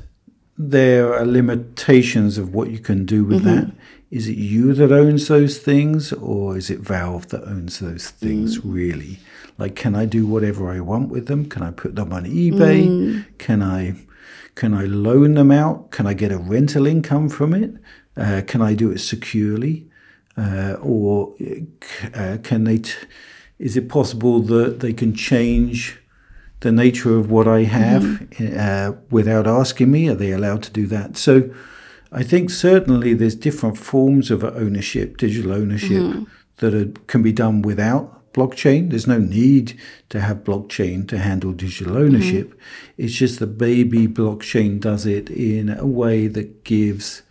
there 0.57 1.13
are 1.13 1.25
limitations 1.25 2.37
of 2.37 2.53
what 2.53 2.69
you 2.69 2.79
can 2.79 3.05
do 3.05 3.23
with 3.23 3.43
that. 3.43 3.71
Is 4.11 4.27
it 4.27 4.37
you 4.37 4.73
that 4.73 4.91
owns 4.91 5.27
those 5.29 5.57
things, 5.57 6.11
or 6.13 6.57
is 6.57 6.69
it 6.69 6.79
Valve 6.79 7.29
that 7.29 7.43
owns 7.47 7.79
those 7.79 8.09
things? 8.09 8.63
Really, 8.65 9.19
like, 9.57 9.75
can 9.75 9.95
I 9.95 10.05
do 10.05 10.27
whatever 10.27 10.69
I 10.69 10.81
want 10.81 11.09
with 11.09 11.27
them? 11.27 11.45
Can 11.47 11.63
I 11.63 11.71
put 11.71 11.95
them 11.95 12.11
on 12.11 12.25
eBay? 12.25 13.23
Can 13.37 13.63
I 13.63 13.95
can 14.55 14.73
I 14.73 14.83
loan 14.85 15.35
them 15.35 15.49
out? 15.51 15.91
Can 15.91 16.05
I 16.07 16.13
get 16.13 16.31
a 16.31 16.37
rental 16.37 16.85
income 16.85 17.29
from 17.29 17.53
it? 17.53 17.71
Uh, 18.17 18.41
can 18.45 18.61
I 18.61 18.73
do 18.73 18.91
it 18.91 18.99
securely? 18.99 19.87
Uh, 20.37 20.75
or 20.81 21.33
uh, 22.13 22.37
can 22.43 22.65
they? 22.65 22.79
T- 22.79 22.93
is 23.59 23.77
it 23.77 23.87
possible 23.89 24.41
that 24.41 24.79
they 24.79 24.91
can 24.91 25.13
change 25.13 25.99
the 26.61 26.71
nature 26.71 27.17
of 27.17 27.29
what 27.29 27.47
I 27.47 27.63
have 27.63 28.27
uh, 28.39 28.93
without 29.09 29.47
asking 29.47 29.91
me? 29.91 30.09
Are 30.09 30.15
they 30.15 30.31
allowed 30.31 30.63
to 30.63 30.71
do 30.71 30.85
that? 30.87 31.15
So, 31.17 31.49
I 32.11 32.23
think 32.23 32.49
certainly 32.49 33.13
there's 33.13 33.35
different 33.35 33.77
forms 33.77 34.31
of 34.31 34.43
ownership, 34.43 35.17
digital 35.17 35.53
ownership, 35.53 35.91
mm-hmm. 35.91 36.23
that 36.57 36.73
are, 36.73 36.91
can 37.07 37.23
be 37.23 37.31
done 37.31 37.61
without 37.61 38.33
blockchain. 38.33 38.89
There's 38.89 39.07
no 39.07 39.19
need 39.19 39.79
to 40.09 40.19
have 40.19 40.43
blockchain 40.43 41.07
to 41.09 41.17
handle 41.17 41.53
digital 41.53 41.93
mm-hmm. 41.93 42.03
ownership. 42.03 42.59
It's 42.97 43.13
just 43.13 43.39
that 43.39 43.59
maybe 43.59 44.07
blockchain 44.07 44.79
does 44.79 45.05
it 45.05 45.29
in 45.29 45.69
a 45.69 45.85
way 45.85 46.27
that 46.27 46.63
gives 46.63 47.23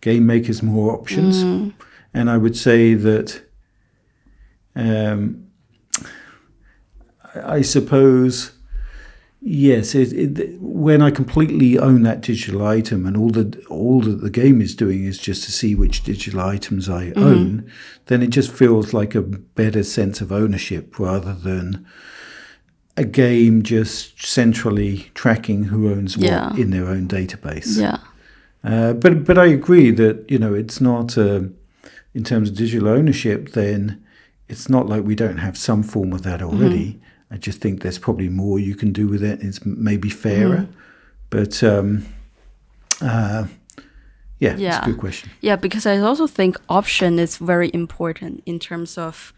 game 0.00 0.26
makers 0.26 0.62
more 0.62 0.92
options. 0.92 1.44
Mm. 1.44 1.72
And 2.14 2.30
I 2.30 2.36
would 2.36 2.56
say 2.56 2.94
that 2.94 3.42
um, 4.74 5.46
I 7.34 7.62
suppose 7.62 8.52
yes. 9.42 9.94
It, 9.94 10.12
it, 10.38 10.60
when 10.60 11.02
I 11.02 11.10
completely 11.10 11.78
own 11.78 12.02
that 12.02 12.20
digital 12.22 12.66
item, 12.66 13.06
and 13.06 13.16
all 13.16 13.30
that 13.30 13.64
all 13.66 14.00
that 14.02 14.20
the 14.22 14.30
game 14.30 14.60
is 14.60 14.74
doing 14.74 15.04
is 15.04 15.18
just 15.18 15.44
to 15.44 15.52
see 15.52 15.74
which 15.74 16.02
digital 16.04 16.40
items 16.40 16.88
I 16.88 17.12
own, 17.16 17.70
then 18.06 18.22
it 18.22 18.30
just 18.30 18.50
feels 18.52 18.92
like 18.92 19.14
a 19.14 19.22
better 19.22 19.82
sense 19.82 20.20
of 20.20 20.32
ownership 20.32 20.98
rather 20.98 21.34
than 21.34 21.86
a 22.96 23.04
game 23.04 23.62
just 23.62 24.22
centrally 24.26 25.10
tracking 25.14 25.64
who 25.64 25.90
owns 25.90 26.16
what 26.18 26.26
Yeah. 26.26 26.54
in 26.56 26.70
their 26.70 26.86
own 26.88 27.08
database. 27.08 27.78
yeah 27.80 27.98
Uh, 28.64 28.92
but 28.92 29.24
but 29.24 29.38
I 29.38 29.46
agree 29.46 29.90
that 29.92 30.30
you 30.30 30.38
know 30.38 30.54
it's 30.54 30.80
not 30.80 31.16
uh, 31.18 31.42
in 32.14 32.22
terms 32.24 32.50
of 32.50 32.56
digital 32.56 32.88
ownership. 32.88 33.52
Then 33.52 33.98
it's 34.48 34.68
not 34.68 34.88
like 34.88 35.02
we 35.04 35.14
don't 35.14 35.38
have 35.38 35.56
some 35.56 35.82
form 35.82 36.12
of 36.12 36.22
that 36.22 36.42
already. 36.42 37.00
I 37.32 37.38
just 37.38 37.60
think 37.60 37.82
there's 37.82 37.98
probably 37.98 38.28
more 38.28 38.58
you 38.58 38.74
can 38.74 38.92
do 38.92 39.08
with 39.08 39.24
it. 39.24 39.42
It's 39.42 39.64
maybe 39.64 40.10
fairer, 40.10 40.68
but 41.30 41.64
um, 41.64 42.04
uh, 43.00 43.46
yeah, 44.38 44.56
it's 44.58 44.86
a 44.86 44.90
good 44.90 44.98
question. 44.98 45.30
Yeah, 45.40 45.56
because 45.56 45.86
I 45.86 45.98
also 45.98 46.26
think 46.26 46.60
option 46.68 47.18
is 47.18 47.38
very 47.38 47.70
important 47.72 48.42
in 48.44 48.58
terms 48.58 48.98
of 48.98 49.32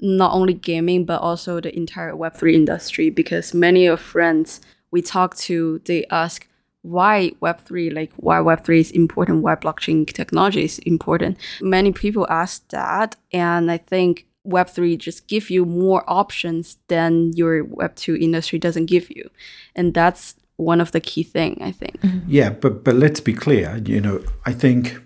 not 0.00 0.32
only 0.32 0.54
gaming 0.54 1.04
but 1.04 1.20
also 1.20 1.60
the 1.60 1.74
entire 1.76 2.12
Web3 2.12 2.54
industry. 2.54 3.10
Because 3.10 3.54
many 3.54 3.86
of 3.86 4.00
friends 4.00 4.60
we 4.90 5.02
talk 5.02 5.36
to, 5.36 5.80
they 5.86 6.04
ask, 6.10 6.46
why 6.82 7.32
Web3, 7.40 7.94
like 7.94 8.12
why 8.16 8.36
Web3 8.36 8.78
is 8.78 8.90
important, 8.90 9.42
why 9.42 9.54
blockchain 9.56 10.06
technology 10.06 10.64
is 10.64 10.78
important. 10.80 11.38
Many 11.60 11.92
people 11.92 12.26
ask 12.28 12.68
that. 12.68 13.16
And 13.32 13.72
I 13.72 13.78
think 13.78 14.26
Web3 14.46 14.98
just 14.98 15.26
give 15.26 15.50
you 15.50 15.64
more 15.64 16.04
options 16.06 16.76
than 16.88 17.32
your 17.34 17.64
Web2 17.64 18.20
industry 18.20 18.58
doesn't 18.58 18.86
give 18.86 19.10
you. 19.10 19.30
And 19.74 19.94
that's 19.94 20.34
one 20.56 20.80
of 20.80 20.92
the 20.92 21.00
key 21.00 21.22
thing, 21.22 21.58
I 21.60 21.72
think. 21.72 22.00
Mm-hmm. 22.00 22.28
Yeah, 22.28 22.50
but 22.50 22.84
but 22.84 22.94
let's 22.94 23.20
be 23.20 23.32
clear, 23.32 23.82
you 23.84 24.00
know, 24.00 24.22
I 24.46 24.52
think 24.52 25.00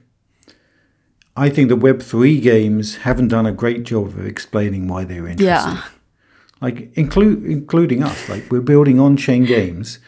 I 1.37 1.49
think 1.51 1.69
the 1.69 1.77
Web3 1.77 2.43
games 2.43 2.97
haven't 2.97 3.29
done 3.29 3.47
a 3.47 3.53
great 3.53 3.85
job 3.85 4.07
of 4.09 4.27
explaining 4.27 4.89
why 4.89 5.05
they're 5.05 5.29
interesting. 5.29 5.47
Yeah. 5.47 5.83
Like 6.61 6.93
include 6.97 7.45
including 7.45 8.03
us, 8.03 8.29
like 8.29 8.51
we're 8.51 8.61
building 8.61 8.99
on-chain 8.99 9.45
games. 9.45 10.01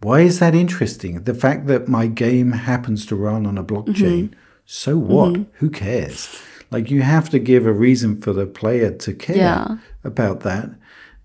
Why 0.00 0.20
is 0.20 0.38
that 0.38 0.54
interesting? 0.54 1.24
The 1.24 1.34
fact 1.34 1.66
that 1.66 1.88
my 1.88 2.06
game 2.06 2.52
happens 2.52 3.04
to 3.06 3.16
run 3.16 3.46
on 3.46 3.58
a 3.58 3.64
blockchain, 3.64 4.30
mm-hmm. 4.30 4.40
so 4.64 4.96
what? 4.96 5.32
Mm-hmm. 5.32 5.50
Who 5.54 5.70
cares? 5.70 6.40
Like 6.70 6.90
you 6.90 7.02
have 7.02 7.30
to 7.30 7.38
give 7.38 7.66
a 7.66 7.72
reason 7.72 8.20
for 8.20 8.32
the 8.32 8.46
player 8.46 8.90
to 8.90 9.12
care 9.14 9.36
Yeah. 9.36 9.76
about 10.04 10.40
that. 10.40 10.70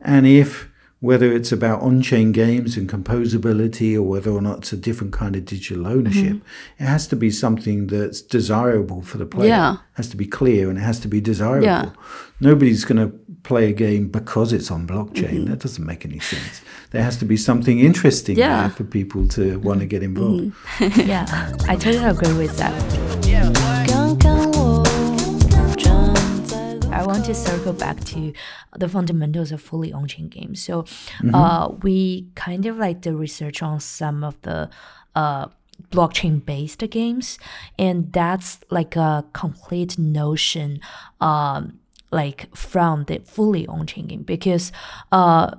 And 0.01 0.25
if 0.25 0.69
whether 1.03 1.33
it's 1.33 1.51
about 1.51 1.81
on-chain 1.81 2.31
games 2.31 2.77
and 2.77 2.89
composability 2.89 3.93
or 3.93 4.03
whether 4.03 4.31
or 4.31 4.41
not 4.41 4.59
it's 4.59 4.71
a 4.71 4.77
different 4.77 5.11
kind 5.11 5.35
of 5.35 5.43
digital 5.43 5.85
ownership, 5.85 6.35
mm-hmm. 6.37 6.81
it 6.83 6.85
has 6.85 7.07
to 7.07 7.17
be 7.17 7.29
something 7.29 7.87
that's 7.87 8.21
desirable 8.21 9.01
for 9.01 9.17
the 9.17 9.25
player. 9.25 9.49
Yeah. 9.49 9.73
It 9.73 9.79
has 9.95 10.07
to 10.11 10.15
be 10.15 10.25
clear 10.25 10.69
and 10.69 10.77
it 10.77 10.81
has 10.81 11.01
to 11.01 11.09
be 11.09 11.19
desirable. 11.19 11.65
Yeah. 11.65 11.89
Nobody's 12.39 12.85
going 12.85 13.05
to 13.05 13.13
play 13.43 13.69
a 13.69 13.73
game 13.73 14.07
because 14.07 14.53
it's 14.53 14.71
on 14.71 14.87
blockchain. 14.87 15.39
Mm-hmm. 15.39 15.45
That 15.47 15.59
doesn't 15.59 15.85
make 15.85 16.05
any 16.05 16.19
sense. 16.19 16.61
There 16.91 17.03
has 17.03 17.17
to 17.17 17.25
be 17.25 17.35
something 17.35 17.79
interesting 17.79 18.37
Yeah. 18.37 18.61
there 18.61 18.69
for 18.69 18.85
people 18.85 19.27
to 19.29 19.59
want 19.59 19.81
to 19.81 19.85
get 19.85 20.03
involved. 20.03 20.53
Mm. 20.77 21.05
yeah, 21.05 21.53
I 21.67 21.75
totally 21.75 22.05
agree 22.05 22.33
with 22.33 22.55
that. 22.59 23.82
I 26.93 27.03
want 27.05 27.25
to 27.25 27.33
circle 27.33 27.73
back 27.73 28.03
to 28.05 28.33
the 28.77 28.87
fundamentals 28.87 29.51
of 29.51 29.61
fully 29.61 29.91
on-chain 29.91 30.29
games. 30.29 30.63
So, 30.63 30.85
uh, 31.33 31.69
we 31.81 32.27
kind 32.35 32.65
of 32.65 32.77
like 32.77 33.01
the 33.01 33.15
research 33.15 33.63
on 33.63 33.79
some 33.79 34.23
of 34.23 34.39
the 34.43 34.69
uh, 35.15 35.47
blockchain-based 35.91 36.87
games, 36.91 37.39
and 37.79 38.13
that's 38.13 38.59
like 38.69 38.95
a 38.95 39.25
complete 39.33 39.97
notion, 39.97 40.79
um, 41.19 41.79
like 42.11 42.55
from 42.55 43.05
the 43.05 43.19
fully 43.25 43.65
on-chain 43.67 44.07
game 44.07 44.23
because, 44.23 44.71
uh. 45.11 45.55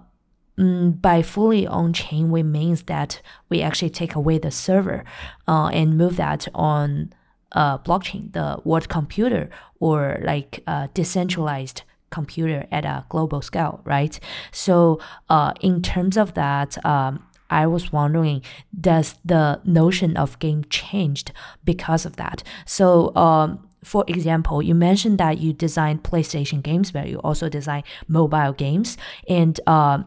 Mm, 0.57 1.03
by 1.03 1.21
fully 1.21 1.67
on 1.67 1.93
chain, 1.93 2.31
we 2.31 2.45
means 2.45 2.85
that 2.85 3.21
we 3.49 3.61
actually 3.61 3.91
take 3.91 4.15
away 4.15 4.39
the 4.39 4.53
server 4.53 5.03
uh, 5.49 5.67
and 5.73 5.99
move 5.99 6.15
that 6.15 6.47
on 6.55 7.13
uh, 7.55 7.79
blockchain, 7.79 8.33
the 8.33 8.61
world 8.65 8.89
computer, 8.89 9.49
or 9.81 10.21
like 10.23 10.65
decentralized 10.95 11.83
computer 12.11 12.67
at 12.71 12.85
a 12.85 13.05
global 13.09 13.43
scale, 13.43 13.81
right? 13.85 14.19
So, 14.53 15.01
uh, 15.29 15.53
in 15.61 15.83
terms 15.83 16.17
of 16.17 16.35
that, 16.35 16.71
um, 16.85 17.25
I 17.51 17.67
was 17.67 17.93
wondering, 17.93 18.43
does 18.91 19.17
the 19.25 19.61
notion 19.65 20.17
of 20.17 20.39
game 20.39 20.65
changed 20.71 21.33
because 21.65 22.07
of 22.07 22.17
that? 22.17 22.43
So, 22.65 23.15
um, 23.17 23.69
for 23.83 24.05
example, 24.07 24.63
you 24.63 24.75
mentioned 24.75 25.19
that 25.19 25.39
you 25.39 25.53
designed 25.53 26.03
PlayStation 26.05 26.63
games, 26.63 26.91
but 26.91 27.09
you 27.09 27.19
also 27.19 27.49
design 27.49 27.83
mobile 28.09 28.53
games, 28.53 28.97
and 29.29 29.61
um, 29.67 30.07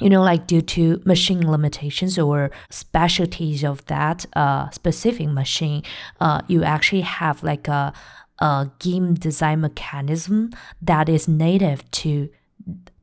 you 0.00 0.08
know, 0.08 0.22
like 0.22 0.46
due 0.46 0.62
to 0.62 1.02
machine 1.04 1.50
limitations 1.50 2.18
or 2.18 2.50
specialties 2.70 3.62
of 3.62 3.84
that 3.86 4.26
uh, 4.34 4.70
specific 4.70 5.28
machine, 5.28 5.82
uh, 6.20 6.40
you 6.48 6.64
actually 6.64 7.02
have 7.02 7.42
like 7.42 7.68
a, 7.68 7.92
a 8.38 8.70
game 8.78 9.14
design 9.14 9.60
mechanism 9.60 10.50
that 10.80 11.08
is 11.08 11.28
native 11.28 11.88
to 11.90 12.28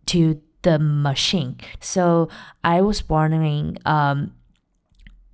to 0.08 0.42
the 0.64 0.80
machine. 0.80 1.58
So 1.80 2.30
I 2.64 2.82
was 2.82 3.08
wondering, 3.08 3.78
um, 3.86 4.34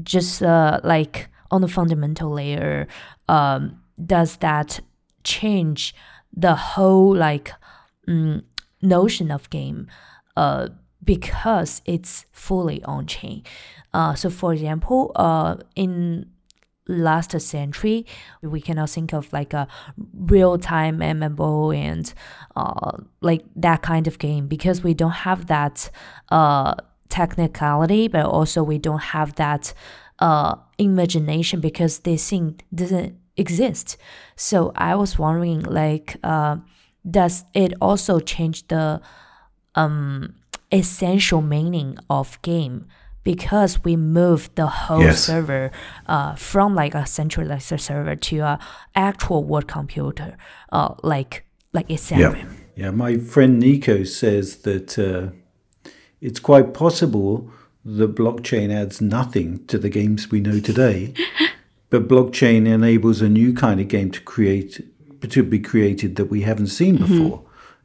just 0.02 0.44
uh, 0.44 0.80
like 0.84 1.30
on 1.52 1.62
the 1.62 1.68
fundamental 1.68 2.32
layer, 2.32 2.88
um, 3.30 3.80
does 4.04 4.38
that 4.38 4.80
change 5.24 5.96
the 6.36 6.56
whole 6.56 7.16
like 7.16 7.52
mm, 8.08 8.44
notion 8.82 9.32
of 9.32 9.50
game? 9.50 9.88
Uh, 10.36 10.70
because 11.04 11.82
it's 11.86 12.26
fully 12.32 12.84
on 12.84 13.08
chain. 13.08 13.44
Uh, 13.94 14.16
so, 14.16 14.30
for 14.30 14.54
example, 14.54 15.12
uh, 15.16 15.58
in 15.76 16.30
last 16.88 17.40
century, 17.40 18.06
we 18.42 18.60
cannot 18.60 18.90
think 18.90 19.14
of 19.14 19.32
like 19.32 19.54
a 19.54 19.68
real 20.14 20.58
time 20.58 21.00
MMO 21.00 21.76
and 21.76 22.14
uh, 22.56 22.98
like 23.22 23.46
that 23.56 23.82
kind 23.82 24.08
of 24.08 24.20
game 24.20 24.48
because 24.48 24.84
we 24.84 24.94
don't 24.94 25.12
have 25.12 25.48
that 25.48 25.90
uh, 26.30 26.76
technicality, 27.10 28.08
but 28.08 28.26
also 28.26 28.64
we 28.64 28.78
don't 28.78 29.02
have 29.02 29.36
that 29.36 29.74
uh, 30.20 30.56
imagination 30.78 31.60
because 31.60 32.00
this 32.00 32.30
thing 32.30 32.60
doesn't 32.74 33.18
exist. 33.38 33.98
So, 34.36 34.72
I 34.76 34.96
was 34.96 35.18
wondering, 35.18 35.62
like, 35.62 36.18
uh, 36.24 36.58
does 37.10 37.44
it 37.54 37.74
also 37.82 38.20
change 38.20 38.68
the 38.68 39.02
um 39.76 40.36
essential 40.74 41.42
meaning 41.42 41.98
of 42.10 42.42
game 42.42 42.86
because 43.24 43.84
we 43.86 43.96
move 43.96 44.50
the 44.56 44.68
whole 44.68 45.02
Yes. 45.02 45.24
server 45.24 45.72
uh, 46.08 46.36
from 46.36 46.76
like 46.76 46.94
a 46.96 47.06
centralized 47.06 47.80
server 47.80 48.16
to 48.16 48.40
a 48.40 48.60
actual 48.96 49.44
world 49.44 49.68
computer 49.68 50.36
uh, 50.72 50.94
like 51.04 51.46
like 51.72 51.88
Ethereum. 51.88 52.36
Yeah. 52.36 52.46
Yeah. 52.76 52.92
My 52.92 53.18
friend 53.18 53.60
Nico 53.60 54.04
says 54.04 54.58
that 54.58 54.98
uh, 55.00 55.30
it's 56.22 56.40
quite 56.40 56.74
possible 56.74 57.50
that 57.86 58.16
blockchain 58.16 58.72
adds 58.72 59.02
nothing 59.02 59.66
to 59.68 59.78
the 59.78 59.90
games 59.90 60.32
we 60.32 60.40
know 60.40 60.60
today, 60.60 61.14
but 61.90 62.08
blockchain 62.08 62.66
enables 62.68 63.22
a 63.22 63.30
new 63.30 63.54
kind 63.54 63.80
of 63.82 63.88
game 63.90 64.10
to 64.12 64.22
create 64.22 64.82
to 65.30 65.44
be 65.44 65.60
created 65.60 66.16
that 66.18 66.26
we 66.26 66.42
haven't 66.42 66.68
seen 66.68 66.98
before. 66.98 67.44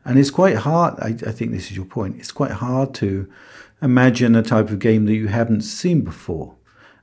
And 0.09 0.19
it's 0.19 0.31
quite 0.31 0.57
hard. 0.57 0.95
I, 1.01 1.09
I 1.09 1.33
think 1.33 1.53
this 1.53 1.71
is 1.71 1.77
your 1.77 1.85
point. 1.85 2.17
It's 2.19 2.33
quite 2.33 2.51
hard 2.51 2.95
to 2.95 3.29
imagine 3.83 4.35
a 4.35 4.43
type 4.43 4.71
of 4.71 4.79
game 4.79 5.05
that 5.05 5.15
you 5.15 5.29
haven't 5.29 5.61
seen 5.61 6.01
before. 6.01 6.55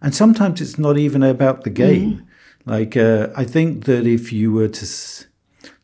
And 0.01 0.13
sometimes 0.15 0.59
it's 0.59 0.79
not 0.79 0.97
even 0.97 1.21
about 1.23 1.63
the 1.63 1.69
game. 1.69 2.27
Like, 2.65 2.97
uh, 2.97 3.27
I 3.37 3.43
think 3.45 3.85
that 3.85 4.07
if 4.07 4.33
you 4.33 4.51
were 4.51 4.67
to, 4.69 4.81
s- 4.81 5.27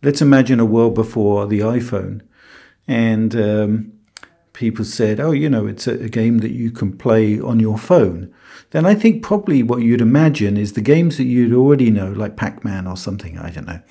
let's 0.01 0.21
imagine 0.21 0.59
a 0.59 0.65
world 0.65 0.95
before 0.95 1.45
the 1.45 1.59
iPhone, 1.59 2.21
and 2.87 3.35
um, 3.35 3.93
people 4.53 4.83
said, 4.83 5.19
oh, 5.19 5.31
you 5.31 5.47
know, 5.47 5.67
it's 5.67 5.87
a, 5.87 5.93
a 6.05 6.09
game 6.09 6.39
that 6.39 6.51
you 6.51 6.71
can 6.71 6.97
play 6.97 7.39
on 7.39 7.59
your 7.59 7.77
phone. 7.77 8.33
Then 8.71 8.85
I 8.85 8.95
think 8.95 9.21
probably 9.21 9.61
what 9.61 9.83
you'd 9.83 10.01
imagine 10.01 10.57
is 10.57 10.73
the 10.73 10.81
games 10.81 11.17
that 11.17 11.25
you'd 11.25 11.53
already 11.53 11.91
know, 11.91 12.11
like 12.11 12.35
Pac 12.35 12.65
Man 12.65 12.87
or 12.87 12.97
something, 12.97 13.37
I 13.37 13.51
don't 13.51 13.67
know. 13.67 13.81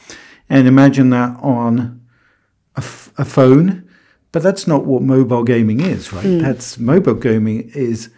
And 0.48 0.66
imagine 0.66 1.10
that 1.10 1.38
on 1.40 1.99
a, 2.76 2.78
f- 2.80 3.12
a 3.18 3.24
phone, 3.24 3.88
but 4.32 4.42
that's 4.42 4.66
not 4.66 4.84
what 4.86 5.02
mobile 5.02 5.42
gaming 5.44 5.80
is, 5.80 6.12
right? 6.12 6.24
Hmm. 6.24 6.38
That's 6.38 6.78
mobile 6.78 7.14
gaming 7.14 7.70
is 7.74 8.10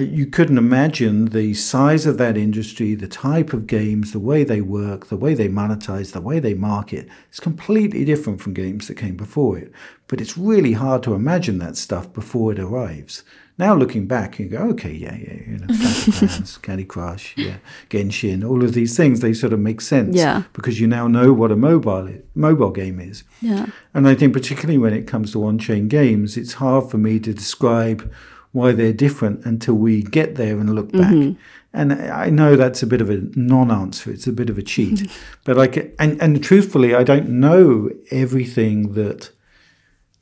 you 0.00 0.26
couldn't 0.26 0.58
imagine 0.58 1.26
the 1.26 1.54
size 1.54 2.04
of 2.06 2.18
that 2.18 2.36
industry, 2.36 2.94
the 2.94 3.08
type 3.08 3.52
of 3.52 3.66
games, 3.66 4.12
the 4.12 4.18
way 4.20 4.44
they 4.44 4.60
work, 4.60 5.06
the 5.08 5.16
way 5.16 5.34
they 5.34 5.48
monetize, 5.48 6.12
the 6.12 6.20
way 6.20 6.38
they 6.38 6.54
market. 6.54 7.08
It's 7.30 7.40
completely 7.40 8.04
different 8.04 8.40
from 8.40 8.52
games 8.54 8.88
that 8.88 8.96
came 8.96 9.16
before 9.16 9.56
it. 9.58 9.72
But 10.08 10.20
it's 10.20 10.36
really 10.36 10.72
hard 10.74 11.02
to 11.04 11.14
imagine 11.14 11.58
that 11.58 11.76
stuff 11.76 12.12
before 12.12 12.52
it 12.52 12.58
arrives. 12.58 13.24
Now 13.58 13.74
looking 13.74 14.06
back, 14.06 14.38
you 14.38 14.48
go, 14.50 14.58
okay, 14.72 14.92
yeah, 14.92 15.16
yeah, 15.16 15.32
you 15.48 15.56
know, 15.58 15.66
Clans, 16.12 16.58
Candy 16.62 16.84
Crush, 16.84 17.32
yeah, 17.38 17.56
Genshin, 17.88 18.46
all 18.46 18.62
of 18.62 18.74
these 18.74 18.94
things, 18.98 19.20
they 19.20 19.32
sort 19.32 19.54
of 19.54 19.60
make 19.60 19.80
sense 19.80 20.14
Yeah. 20.14 20.42
because 20.52 20.78
you 20.78 20.86
now 20.86 21.08
know 21.08 21.32
what 21.32 21.50
a 21.50 21.56
mobile 21.56 22.06
i- 22.06 22.20
mobile 22.34 22.70
game 22.70 23.00
is. 23.00 23.24
Yeah. 23.40 23.66
And 23.94 24.06
I 24.06 24.14
think 24.14 24.34
particularly 24.34 24.76
when 24.76 24.92
it 24.92 25.06
comes 25.06 25.32
to 25.32 25.42
on-chain 25.42 25.88
games, 25.88 26.36
it's 26.36 26.54
hard 26.54 26.90
for 26.90 26.98
me 26.98 27.18
to 27.20 27.32
describe 27.32 28.12
why 28.56 28.72
they're 28.72 28.92
different 28.92 29.44
until 29.44 29.74
we 29.74 30.02
get 30.02 30.36
there 30.36 30.58
and 30.58 30.74
look 30.74 30.90
back. 30.90 31.12
Mm-hmm. 31.12 31.38
And 31.74 31.92
I 31.92 32.30
know 32.30 32.56
that's 32.56 32.82
a 32.82 32.86
bit 32.86 33.02
of 33.02 33.10
a 33.10 33.20
non-answer. 33.34 34.10
It's 34.10 34.26
a 34.26 34.32
bit 34.32 34.48
of 34.48 34.56
a 34.56 34.62
cheat. 34.62 35.10
but 35.44 35.58
like, 35.58 35.94
and, 35.98 36.20
and 36.22 36.42
truthfully, 36.42 36.94
I 36.94 37.02
don't 37.02 37.28
know 37.28 37.90
everything 38.10 38.94
that 38.94 39.30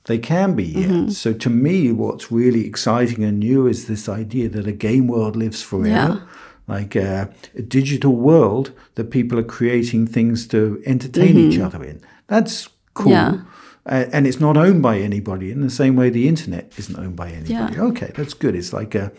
they 0.06 0.18
can 0.18 0.56
be 0.56 0.64
yet. 0.64 0.90
Mm-hmm. 0.90 1.10
So 1.10 1.32
to 1.32 1.48
me, 1.48 1.92
what's 1.92 2.32
really 2.32 2.66
exciting 2.66 3.22
and 3.22 3.38
new 3.38 3.68
is 3.68 3.86
this 3.86 4.08
idea 4.08 4.48
that 4.48 4.66
a 4.66 4.72
game 4.72 5.06
world 5.06 5.36
lives 5.36 5.62
forever. 5.62 6.14
Yeah. 6.14 6.20
Like 6.66 6.96
uh, 6.96 7.26
a 7.54 7.62
digital 7.62 8.16
world 8.16 8.72
that 8.96 9.12
people 9.12 9.38
are 9.38 9.44
creating 9.44 10.08
things 10.08 10.48
to 10.48 10.82
entertain 10.86 11.36
each 11.36 11.54
mm-hmm. 11.54 11.66
other 11.66 11.84
in. 11.84 12.00
That's 12.26 12.68
cool. 12.94 13.12
Yeah. 13.12 13.42
Uh, 13.86 14.06
and 14.12 14.26
it's 14.26 14.40
not 14.40 14.56
owned 14.56 14.82
by 14.82 14.98
anybody 14.98 15.50
in 15.50 15.60
the 15.60 15.70
same 15.70 15.94
way 15.94 16.08
the 16.08 16.26
internet 16.26 16.72
isn't 16.78 16.98
owned 16.98 17.16
by 17.16 17.28
anybody. 17.28 17.74
Yeah. 17.74 17.82
Okay, 17.82 18.10
that's 18.14 18.32
good. 18.32 18.56
It's 18.56 18.72
like 18.72 18.94
a 18.94 19.12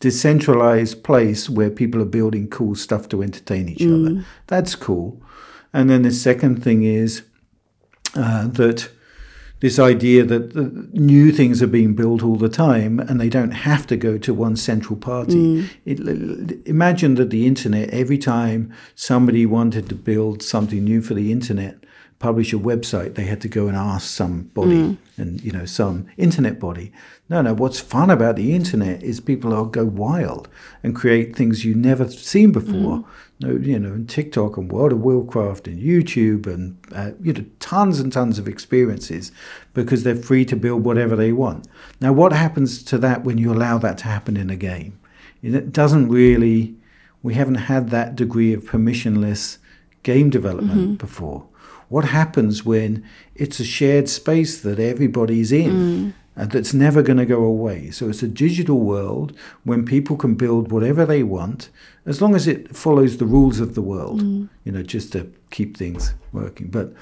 decentralized 0.00 1.02
place 1.04 1.50
where 1.50 1.70
people 1.70 2.00
are 2.00 2.06
building 2.06 2.48
cool 2.48 2.74
stuff 2.74 3.08
to 3.10 3.22
entertain 3.22 3.68
each 3.68 3.82
other. 3.82 4.24
That's 4.46 4.74
cool. 4.74 5.20
And 5.72 5.90
then 5.90 6.02
the 6.02 6.12
second 6.12 6.62
thing 6.62 6.82
is 6.82 7.22
uh, 8.14 8.48
that 8.48 8.90
this 9.60 9.78
idea 9.78 10.22
that 10.24 10.52
the 10.52 10.88
new 10.92 11.32
things 11.32 11.62
are 11.62 11.66
being 11.66 11.94
built 11.94 12.22
all 12.22 12.36
the 12.36 12.48
time 12.48 13.00
and 13.00 13.18
they 13.20 13.30
don't 13.30 13.52
have 13.52 13.86
to 13.86 13.96
go 13.96 14.18
to 14.18 14.34
one 14.34 14.54
central 14.56 14.96
party. 14.96 15.68
It, 15.86 15.98
imagine 16.66 17.14
that 17.14 17.30
the 17.30 17.46
internet, 17.46 17.88
every 17.90 18.18
time 18.18 18.72
somebody 18.94 19.46
wanted 19.46 19.88
to 19.88 19.94
build 19.94 20.42
something 20.42 20.84
new 20.84 21.00
for 21.00 21.14
the 21.14 21.32
internet, 21.32 21.84
publish 22.18 22.52
a 22.52 22.58
website, 22.58 23.14
they 23.14 23.24
had 23.24 23.40
to 23.42 23.48
go 23.48 23.68
and 23.68 23.76
ask 23.76 24.08
somebody 24.08 24.76
mm. 24.76 24.96
and 25.16 25.42
you 25.42 25.52
know 25.52 25.64
some 25.64 26.06
internet 26.16 26.58
body. 26.58 26.92
No, 27.28 27.42
no. 27.42 27.54
What's 27.54 27.80
fun 27.80 28.10
about 28.10 28.36
the 28.36 28.54
internet 28.54 29.02
is 29.02 29.20
people 29.20 29.50
will 29.50 29.66
go 29.66 29.84
wild 29.84 30.48
and 30.82 30.94
create 30.94 31.34
things 31.34 31.64
you've 31.64 31.76
never 31.76 32.08
seen 32.08 32.52
before. 32.52 32.98
Mm. 32.98 33.04
No, 33.38 33.50
you 33.50 33.78
know, 33.78 33.92
and 33.92 34.08
TikTok 34.08 34.56
and 34.56 34.72
World 34.72 34.92
of 34.92 35.00
Warcraft 35.00 35.68
and 35.68 35.82
YouTube 35.82 36.46
and 36.46 36.78
uh, 36.94 37.10
you 37.20 37.34
know 37.34 37.44
tons 37.60 38.00
and 38.00 38.12
tons 38.12 38.38
of 38.38 38.48
experiences 38.48 39.30
because 39.74 40.04
they're 40.04 40.16
free 40.16 40.44
to 40.46 40.56
build 40.56 40.84
whatever 40.84 41.16
they 41.16 41.32
want. 41.32 41.68
Now, 42.00 42.12
what 42.12 42.32
happens 42.32 42.82
to 42.84 42.98
that 42.98 43.24
when 43.24 43.36
you 43.36 43.52
allow 43.52 43.76
that 43.78 43.98
to 43.98 44.04
happen 44.04 44.36
in 44.36 44.48
a 44.48 44.56
game? 44.56 44.98
It 45.42 45.72
doesn't 45.72 46.08
really. 46.08 46.76
We 47.22 47.34
haven't 47.34 47.56
had 47.56 47.90
that 47.90 48.14
degree 48.14 48.52
of 48.52 48.64
permissionless 48.64 49.58
game 50.02 50.30
development 50.30 50.80
mm-hmm. 50.80 50.94
before. 50.94 51.46
What 51.88 52.06
happens 52.06 52.64
when 52.64 53.04
it's 53.34 53.60
a 53.60 53.64
shared 53.64 54.08
space 54.08 54.60
that 54.60 54.78
everybody's 54.78 55.52
in 55.52 56.14
and 56.34 56.50
that's 56.50 56.74
never 56.74 57.02
going 57.02 57.18
to 57.18 57.26
go 57.26 57.42
away? 57.44 57.90
So 57.90 58.08
it's 58.08 58.22
a 58.22 58.28
digital 58.28 58.80
world 58.80 59.36
when 59.64 59.84
people 59.84 60.16
can 60.16 60.34
build 60.34 60.72
whatever 60.72 61.06
they 61.06 61.22
want 61.22 61.70
as 62.04 62.20
long 62.20 62.34
as 62.34 62.46
it 62.46 62.74
follows 62.74 63.16
the 63.16 63.26
rules 63.26 63.60
of 63.60 63.74
the 63.74 63.82
world, 63.82 64.22
mm. 64.22 64.48
you 64.64 64.72
know, 64.72 64.82
just 64.82 65.12
to 65.12 65.32
keep 65.50 65.76
things 65.76 66.14
working. 66.32 66.68
But 66.68 66.92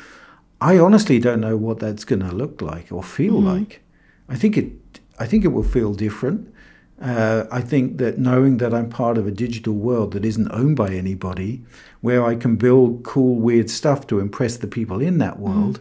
I 0.61 0.79
honestly 0.79 1.19
don't 1.19 1.41
know 1.41 1.57
what 1.57 1.79
that's 1.79 2.05
going 2.05 2.21
to 2.21 2.33
look 2.33 2.63
like 2.63 2.91
or 2.91 3.03
feel 3.03 3.35
mm-hmm. 3.35 3.49
like. 3.49 3.83
I 4.29 4.37
think 4.37 4.57
it. 4.57 4.73
I 5.19 5.27
think 5.27 5.45
it 5.45 5.49
will 5.49 5.63
feel 5.63 5.95
different. 5.95 6.53
Uh, 7.01 7.45
I 7.51 7.61
think 7.61 7.99
that 7.99 8.19
knowing 8.19 8.59
that 8.59 8.73
I'm 8.73 8.89
part 8.89 9.19
of 9.19 9.27
a 9.27 9.33
digital 9.33 9.75
world 9.75 10.13
that 10.13 10.25
isn't 10.25 10.51
owned 10.53 10.77
by 10.77 10.91
anybody, 10.91 11.63
where 12.01 12.25
I 12.25 12.37
can 12.37 12.57
build 12.57 13.03
cool, 13.03 13.37
weird 13.37 13.69
stuff 13.69 14.07
to 14.09 14.21
impress 14.21 14.57
the 14.57 14.67
people 14.67 15.01
in 15.01 15.19
that 15.19 15.39
world, 15.39 15.81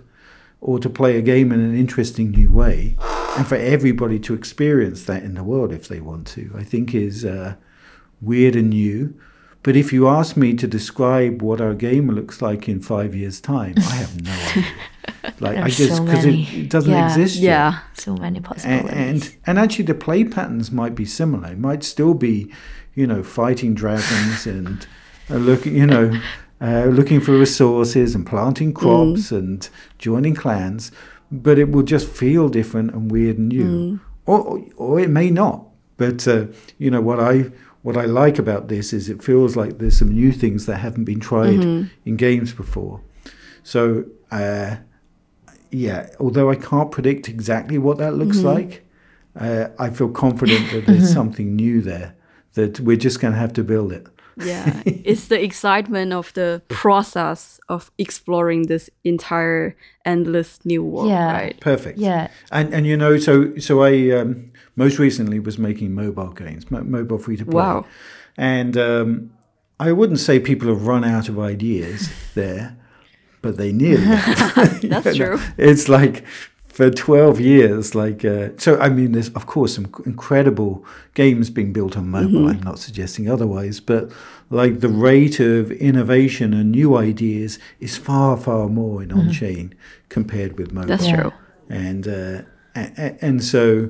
or 0.59 0.79
to 0.79 0.89
play 0.89 1.17
a 1.17 1.21
game 1.21 1.51
in 1.51 1.59
an 1.59 1.75
interesting 1.77 2.31
new 2.31 2.49
way, 2.49 2.97
and 3.37 3.47
for 3.47 3.55
everybody 3.55 4.19
to 4.19 4.33
experience 4.33 5.03
that 5.05 5.23
in 5.23 5.35
the 5.35 5.43
world 5.43 5.71
if 5.71 5.87
they 5.87 5.99
want 5.99 6.25
to, 6.27 6.51
I 6.55 6.63
think 6.63 6.95
is 6.95 7.23
uh, 7.23 7.55
weird 8.21 8.55
and 8.55 8.69
new. 8.71 9.13
But 9.61 9.75
if 9.75 9.93
you 9.93 10.09
ask 10.09 10.35
me 10.35 10.53
to 10.55 10.67
describe 10.67 11.41
what 11.41 11.61
our 11.61 11.73
game 11.73 12.09
looks 12.09 12.41
like 12.41 12.67
in 12.67 12.81
five 12.81 13.15
years' 13.15 13.39
time, 13.39 13.75
I 13.77 13.95
have 13.95 14.21
no 14.21 14.31
idea. 14.31 14.65
Like 15.39 15.57
I 15.57 15.61
There's 15.61 15.77
just 15.77 15.97
so 15.97 16.05
because 16.05 16.25
it, 16.25 16.33
it 16.53 16.69
doesn't 16.69 16.91
Yeah. 16.91 17.05
exist 17.07 17.35
yet 17.37 17.43
Yeah. 17.49 17.79
So 17.93 18.15
many 18.15 18.39
possibilities. 18.39 18.91
and 18.91 19.35
and 19.47 19.59
actually 19.59 19.85
the 19.85 19.95
play 19.95 20.23
patterns 20.25 20.71
might 20.71 20.95
be 20.95 21.05
similar. 21.05 21.51
It 21.51 21.59
might 21.59 21.83
still 21.83 22.13
be, 22.13 22.51
you 22.93 23.07
know, 23.07 23.23
fighting 23.23 23.73
dragons 23.73 24.45
and 24.55 24.85
uh, 25.29 25.35
looking, 25.37 25.75
you 25.77 25.85
know, 25.85 26.19
uh, 26.61 26.85
looking 26.85 27.19
for 27.21 27.31
resources 27.37 28.15
and 28.15 28.25
planting 28.25 28.73
crops 28.73 29.31
and 29.31 29.69
joining 29.97 30.35
clans, 30.35 30.91
but 31.31 31.57
it 31.57 31.71
will 31.71 31.83
just 31.83 32.07
feel 32.07 32.49
different 32.49 32.91
and 32.93 33.09
weird 33.11 33.37
and 33.37 33.49
new, 33.49 33.99
or, 34.25 34.39
or 34.39 34.63
or 34.75 34.99
it 34.99 35.09
may 35.09 35.29
not. 35.29 35.65
But 35.97 36.27
uh, 36.27 36.47
you 36.77 36.91
know 36.91 37.01
what 37.01 37.19
I 37.19 37.51
what 37.81 37.95
I 37.97 38.05
like 38.05 38.39
about 38.39 38.67
this 38.67 38.93
is 38.93 39.09
it 39.09 39.23
feels 39.23 39.55
like 39.55 39.77
there's 39.79 39.97
some 39.97 40.11
new 40.13 40.31
things 40.31 40.65
that 40.65 40.77
haven't 40.77 41.05
been 41.05 41.19
tried 41.19 41.61
in 42.05 42.17
games 42.17 42.53
before. 42.53 42.99
So. 43.63 44.05
Uh, 44.31 44.77
yeah, 45.73 46.09
although 46.19 46.49
I 46.51 46.55
can't 46.55 46.91
predict 46.91 47.27
exactly 47.29 47.77
what 47.77 47.97
that 47.97 48.13
looks 48.13 48.39
like, 48.41 48.83
uh, 49.39 49.67
I 49.79 49.89
feel 49.89 50.09
confident 50.09 50.71
that 50.71 50.85
there's 50.85 51.11
something 51.13 51.55
new 51.55 51.81
there 51.81 52.13
that 52.53 52.79
we're 52.79 52.97
just 52.97 53.19
going 53.19 53.33
to 53.33 53.39
have 53.39 53.53
to 53.53 53.63
build 53.63 53.91
it. 53.91 54.05
Yeah, 54.37 54.81
it's 54.85 55.27
the 55.27 55.43
excitement 55.43 56.11
of 56.13 56.33
the 56.33 56.61
process 56.67 57.59
of 57.69 57.91
exploring 57.97 58.67
this 58.67 58.89
entire 59.03 59.75
endless 60.05 60.59
new 60.65 60.83
world, 60.83 61.09
Yeah. 61.09 61.33
right? 61.33 61.59
Perfect. 61.59 61.99
yeah. 61.99 62.27
And 62.51 62.73
and 62.73 62.87
you 62.87 62.97
know, 62.97 63.17
so 63.19 63.55
so 63.59 63.83
I 63.83 64.09
um, 64.11 64.51
most 64.75 64.97
recently 64.99 65.39
was 65.39 65.57
making 65.59 65.93
mobile 65.93 66.31
games, 66.33 66.71
mo- 66.71 66.83
mobile 66.83 67.17
free 67.19 67.37
to 67.37 67.45
play. 67.45 67.61
Wow. 67.61 67.85
And 68.37 68.75
um, 68.77 69.31
I 69.79 69.91
wouldn't 69.91 70.19
say 70.19 70.39
people 70.39 70.67
have 70.69 70.87
run 70.87 71.03
out 71.03 71.29
of 71.29 71.37
ideas 71.37 72.09
there, 72.33 72.75
but 73.43 73.57
they 73.57 73.71
nearly. 73.71 74.03
That's 74.89 75.15
true. 75.15 75.39
It's 75.57 75.87
like 75.87 76.25
for 76.65 76.89
12 76.89 77.39
years, 77.39 77.93
like, 77.93 78.25
uh, 78.25 78.49
so 78.57 78.79
I 78.79 78.89
mean, 78.89 79.11
there's 79.11 79.29
of 79.29 79.45
course 79.45 79.75
some 79.75 79.85
incredible 80.07 80.83
games 81.13 81.51
being 81.51 81.71
built 81.71 81.95
on 81.95 82.09
mobile. 82.09 82.39
Mm-hmm. 82.39 82.47
I'm 82.57 82.63
not 82.63 82.79
suggesting 82.79 83.29
otherwise, 83.29 83.79
but 83.79 84.11
like 84.49 84.79
the 84.79 84.89
rate 84.89 85.39
of 85.39 85.71
innovation 85.73 86.53
and 86.55 86.71
new 86.71 86.97
ideas 86.97 87.59
is 87.79 87.95
far, 87.97 88.37
far 88.37 88.67
more 88.69 89.03
in 89.03 89.11
on 89.11 89.31
chain 89.31 89.75
compared 90.09 90.57
with 90.57 90.71
mobile. 90.71 90.95
Mm-hmm. 90.95 91.05
That's 91.05 91.21
true. 91.21 91.31
And, 91.69 92.07
uh, 92.07 92.41
and, 92.73 93.17
and 93.21 93.43
so, 93.43 93.89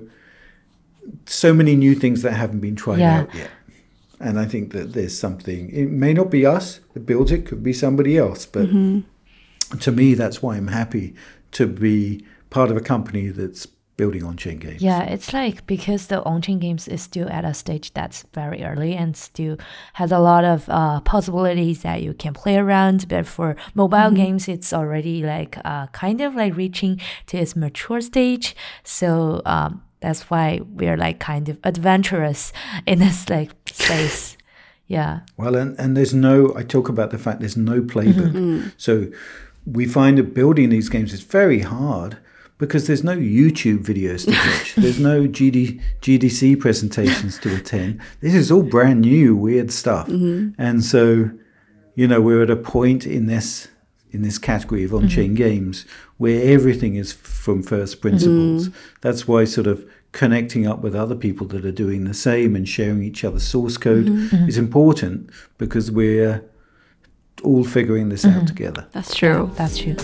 so 1.25 1.53
many 1.53 1.75
new 1.75 1.95
things 1.95 2.21
that 2.23 2.33
haven't 2.33 2.59
been 2.59 2.75
tried 2.75 2.99
Yeah. 2.99 3.19
out 3.21 3.35
yet. 3.35 3.49
And 4.19 4.39
I 4.39 4.45
think 4.45 4.71
that 4.73 4.93
there's 4.93 5.17
something, 5.17 5.69
it 5.71 5.89
may 5.89 6.13
not 6.13 6.29
be 6.29 6.45
us 6.45 6.79
that 6.93 7.05
builds 7.05 7.31
it, 7.31 7.45
could 7.45 7.61
be 7.63 7.73
somebody 7.73 8.17
else. 8.17 8.45
But 8.45 8.69
to 9.81 9.91
me, 9.91 10.13
that's 10.13 10.41
why 10.41 10.55
I'm 10.55 10.67
happy 10.67 11.15
to 11.51 11.67
be 11.67 12.25
part 12.49 12.71
of 12.71 12.77
a 12.77 12.81
company 12.81 13.29
that's 13.29 13.67
building 13.97 14.23
on 14.23 14.37
chain 14.37 14.57
games. 14.57 14.81
Yeah, 14.81 15.03
it's 15.03 15.33
like 15.33 15.65
because 15.67 16.07
the 16.07 16.23
on-chain 16.23 16.59
games 16.59 16.87
is 16.87 17.01
still 17.01 17.29
at 17.29 17.45
a 17.45 17.53
stage 17.53 17.93
that's 17.93 18.25
very 18.33 18.63
early 18.63 18.95
and 18.95 19.15
still 19.15 19.57
has 19.93 20.11
a 20.11 20.19
lot 20.19 20.43
of 20.43 20.67
uh, 20.69 21.01
possibilities 21.01 21.83
that 21.83 22.01
you 22.01 22.13
can 22.13 22.33
play 22.33 22.57
around. 22.57 23.07
But 23.07 23.27
for 23.27 23.55
mobile 23.75 24.11
games, 24.11 24.47
it's 24.47 24.73
already 24.73 25.23
like 25.23 25.57
uh, 25.63 25.87
kind 25.87 26.21
of 26.21 26.35
like 26.35 26.55
reaching 26.55 26.99
to 27.27 27.37
its 27.37 27.55
mature 27.55 28.01
stage. 28.01 28.55
So 28.83 29.41
um, 29.45 29.83
that's 29.99 30.29
why 30.29 30.61
we're 30.65 30.97
like 30.97 31.19
kind 31.19 31.47
of 31.49 31.59
adventurous 31.63 32.51
in 32.85 32.99
this 32.99 33.29
like 33.29 33.51
space. 33.67 34.37
Yeah. 34.85 35.21
Well, 35.37 35.55
and, 35.55 35.79
and 35.79 35.95
there's 35.95 36.13
no, 36.13 36.53
I 36.55 36.61
talk 36.61 36.89
about 36.89 37.09
the 37.09 37.17
fact 37.17 37.39
there's 37.39 37.57
no 37.57 37.81
playbook. 37.81 38.73
So 38.77 39.07
we 39.65 39.85
find 39.85 40.17
that 40.17 40.33
building 40.33 40.69
these 40.69 40.89
games 40.89 41.13
is 41.13 41.21
very 41.21 41.59
hard 41.59 42.17
because 42.57 42.87
there's 42.87 43.03
no 43.03 43.15
YouTube 43.17 43.83
videos 43.83 44.25
to 44.25 44.31
watch. 44.31 44.75
there's 44.77 44.99
no 44.99 45.23
GD, 45.23 45.81
GDC 46.01 46.59
presentations 46.59 47.39
to 47.39 47.55
attend. 47.55 47.99
This 48.21 48.33
is 48.33 48.51
all 48.51 48.63
brand 48.63 49.01
new, 49.01 49.35
weird 49.35 49.71
stuff. 49.71 50.07
Mm-hmm. 50.07 50.61
And 50.61 50.83
so, 50.83 51.31
you 51.95 52.07
know, 52.07 52.21
we're 52.21 52.43
at 52.43 52.49
a 52.49 52.55
point 52.55 53.05
in 53.05 53.25
this 53.25 53.67
in 54.11 54.21
this 54.21 54.37
category 54.37 54.83
of 54.83 54.93
on-chain 54.93 55.29
mm-hmm. 55.29 55.35
games 55.35 55.87
where 56.17 56.53
everything 56.53 56.95
is 56.95 57.11
from 57.11 57.63
first 57.63 57.99
principles. 57.99 58.69
Mm-hmm. 58.69 58.77
That's 59.01 59.27
why 59.27 59.45
sort 59.45 59.65
of 59.65 59.89
connecting 60.11 60.67
up 60.67 60.81
with 60.81 60.95
other 60.95 61.15
people 61.15 61.47
that 61.47 61.65
are 61.65 61.71
doing 61.71 62.03
the 62.03 62.13
same 62.13 62.55
and 62.55 62.69
sharing 62.69 63.03
each 63.03 63.23
other's 63.23 63.43
source 63.43 63.75
code 63.75 64.07
is 64.47 64.55
important 64.55 65.31
because 65.57 65.89
we're 65.89 66.47
all 67.43 67.63
figuring 67.63 68.09
this 68.09 68.25
mm-hmm. 68.25 68.39
out 68.39 68.47
together. 68.47 68.85
That's 68.91 69.13
true. 69.15 69.51
That's 69.55 69.77
true. 69.77 69.95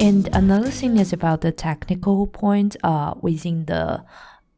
And 0.00 0.28
another 0.32 0.70
thing 0.70 0.96
is 0.96 1.12
about 1.12 1.42
the 1.42 1.52
technical 1.52 2.26
point 2.26 2.76
uh, 2.82 3.14
within 3.20 3.66
the 3.66 4.02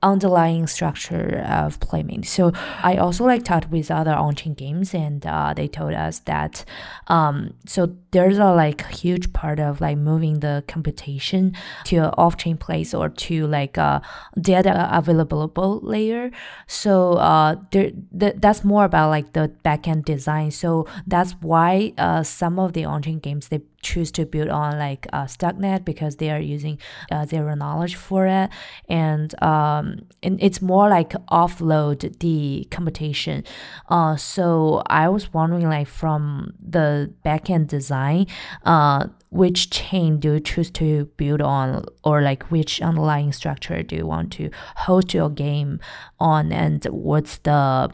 underlying 0.02 0.66
structure 0.66 1.44
of 1.48 1.78
Playmint. 1.80 2.26
So 2.26 2.52
I 2.82 2.96
also 2.96 3.24
like 3.24 3.44
talked 3.44 3.70
with 3.70 3.90
other 3.90 4.12
on-chain 4.12 4.54
games, 4.54 4.94
and 4.94 5.24
uh, 5.26 5.54
they 5.54 5.68
told 5.68 5.94
us 5.94 6.20
that 6.20 6.64
um, 7.06 7.54
so 7.66 7.94
there's 8.10 8.38
a 8.38 8.52
like 8.52 8.86
huge 8.90 9.32
part 9.32 9.58
of 9.60 9.80
like 9.80 9.96
moving 9.96 10.40
the 10.40 10.64
computation 10.66 11.54
to 11.84 11.96
an 11.96 12.14
off-chain 12.18 12.56
place 12.56 12.92
or 12.94 13.08
to 13.08 13.46
like 13.46 13.76
a 13.76 14.02
data 14.40 14.88
available 14.92 15.80
layer. 15.82 16.30
So 16.66 17.14
uh, 17.14 17.56
there 17.70 17.90
th- 18.18 18.36
that's 18.38 18.64
more 18.64 18.84
about 18.84 19.10
like 19.10 19.32
the 19.32 19.52
backend 19.64 20.04
design. 20.04 20.50
So 20.50 20.86
that's 21.06 21.32
why 21.40 21.94
uh, 21.98 22.22
some 22.22 22.58
of 22.58 22.72
the 22.72 22.84
on-chain 22.84 23.20
games 23.20 23.48
they 23.48 23.62
choose 23.82 24.10
to 24.12 24.24
build 24.24 24.48
on 24.48 24.78
like 24.78 25.06
uh, 25.12 25.24
Starknet 25.24 25.84
because 25.84 26.16
they 26.16 26.30
are 26.30 26.40
using 26.40 26.78
uh, 27.10 27.26
zero 27.26 27.54
knowledge 27.54 27.96
for 27.96 28.26
it, 28.26 28.50
and 28.88 29.40
um, 29.42 30.06
and 30.22 30.42
it's 30.42 30.62
more 30.62 30.88
like 30.88 31.10
offload 31.30 32.18
the 32.20 32.66
computation. 32.70 33.44
Uh, 33.88 34.16
so 34.16 34.82
I 34.86 35.08
was 35.08 35.32
wondering 35.32 35.68
like 35.68 35.88
from 35.88 36.54
the 36.60 37.12
backend 37.24 37.68
design, 37.68 38.26
uh, 38.64 39.08
which 39.30 39.70
chain 39.70 40.18
do 40.18 40.34
you 40.34 40.40
choose 40.40 40.70
to 40.72 41.06
build 41.16 41.42
on, 41.42 41.84
or 42.04 42.22
like 42.22 42.44
which 42.50 42.80
underlying 42.80 43.32
structure 43.32 43.82
do 43.82 43.96
you 43.96 44.06
want 44.06 44.32
to 44.34 44.50
host 44.76 45.12
your 45.12 45.28
game 45.28 45.80
on, 46.18 46.52
and 46.52 46.84
what's 46.84 47.38
the 47.38 47.90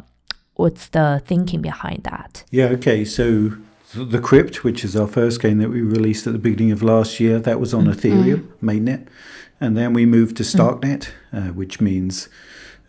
what's 0.55 0.89
the 0.89 1.23
thinking 1.25 1.63
behind 1.63 2.05
that? 2.05 2.45
Yeah, 2.51 2.67
okay. 2.67 3.05
So 3.05 3.53
the 3.95 4.21
Crypt, 4.21 4.65
which 4.65 4.85
is 4.85 4.97
our 4.97 5.07
first 5.07 5.41
game 5.41 5.59
that 5.59 5.71
we 5.71 5.81
released 5.81 6.27
at 6.27 6.33
the 6.33 6.39
beginning 6.39 6.73
of 6.73 6.83
last 6.83 7.21
year, 7.21 7.39
that 7.39 7.61
was 7.61 7.73
on 7.73 7.87
Ethereum 7.87 8.49
mainnet, 8.63 9.07
and 9.61 9.77
then 9.77 9.93
we 9.93 10.05
moved 10.07 10.37
to 10.37 10.43
Starknet, 10.43 11.09
uh, 11.33 11.53
which 11.53 11.81
means 11.81 12.29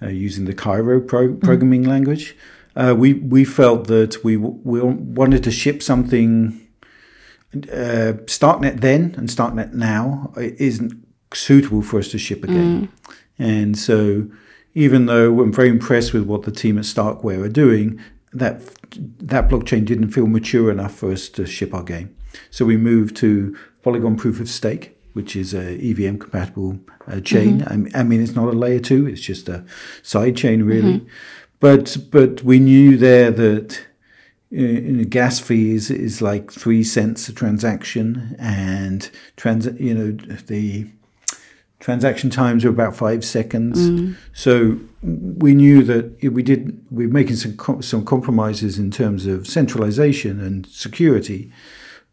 uh, 0.01 0.07
using 0.07 0.45
the 0.45 0.53
Cairo 0.53 0.99
pro- 0.99 1.35
programming 1.35 1.83
language. 1.83 2.35
Uh, 2.75 2.93
we 2.97 3.13
we 3.13 3.43
felt 3.43 3.87
that 3.87 4.23
we 4.23 4.37
we 4.37 4.81
wanted 4.81 5.43
to 5.43 5.51
ship 5.51 5.81
something. 5.81 6.67
Uh, 7.53 8.13
Starknet 8.27 8.81
then 8.81 9.15
and 9.17 9.27
Starknet 9.27 9.73
now 9.73 10.31
isn't 10.37 10.93
suitable 11.33 11.81
for 11.81 11.99
us 11.99 12.09
to 12.09 12.17
ship 12.17 12.43
a 12.43 12.47
game, 12.47 12.91
and 13.39 13.77
so 13.77 14.27
even 14.75 15.07
though 15.07 15.41
I'm 15.41 15.51
very 15.51 15.69
impressed 15.69 16.13
with 16.13 16.23
what 16.23 16.43
the 16.43 16.51
team 16.51 16.77
at 16.77 16.85
Starkware 16.85 17.43
are 17.43 17.49
doing, 17.49 17.99
that 18.33 18.61
that 18.95 19.49
blockchain 19.49 19.85
didn't 19.85 20.11
feel 20.11 20.27
mature 20.27 20.71
enough 20.71 20.95
for 20.95 21.11
us 21.11 21.29
to 21.29 21.45
ship 21.45 21.73
our 21.73 21.83
game. 21.83 22.15
So 22.49 22.65
we 22.65 22.77
moved 22.77 23.15
to 23.17 23.55
Polygon 23.81 24.15
Proof 24.15 24.39
of 24.39 24.49
Stake, 24.49 24.97
which 25.13 25.35
is 25.35 25.53
a 25.53 25.77
EVM 25.77 26.17
compatible 26.17 26.79
uh, 27.07 27.19
chain. 27.21 27.63
I, 27.67 27.77
mean, 27.77 27.91
I 27.95 28.03
mean, 28.03 28.21
it's 28.21 28.35
not 28.35 28.47
a 28.47 28.57
layer 28.57 28.79
two; 28.79 29.07
it's 29.07 29.21
just 29.21 29.49
a 29.49 29.65
side 30.03 30.37
chain, 30.37 30.63
really. 30.63 31.05
But 31.59 31.97
but 32.11 32.43
we 32.43 32.59
knew 32.59 32.97
there 32.97 33.31
that 33.31 33.79
uh, 34.51 34.55
you 34.55 34.91
know, 34.93 35.03
gas 35.03 35.39
fees 35.39 35.91
is 35.91 36.21
like 36.21 36.51
three 36.51 36.83
cents 36.83 37.27
a 37.29 37.33
transaction, 37.33 38.35
and 38.39 39.09
trans 39.35 39.65
you 39.79 39.93
know 39.93 40.11
the 40.47 40.87
transaction 41.79 42.29
times 42.29 42.65
are 42.65 42.69
about 42.69 42.95
five 42.95 43.23
seconds. 43.23 43.79
So 44.33 44.79
we 45.01 45.53
knew 45.53 45.83
that 45.83 46.21
we 46.23 46.43
did 46.43 46.85
we 46.91 47.07
were 47.07 47.13
making 47.13 47.37
some 47.37 47.55
com- 47.55 47.81
some 47.81 48.05
compromises 48.05 48.77
in 48.77 48.91
terms 48.91 49.25
of 49.25 49.47
centralization 49.47 50.39
and 50.41 50.65
security, 50.67 51.51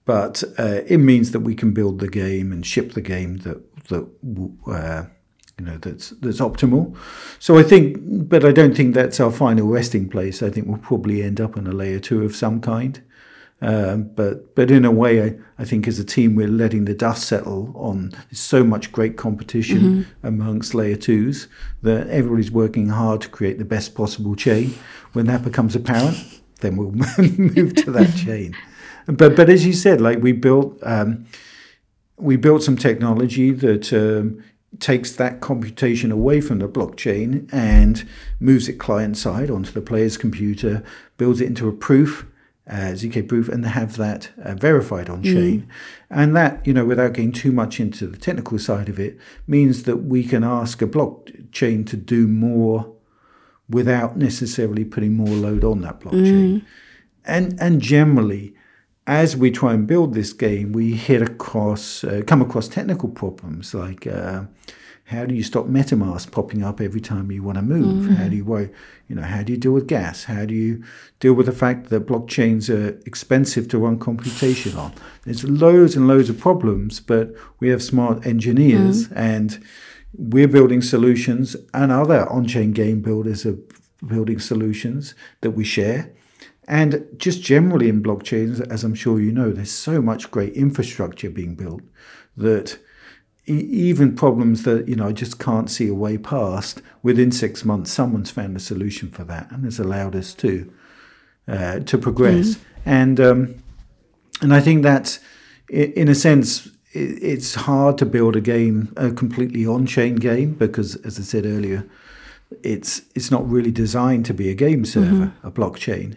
but 0.05 0.45
uh, 0.59 0.83
it 0.87 0.99
means 0.99 1.33
that 1.33 1.41
we 1.41 1.55
can 1.55 1.73
build 1.73 1.99
the 1.99 2.09
game 2.09 2.53
and 2.53 2.65
ship 2.65 2.93
the 2.93 3.01
game 3.01 3.39
that 3.39 3.61
that 3.89 4.09
uh, 4.69 5.07
you 5.59 5.65
know 5.65 5.79
that's 5.79 6.11
that's 6.11 6.41
optimal. 6.41 6.97
So 7.39 7.59
I 7.59 7.63
think, 7.63 7.99
but 8.29 8.45
I 8.45 8.53
don't 8.53 8.77
think 8.77 8.95
that's 8.95 9.19
our 9.21 9.33
final 9.33 9.67
resting 9.67 10.09
place. 10.09 10.43
I 10.43 10.51
think 10.51 10.67
we'll 10.69 10.79
probably 10.79 11.23
end 11.23 11.41
up 11.41 11.57
on 11.57 11.67
a 11.67 11.73
layer 11.73 11.99
two 11.99 12.25
of 12.25 12.37
some 12.37 12.61
kind. 12.61 13.03
Um, 13.63 14.11
but 14.15 14.55
but 14.55 14.71
in 14.71 14.85
a 14.85 14.91
way, 14.91 15.23
I, 15.23 15.37
I 15.59 15.65
think 15.65 15.89
as 15.89 15.99
a 15.99 16.05
team 16.05 16.35
we're 16.35 16.47
letting 16.47 16.85
the 16.85 16.95
dust 16.95 17.27
settle 17.27 17.73
on 17.75 18.11
there's 18.11 18.39
so 18.39 18.63
much 18.63 18.93
great 18.93 19.17
competition 19.17 20.07
amongst 20.23 20.75
layer 20.75 20.97
twos 20.97 21.49
that 21.83 22.07
everybody's 22.09 22.51
working 22.51 22.91
hard 22.91 23.23
to 23.23 23.29
create 23.29 23.59
the 23.59 23.65
best 23.65 23.95
possible 23.95 24.35
chain. 24.35 24.75
When 25.15 25.27
that 25.27 25.43
becomes 25.43 25.75
apparent, 25.75 26.19
then 26.61 26.77
we'll 26.77 26.91
move 27.19 27.75
to 27.77 27.91
that 27.93 28.15
chain. 28.25 28.55
But 29.07 29.37
but 29.37 29.49
as 29.49 29.65
you 29.65 29.73
said, 29.73 30.03
like 30.03 30.23
we 30.23 30.33
built 30.33 30.79
um, 30.83 31.25
we 32.19 32.37
built 32.37 32.63
some 32.63 32.77
technology 32.77 33.53
that 33.53 33.91
um, 33.93 34.43
takes 34.81 35.13
that 35.13 35.41
computation 35.41 36.13
away 36.13 36.41
from 36.41 36.59
the 36.59 36.69
blockchain 36.69 37.49
and 37.53 38.07
moves 38.41 38.69
it 38.69 38.75
client 38.75 39.17
side 39.17 39.51
onto 39.51 39.71
the 39.71 39.81
player's 39.81 40.17
computer, 40.17 40.83
builds 41.17 41.41
it 41.41 41.47
into 41.47 41.69
a 41.69 41.73
proof, 41.73 42.27
uh, 42.69 42.93
ZK 42.95 43.29
proof, 43.29 43.49
and 43.49 43.65
have 43.65 43.97
that 43.97 44.31
uh, 44.43 44.55
verified 44.55 45.09
on 45.09 45.23
chain. 45.23 45.69
And 46.11 46.35
that, 46.37 46.67
you 46.67 46.73
know, 46.73 46.85
without 46.85 47.13
getting 47.15 47.33
too 47.33 47.53
much 47.53 47.79
into 47.81 48.07
the 48.07 48.17
technical 48.17 48.59
side 48.59 48.89
of 48.89 48.99
it, 48.99 49.19
means 49.47 49.85
that 49.85 49.99
we 49.99 50.25
can 50.25 50.43
ask 50.45 50.83
a 50.83 50.87
blockchain 50.87 51.87
to 51.87 51.97
do 51.97 52.27
more 52.27 52.93
without 53.69 54.17
necessarily 54.17 54.85
putting 54.85 55.15
more 55.15 55.29
load 55.29 55.65
on 55.65 55.81
that 55.83 56.01
blockchain. 56.01 56.65
And 57.25 57.61
and 57.61 57.81
generally, 57.81 58.55
as 59.07 59.37
we 59.37 59.51
try 59.51 59.75
and 59.75 59.87
build 59.87 60.15
this 60.15 60.33
game, 60.33 60.73
we 60.73 60.95
hit 60.95 61.23
across, 61.23 62.03
uh, 62.05 62.23
come 62.27 62.43
across 62.43 62.69
technical 62.69 63.09
problems 63.09 63.75
like 63.75 64.07
uh, 64.07 64.45
how 65.07 65.25
do 65.25 65.37
you 65.37 65.45
stop 65.45 65.67
MetaMask 65.67 66.33
popping 66.33 66.65
up 66.65 66.81
every 66.81 67.01
time 67.01 67.31
you 67.31 67.43
want 67.43 67.59
to 67.59 67.63
move? 67.63 68.07
Mm-hmm. 68.07 68.15
How 68.15 68.29
do 68.29 68.37
you, 68.37 68.75
you 69.09 69.15
know, 69.15 69.23
how 69.23 69.45
do 69.45 69.53
you 69.53 69.59
deal 69.59 69.71
with 69.71 69.87
gas? 69.87 70.25
How 70.25 70.45
do 70.45 70.53
you 70.53 70.83
deal 71.21 71.33
with 71.33 71.47
the 71.47 71.53
fact 71.53 71.91
that 71.91 72.07
blockchains 72.07 72.69
are 72.69 72.99
expensive 73.07 73.69
to 73.69 73.79
run 73.79 74.01
computation 74.01 74.77
on? 74.77 74.93
There's 75.25 75.45
loads 75.45 75.95
and 75.95 76.09
loads 76.09 76.29
of 76.29 76.41
problems, 76.41 76.99
but 76.99 77.33
we 77.61 77.69
have 77.69 77.85
smart 77.85 78.27
engineers 78.27 79.05
mm-hmm. 79.05 79.17
and 79.17 79.65
we're 80.19 80.49
building 80.49 80.83
solutions, 80.83 81.57
and 81.73 81.93
other 81.93 82.29
on-chain 82.29 82.73
game 82.73 83.01
builders 83.01 83.47
are 83.47 83.59
building 84.07 84.41
solutions 84.41 85.15
that 85.43 85.53
we 85.53 85.63
share. 85.63 86.13
And 86.67 87.07
just 87.17 87.43
generally 87.43 87.89
in 87.89 88.03
blockchains, 88.03 88.61
as 88.73 88.83
I'm 88.83 88.95
sure 88.95 89.21
you 89.21 89.31
know, 89.31 89.53
there's 89.53 89.71
so 89.71 90.03
much 90.03 90.31
great 90.33 90.55
infrastructure 90.55 91.31
being 91.31 91.55
built 91.55 91.83
that 92.37 92.79
even 93.47 94.15
problems 94.15 94.63
that 94.65 94.89
you 94.89 94.97
know 94.97 95.07
I 95.07 95.13
just 95.13 95.39
can't 95.39 95.71
see 95.71 95.89
a 95.89 95.95
way 95.95 96.19
past, 96.19 96.83
within 97.03 97.33
six 97.33 97.65
months, 97.65 97.91
someone's 97.91 98.31
found 98.31 98.57
a 98.57 98.61
solution 98.61 99.11
for 99.11 99.25
that, 99.25 99.51
and 99.51 99.65
has 99.65 99.79
allowed 99.79 100.17
us 100.17 100.35
to 100.35 100.73
uh, 101.49 101.81
to 101.81 101.99
progress. 101.99 102.59
And 102.85 103.21
um, 103.21 103.55
and 104.43 104.53
I 104.55 104.61
think 104.61 104.83
that's, 104.83 105.21
in 105.69 106.09
a 106.09 106.15
sense, 106.15 106.69
it's 106.93 107.55
hard 107.55 107.99
to 107.99 108.07
build 108.07 108.37
a 108.37 108.41
game, 108.41 108.93
a 108.97 109.11
completely 109.11 109.67
on-chain 109.67 110.17
game, 110.17 110.55
because 110.55 110.97
as 110.97 111.19
I 111.19 111.23
said 111.23 111.47
earlier, 111.47 111.85
it's 112.63 113.03
it's 113.15 113.31
not 113.31 113.49
really 113.49 113.73
designed 113.73 114.27
to 114.27 114.35
be 114.35 114.51
a 114.51 114.55
game 114.55 114.85
server, 114.85 115.33
a 115.43 115.51
blockchain. 115.51 116.17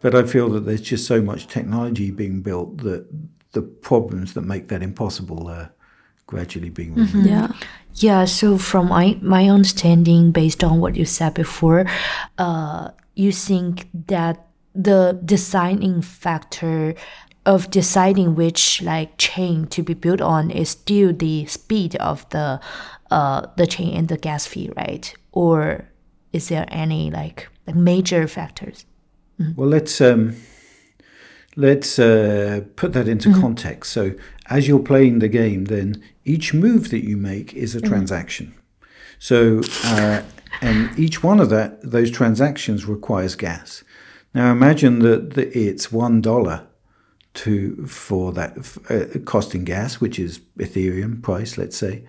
But 0.00 0.14
I 0.14 0.24
feel 0.24 0.50
that 0.50 0.66
there's 0.66 0.82
just 0.82 1.06
so 1.06 1.22
much 1.22 1.48
technology 1.48 2.10
being 2.10 2.42
built 2.42 2.78
that 2.78 3.06
the 3.52 3.62
problems 3.62 4.34
that 4.34 4.42
make 4.42 4.68
that 4.68 4.82
impossible 4.82 5.48
are 5.48 5.70
gradually 6.26 6.70
being 6.70 6.94
removed. 6.94 7.26
Yeah. 7.26 7.52
Yeah, 7.94 8.26
so 8.26 8.58
from 8.58 8.88
my, 8.88 9.18
my 9.22 9.48
understanding, 9.48 10.30
based 10.30 10.62
on 10.62 10.80
what 10.80 10.96
you 10.96 11.06
said 11.06 11.32
before, 11.32 11.86
uh, 12.36 12.90
you 13.14 13.32
think 13.32 13.88
that 14.08 14.46
the 14.74 15.18
designing 15.24 16.02
factor 16.02 16.94
of 17.46 17.70
deciding 17.70 18.34
which 18.34 18.82
like 18.82 19.16
chain 19.16 19.66
to 19.68 19.82
be 19.82 19.94
built 19.94 20.20
on 20.20 20.50
is 20.50 20.68
still 20.70 21.12
the 21.12 21.46
speed 21.46 21.96
of 21.96 22.28
the 22.30 22.60
uh, 23.10 23.46
the 23.56 23.66
chain 23.66 23.96
and 23.96 24.08
the 24.08 24.18
gas 24.18 24.46
fee, 24.46 24.70
right? 24.76 25.14
Or 25.32 25.88
is 26.32 26.48
there 26.48 26.66
any 26.68 27.10
like, 27.10 27.48
like 27.66 27.76
major 27.76 28.26
factors? 28.28 28.84
Well, 29.54 29.68
let's 29.68 30.00
um, 30.00 30.36
let's 31.54 31.98
uh, 31.98 32.62
put 32.74 32.92
that 32.94 33.06
into 33.06 33.32
context. 33.40 33.92
So, 33.92 34.12
as 34.48 34.68
you're 34.68 34.78
playing 34.78 35.18
the 35.18 35.28
game, 35.28 35.66
then 35.66 36.02
each 36.24 36.54
move 36.54 36.90
that 36.90 37.04
you 37.04 37.16
make 37.16 37.54
is 37.54 37.74
a 37.74 37.80
transaction. 37.80 38.54
So, 39.18 39.60
uh, 39.84 40.22
and 40.60 40.98
each 40.98 41.22
one 41.22 41.40
of 41.40 41.50
that 41.50 41.82
those 41.82 42.10
transactions 42.10 42.86
requires 42.86 43.34
gas. 43.34 43.84
Now, 44.34 44.52
imagine 44.52 44.98
that, 45.00 45.34
that 45.34 45.56
it's 45.56 45.90
one 45.92 46.20
dollar 46.20 46.66
to 47.34 47.86
for 47.86 48.32
that 48.32 48.56
uh, 48.88 49.18
costing 49.24 49.64
gas, 49.64 50.00
which 50.00 50.18
is 50.18 50.40
Ethereum 50.58 51.22
price, 51.22 51.58
let's 51.58 51.76
say. 51.76 52.04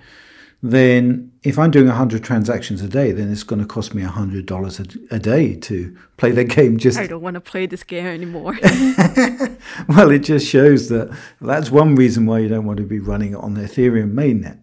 Then, 0.64 1.32
if 1.44 1.60
I'm 1.60 1.70
doing 1.70 1.86
100 1.88 2.24
transactions 2.24 2.82
a 2.82 2.88
day, 2.88 3.12
then 3.12 3.32
it's 3.32 3.44
going 3.44 3.62
to 3.62 3.68
cost 3.68 3.94
me 3.94 4.02
$100 4.02 5.10
a, 5.12 5.16
a 5.16 5.20
day 5.20 5.56
to 5.56 5.96
play 6.18 6.32
the 6.32 6.44
game 6.44 6.78
just 6.78 6.98
I 6.98 7.06
don't 7.06 7.22
want 7.22 7.36
to 7.36 7.42
play 7.42 7.68
this 7.68 7.84
game 7.84 8.08
anymore. 8.08 8.58
well, 9.88 10.10
it 10.10 10.20
just 10.20 10.48
shows 10.48 10.90
that 10.90 11.16
that's 11.40 11.70
one 11.70 11.96
reason 11.96 12.26
why 12.26 12.40
you 12.40 12.50
don't 12.50 12.66
want 12.66 12.78
to 12.78 12.86
be 12.86 13.00
running 13.00 13.34
it 13.34 13.38
on 13.38 13.54
the 13.54 13.62
Ethereum 13.62 14.14
mainnet. 14.14 14.58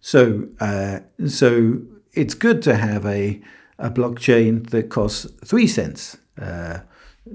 So, 0.00 0.48
uh, 0.60 1.00
so 1.26 1.80
it's 2.14 2.34
good 2.34 2.62
to 2.62 2.76
have 2.76 3.04
a 3.04 3.40
a 3.80 3.90
blockchain 3.90 4.68
that 4.70 4.90
costs 4.90 5.26
three 5.44 5.66
cents 5.66 6.18
uh, 6.40 6.80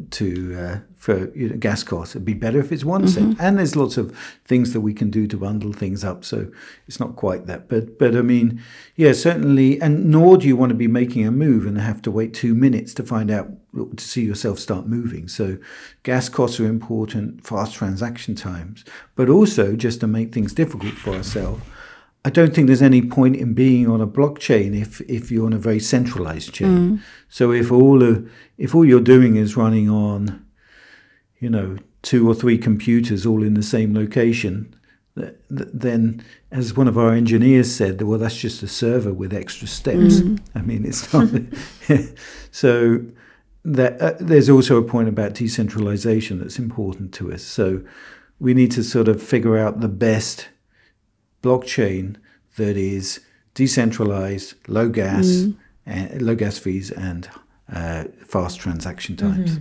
to 0.09 0.55
uh, 0.59 0.79
for 0.95 1.31
you 1.37 1.49
know, 1.49 1.57
gas 1.57 1.83
costs. 1.83 2.15
It'd 2.15 2.25
be 2.25 2.33
better 2.33 2.59
if 2.59 2.71
it's 2.71 2.83
one 2.83 3.07
cent. 3.07 3.37
And 3.39 3.59
there's 3.59 3.75
lots 3.75 3.97
of 3.97 4.17
things 4.43 4.73
that 4.73 4.81
we 4.81 4.93
can 4.93 5.11
do 5.11 5.27
to 5.27 5.37
bundle 5.37 5.73
things 5.73 6.03
up. 6.03 6.25
So 6.25 6.51
it's 6.87 6.99
not 6.99 7.15
quite 7.15 7.45
that. 7.45 7.69
But 7.69 7.99
but 7.99 8.15
I 8.15 8.21
mean, 8.21 8.61
yeah, 8.95 9.13
certainly. 9.13 9.79
And 9.79 10.05
nor 10.05 10.37
do 10.37 10.47
you 10.47 10.55
want 10.55 10.71
to 10.71 10.75
be 10.75 10.87
making 10.87 11.27
a 11.27 11.31
move 11.31 11.65
and 11.65 11.77
have 11.77 12.01
to 12.03 12.11
wait 12.11 12.33
two 12.33 12.55
minutes 12.55 12.93
to 12.95 13.03
find 13.03 13.29
out 13.29 13.49
to 13.75 14.03
see 14.03 14.23
yourself 14.23 14.57
start 14.59 14.87
moving. 14.87 15.27
So 15.27 15.57
gas 16.03 16.29
costs 16.29 16.59
are 16.59 16.65
important, 16.65 17.45
fast 17.45 17.75
transaction 17.75 18.35
times, 18.35 18.83
but 19.15 19.29
also 19.29 19.75
just 19.75 19.99
to 19.99 20.07
make 20.07 20.33
things 20.33 20.53
difficult 20.53 20.93
for 20.93 21.11
ourselves. 21.11 21.61
I 22.25 22.31
don't 22.31 22.55
think 22.55 22.65
there's 22.65 22.81
any 22.81 23.03
point 23.03 23.35
in 23.35 23.53
being 23.53 23.87
on 23.87 24.01
a 24.01 24.07
blockchain 24.07 24.75
if, 24.75 24.99
if 25.01 25.29
you're 25.29 25.45
on 25.45 25.53
a 25.53 25.59
very 25.59 25.79
centralized 25.79 26.51
chain. 26.53 27.03
So 27.29 27.51
if 27.51 27.71
all 27.71 28.01
of, 28.01 28.27
if 28.57 28.73
all 28.73 28.83
you're 28.83 28.99
doing 28.99 29.35
is 29.35 29.55
running 29.55 29.91
on, 29.91 30.43
you 31.39 31.51
know, 31.51 31.77
two 32.01 32.27
or 32.27 32.33
three 32.33 32.57
computers 32.57 33.27
all 33.27 33.43
in 33.43 33.53
the 33.53 33.61
same 33.61 33.93
location, 33.93 34.75
th- 35.15 35.35
th- 35.55 35.69
then, 35.71 36.25
as 36.49 36.75
one 36.75 36.87
of 36.87 36.97
our 36.97 37.13
engineers 37.13 37.75
said, 37.75 38.01
well, 38.01 38.17
that's 38.17 38.37
just 38.37 38.63
a 38.63 38.67
server 38.67 39.13
with 39.13 39.31
extra 39.31 39.67
steps. 39.67 40.21
I 40.55 40.61
mean, 40.63 40.83
it's 40.83 41.13
not. 41.13 41.29
so 42.51 43.05
that 43.63 44.01
uh, 44.01 44.13
there's 44.19 44.49
also 44.49 44.77
a 44.77 44.83
point 44.83 45.09
about 45.09 45.35
decentralization 45.35 46.39
that's 46.39 46.57
important 46.57 47.13
to 47.15 47.31
us. 47.31 47.43
So 47.43 47.83
we 48.39 48.55
need 48.55 48.71
to 48.71 48.83
sort 48.83 49.07
of 49.07 49.21
figure 49.21 49.59
out 49.59 49.81
the 49.81 49.87
best 49.89 50.49
blockchain 51.45 52.15
that 52.57 52.75
is 52.77 53.21
decentralized, 53.53 54.55
low 54.67 54.89
gas, 54.89 55.45
and 55.85 56.21
low 56.21 56.35
gas 56.35 56.57
fees, 56.57 56.91
and 56.91 57.29
uh, 57.71 58.03
fast 58.25 58.59
transaction 58.59 59.15
times. 59.15 59.59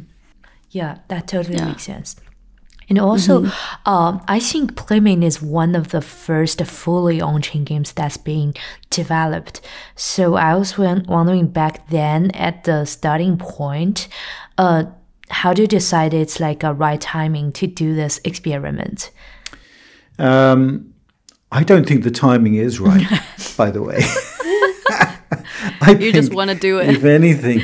Yeah, 0.71 0.99
that 1.09 1.29
totally 1.29 1.59
Yeah. 1.59 1.69
makes 1.69 1.85
sense. 1.85 2.17
And 2.89 2.99
also, 2.99 3.47
um, 3.87 4.21
I 4.29 4.39
think 4.41 4.77
Playmint 4.77 5.25
is 5.25 5.41
one 5.41 5.75
of 5.75 5.89
the 5.89 6.01
first 6.03 6.61
fully 6.67 7.19
on-chain 7.21 7.65
games 7.65 7.93
that's 7.93 8.19
being 8.19 8.55
developed. 8.91 9.61
So 9.97 10.35
I 10.35 10.55
was 10.55 10.77
wondering 10.77 11.47
back 11.47 11.89
then 11.89 12.31
at 12.33 12.65
the 12.65 12.85
starting 12.85 13.39
point, 13.39 14.09
uh, 14.59 14.85
how 15.31 15.55
do 15.55 15.63
you 15.63 15.69
decide 15.69 16.13
it's 16.13 16.41
like 16.41 16.63
a 16.63 16.75
right 16.75 17.01
timing 17.01 17.53
to 17.53 17.67
do 17.67 17.95
this 17.95 18.21
experiment? 18.25 19.11
Um, 20.19 20.94
I 21.55 21.63
don't 21.63 21.87
think 21.87 22.03
the 22.03 22.11
timing 22.11 22.57
is 22.57 22.81
right, 22.81 23.07
by 23.57 23.71
the 23.71 23.83
way. 23.83 24.01
You 25.87 26.13
just 26.13 26.33
want 26.33 26.51
to 26.51 26.57
do 26.57 26.79
it. 26.79 26.89
If 26.89 27.05
anything, 27.05 27.61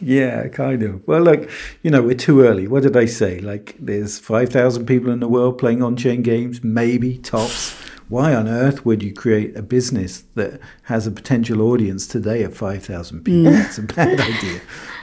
yeah, 0.00 0.48
kind 0.48 0.82
of. 0.82 1.06
Well, 1.06 1.20
look, 1.20 1.50
you 1.82 1.90
know, 1.90 2.00
we're 2.00 2.14
too 2.14 2.40
early. 2.40 2.66
What 2.66 2.84
did 2.84 2.96
I 2.96 3.04
say? 3.04 3.38
Like, 3.38 3.76
there's 3.78 4.18
5,000 4.18 4.86
people 4.86 5.10
in 5.10 5.20
the 5.20 5.28
world 5.28 5.58
playing 5.58 5.82
on 5.82 5.94
chain 5.96 6.22
games, 6.22 6.64
maybe 6.64 7.18
tops. 7.18 7.74
Why 8.08 8.34
on 8.34 8.48
earth 8.48 8.86
would 8.86 9.02
you 9.02 9.12
create 9.12 9.56
a 9.56 9.62
business 9.62 10.24
that 10.36 10.58
has 10.84 11.06
a 11.06 11.10
potential 11.10 11.60
audience 11.60 12.06
today 12.06 12.42
of 12.44 12.56
5,000 12.56 13.22
people? 13.22 13.52
Mm. 13.52 13.62
That's 13.62 13.78
a 13.78 13.82
bad 13.82 14.20
idea. 14.20 14.60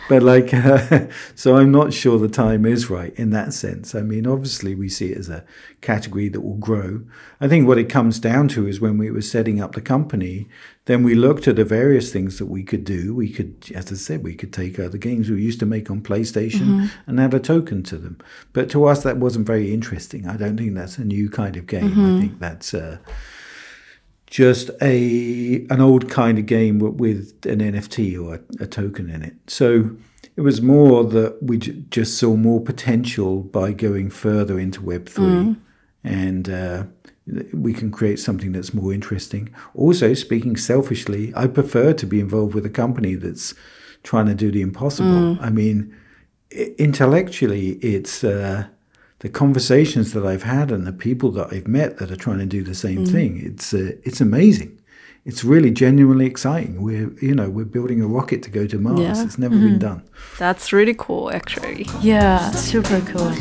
But, 0.10 0.24
like, 0.24 0.54
uh, 0.54 1.08
so 1.36 1.58
I'm 1.58 1.72
not 1.72 1.94
sure 1.94 2.20
the 2.20 2.28
time 2.28 2.66
is 2.66 2.90
right 2.90 3.14
in 3.16 3.30
that 3.32 3.54
sense. 3.54 3.96
I 3.96 4.02
mean, 4.02 4.28
obviously, 4.28 4.76
we 4.76 4.90
see 4.90 5.12
it 5.12 5.18
as 5.18 5.30
a 5.30 5.46
category 5.82 6.30
that 6.30 6.42
will 6.42 6.58
grow. 6.58 7.02
I 7.40 7.48
think 7.48 7.68
what 7.68 7.78
it 7.78 7.90
comes 7.90 8.20
down 8.20 8.48
to 8.50 8.68
is 8.68 8.82
when 8.82 8.98
we 8.98 9.10
were 9.12 9.22
setting 9.22 9.62
up 9.62 9.74
the 9.74 9.82
company, 9.82 10.48
then 10.86 11.04
we 11.04 11.16
looked 11.16 11.48
at 11.48 11.56
the 11.56 11.64
various 11.64 12.12
things 12.12 12.40
that 12.40 12.48
we 12.48 12.64
could 12.64 12.84
do. 12.84 13.14
We 13.16 13.32
could, 13.32 13.72
as 13.76 13.92
I 13.92 13.96
said, 13.96 14.24
we 14.24 14.36
could 14.36 14.52
take 14.52 14.78
the 14.78 14.98
games 14.98 15.30
we 15.30 15.42
used 15.42 15.60
to 15.60 15.66
make 15.66 15.90
on 15.92 16.02
PlayStation 16.02 16.90
and 17.06 17.20
add 17.20 17.34
a 17.34 17.40
token 17.40 17.84
to 17.84 17.98
them. 17.98 18.18
But 18.52 18.70
to 18.72 18.86
us, 18.86 19.04
that 19.04 19.18
wasn't 19.18 19.46
very 19.46 19.74
interesting. 19.74 20.28
I 20.28 20.38
don't 20.38 20.58
think 20.58 20.74
that's 20.74 20.98
a 20.98 21.06
new 21.06 21.30
kind 21.30 21.56
of 21.56 21.68
game. 21.68 22.18
I 22.18 22.20
think 22.22 22.40
that's 22.40 22.74
uh, 22.74 22.98
just 24.32 24.72
a 24.82 25.68
an 25.70 25.80
old 25.82 26.10
kind 26.10 26.40
of 26.40 26.46
game 26.48 26.80
with 26.80 27.34
an 27.46 27.60
NFT 27.60 28.18
or 28.20 28.36
a, 28.36 28.64
a 28.64 28.66
token 28.66 29.10
in 29.10 29.22
it. 29.24 29.36
So 29.48 29.92
it 30.38 30.42
was 30.42 30.62
more 30.62 31.04
that 31.04 31.38
we 31.44 31.58
j- 31.58 31.84
just 31.92 32.18
saw 32.18 32.36
more 32.38 32.62
potential 32.62 33.42
by 33.44 33.74
going 33.74 34.10
further 34.10 34.58
into 34.58 34.82
Web 34.82 35.08
three, 35.10 35.56
and 36.04 36.50
uh, 36.50 36.84
we 37.54 37.74
can 37.74 37.92
create 37.92 38.20
something 38.20 38.54
that's 38.54 38.74
more 38.74 38.94
interesting. 38.94 39.50
Also, 39.76 40.14
speaking 40.14 40.56
selfishly, 40.56 41.34
I 41.36 41.48
prefer 41.48 41.92
to 41.94 42.06
be 42.08 42.20
involved 42.22 42.56
with 42.56 42.66
a 42.66 42.70
company 42.70 43.16
that's 43.16 43.54
trying 44.04 44.28
to 44.28 44.34
do 44.34 44.50
the 44.50 44.62
impossible. 44.62 45.38
I 45.42 45.50
mean, 45.50 45.94
i- 46.58 46.74
intellectually, 46.78 47.72
it's. 47.82 48.24
Uh, 48.24 48.68
the 49.22 49.30
conversations 49.30 50.14
that 50.14 50.26
I've 50.26 50.44
had 50.44 50.72
and 50.72 50.86
the 50.86 50.92
people 50.92 51.30
that 51.32 51.54
I've 51.54 51.68
met 51.68 51.98
that 51.98 52.12
are 52.12 52.16
trying 52.16 52.40
to 52.40 52.46
do 52.48 52.64
the 52.64 52.74
same 52.74 53.06
mm. 53.06 53.12
thing. 53.12 53.40
It's 53.46 53.74
uh, 53.74 53.92
it's 54.04 54.20
amazing. 54.20 54.80
It's 55.26 55.44
really 55.44 55.70
genuinely 55.70 56.26
exciting. 56.26 56.82
We're 56.82 57.14
you 57.22 57.36
know 57.36 57.48
we're 57.50 57.72
building 57.78 58.02
a 58.02 58.08
rocket 58.08 58.42
to 58.44 58.50
go 58.50 58.66
to 58.66 58.80
Mars. 58.80 59.00
Yeah. 59.00 59.24
It's 59.24 59.38
never 59.38 59.56
mm. 59.56 59.62
been 59.62 59.80
mm-hmm. 59.80 60.00
done. 60.00 60.10
That's 60.40 60.74
really 60.74 60.96
cool, 60.96 61.32
actually. 61.32 61.86
Yeah, 62.02 62.50
super 62.52 63.00
cool. 63.02 63.32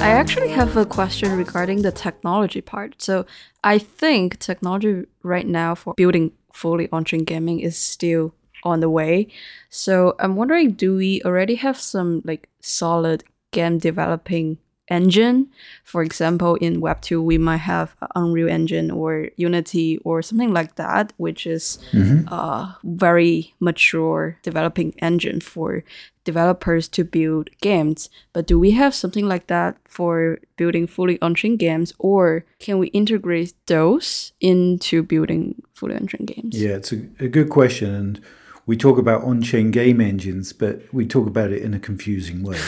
I 0.00 0.10
actually 0.10 0.48
have 0.48 0.76
a 0.76 0.84
question 0.84 1.36
regarding 1.36 1.82
the 1.82 1.92
technology 1.92 2.60
part. 2.60 3.00
So 3.00 3.26
I 3.62 3.78
think 3.78 4.40
technology 4.40 5.04
right 5.22 5.46
now 5.46 5.76
for 5.76 5.94
building 5.94 6.32
fully 6.52 6.88
on-chain 6.90 7.22
gaming 7.22 7.60
is 7.60 7.76
still 7.76 8.34
on 8.62 8.80
the 8.80 8.90
way. 8.90 9.28
So 9.70 10.14
I'm 10.18 10.36
wondering, 10.36 10.72
do 10.72 10.96
we 10.96 11.22
already 11.24 11.56
have 11.56 11.78
some 11.78 12.22
like 12.24 12.48
solid 12.60 13.24
game 13.52 13.78
developing 13.78 14.58
engine? 14.90 15.48
For 15.84 16.02
example, 16.02 16.54
in 16.56 16.80
Web 16.80 17.02
two, 17.02 17.20
we 17.22 17.36
might 17.36 17.58
have 17.58 17.94
Unreal 18.14 18.48
Engine 18.48 18.90
or 18.90 19.28
Unity 19.36 19.98
or 19.98 20.22
something 20.22 20.52
like 20.52 20.76
that, 20.76 21.12
which 21.18 21.46
is 21.46 21.78
a 21.92 22.74
very 22.84 23.54
mature 23.60 24.38
developing 24.42 24.94
engine 24.98 25.40
for 25.40 25.84
developers 26.24 26.88
to 26.88 27.04
build 27.04 27.48
games. 27.60 28.08
But 28.32 28.46
do 28.46 28.58
we 28.58 28.72
have 28.72 28.94
something 28.94 29.26
like 29.26 29.46
that 29.48 29.76
for 29.84 30.38
building 30.56 30.86
fully 30.86 31.20
on-chain 31.20 31.56
games, 31.56 31.92
or 31.98 32.44
can 32.58 32.78
we 32.78 32.88
integrate 32.88 33.54
those 33.66 34.32
into 34.40 35.02
building 35.02 35.62
fully 35.74 35.96
on-chain 35.96 36.26
games? 36.26 36.60
Yeah, 36.60 36.76
it's 36.76 36.92
a, 36.92 37.00
a 37.20 37.28
good 37.28 37.48
question, 37.48 37.94
and 37.94 38.20
we 38.68 38.76
talk 38.76 38.98
about 38.98 39.24
on-chain 39.24 39.70
game 39.72 40.00
engines, 40.00 40.52
but 40.52 40.74
we 40.92 41.04
talk 41.06 41.26
about 41.26 41.50
it 41.50 41.62
in 41.62 41.72
a 41.74 41.78
confusing 41.80 42.42
way. 42.44 42.60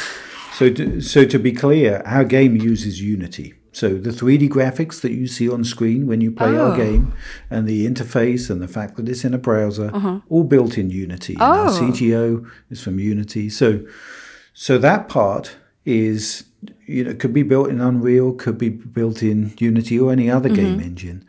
So, 0.59 0.69
to, 0.71 1.01
so 1.01 1.25
to 1.27 1.39
be 1.39 1.53
clear, 1.53 2.03
our 2.05 2.25
game 2.25 2.57
uses 2.57 3.01
Unity. 3.01 3.55
So 3.73 3.89
the 4.07 4.11
3D 4.11 4.49
graphics 4.49 5.01
that 5.03 5.13
you 5.13 5.27
see 5.29 5.49
on 5.49 5.63
screen 5.63 6.07
when 6.09 6.21
you 6.21 6.33
play 6.33 6.57
our 6.57 6.73
Oh. 6.73 6.77
game, 6.77 7.13
and 7.49 7.69
the 7.69 7.87
interface, 7.87 8.51
and 8.51 8.61
the 8.61 8.67
fact 8.67 8.97
that 8.97 9.09
it's 9.09 9.25
in 9.25 9.33
a 9.35 9.39
browser, 9.39 9.89
all 10.29 10.43
built 10.45 10.77
in 10.77 10.91
Unity. 10.91 11.35
And 11.35 11.43
our 11.43 11.67
Uh-huh. 11.69 11.79
Oh. 11.87 11.93
CTO 11.93 12.47
is 12.71 12.83
from 12.83 12.99
Unity. 12.99 13.49
So, 13.49 13.69
so 14.53 14.77
that 14.79 15.09
part 15.09 15.57
is 15.85 16.45
you 16.87 17.05
know 17.05 17.15
could 17.15 17.33
be 17.33 17.45
built 17.45 17.69
in 17.71 17.81
Unreal, 17.81 18.33
could 18.33 18.59
be 18.59 18.71
built 18.71 19.23
in 19.23 19.53
Unity 19.59 19.97
or 20.01 20.11
any 20.13 20.29
other 20.29 20.49
Mm-hmm. 20.49 20.79
game 20.79 20.81
engine. 20.81 21.25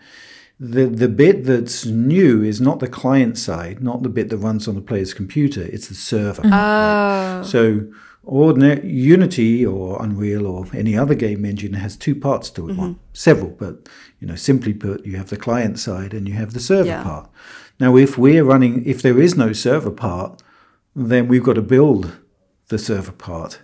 The 0.64 0.86
the 0.86 1.08
bit 1.10 1.46
that's 1.46 1.88
new 1.88 2.44
is 2.44 2.62
not 2.62 2.80
the 2.80 2.88
client 2.88 3.36
side, 3.38 3.82
not 3.82 4.04
the 4.04 4.10
bit 4.10 4.30
that 4.30 4.38
runs 4.38 4.68
on 4.68 4.76
the 4.76 4.82
player's 4.82 5.14
computer. 5.22 5.64
It's 5.64 5.88
the 5.88 5.96
server. 5.96 6.44
Mm-hmm. 6.44 6.54
Oh, 6.54 7.44
So 7.44 7.92
ordinary 8.24 8.88
Unity 8.88 9.66
or 9.66 10.00
Unreal 10.06 10.46
or 10.46 10.68
any 10.74 10.96
other 10.96 11.16
game 11.16 11.46
engine 11.46 11.74
has 11.74 11.98
two 11.98 12.14
parts 12.14 12.52
to 12.52 12.70
it. 12.70 12.74
Mm-hmm. 12.74 12.82
Well, 12.82 12.96
several, 13.14 13.50
but 13.64 13.90
you 14.20 14.28
know, 14.28 14.36
simply 14.36 14.74
put, 14.74 15.04
you 15.04 15.18
have 15.18 15.30
the 15.32 15.38
client 15.38 15.80
side 15.80 16.14
and 16.14 16.28
you 16.30 16.36
have 16.36 16.54
the 16.54 16.60
server 16.60 16.90
Yeah. 16.90 17.04
part. 17.04 17.28
Now, 17.80 17.98
if 17.98 18.16
we're 18.20 18.44
running, 18.44 18.86
if 18.86 19.02
there 19.02 19.20
is 19.20 19.36
no 19.36 19.54
server 19.54 19.90
part, 19.90 20.44
then 20.96 21.28
we've 21.28 21.44
got 21.44 21.54
to 21.56 21.64
build 21.64 22.12
the 22.68 22.78
server 22.78 23.12
part. 23.14 23.60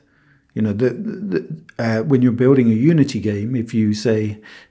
You 0.58 0.64
know, 0.64 0.74
the, 0.74 0.90
the, 1.32 1.40
uh, 1.78 2.00
when 2.10 2.24
you're 2.24 2.32
building 2.46 2.68
a 2.72 2.74
Unity 2.92 3.20
game, 3.20 3.56
if 3.56 3.74
you 3.76 3.94
say, 3.94 4.20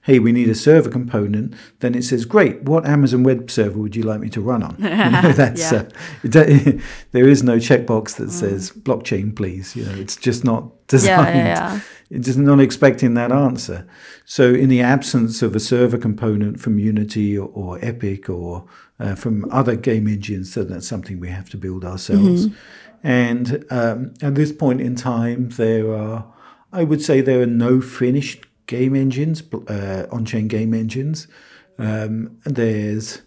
"Hey, 0.03 0.19
we 0.19 0.33
need 0.33 0.49
a 0.49 0.55
server 0.55 0.91
component," 0.91 1.55
then 1.79 1.95
it 1.95 2.03
says, 2.03 2.25
"Great, 2.25 2.57
what 2.71 2.85
Amazon 2.87 3.23
Web 3.23 3.49
Server 3.51 3.79
would 3.79 3.95
you 3.95 4.03
like 4.03 4.21
me 4.21 4.29
to 4.31 4.41
run 4.41 4.63
on?" 4.69 4.75
You 4.81 4.89
know, 4.89 5.33
that's 5.43 5.71
Yeah. 5.73 5.85
uh, 6.25 6.73
there 7.13 7.29
is 7.29 7.43
no 7.43 7.57
checkbox 7.69 8.17
that 8.17 8.31
says 8.33 8.73
blockchain, 8.73 9.35
please. 9.37 9.77
You 9.77 9.85
know, 9.87 9.95
it's 9.95 10.17
just 10.17 10.45
not 10.45 10.63
designed. 10.89 11.37
yeah, 11.39 11.55
yeah. 11.75 11.81
It's 12.11 12.27
just 12.27 12.39
not 12.39 12.61
expecting 12.61 13.15
that 13.15 13.31
answer. 13.33 13.87
So, 14.25 14.55
in 14.63 14.69
the 14.69 14.81
absence 14.81 15.43
of 15.47 15.55
a 15.57 15.61
server 15.61 15.99
component 15.99 16.59
from 16.61 16.79
Unity 16.81 17.39
or, 17.39 17.49
or 17.53 17.79
Epic 17.83 18.29
or 18.29 18.65
uh, 18.99 19.15
from 19.15 19.45
other 19.53 19.77
game 19.77 20.07
engines, 20.09 20.53
so 20.53 20.65
that's 20.65 20.89
something 20.89 21.21
we 21.21 21.29
have 21.29 21.49
to 21.51 21.57
build 21.57 21.85
ourselves. 21.85 22.47
And 23.07 23.65
um, 23.71 24.15
at 24.21 24.35
this 24.35 24.51
point 24.51 24.81
in 24.81 24.97
time, 24.97 25.51
there 25.51 25.95
are, 25.95 26.25
I 26.73 26.83
would 26.83 27.01
say, 27.01 27.21
there 27.21 27.41
are 27.41 27.47
no 27.67 27.81
finished 27.81 28.45
game 28.67 28.97
engines, 28.97 29.43
uh, 29.69 30.07
on-chain 30.11 30.49
game 30.49 30.75
engines. 30.75 31.29
Um, 31.79 32.39
there's 32.45 33.23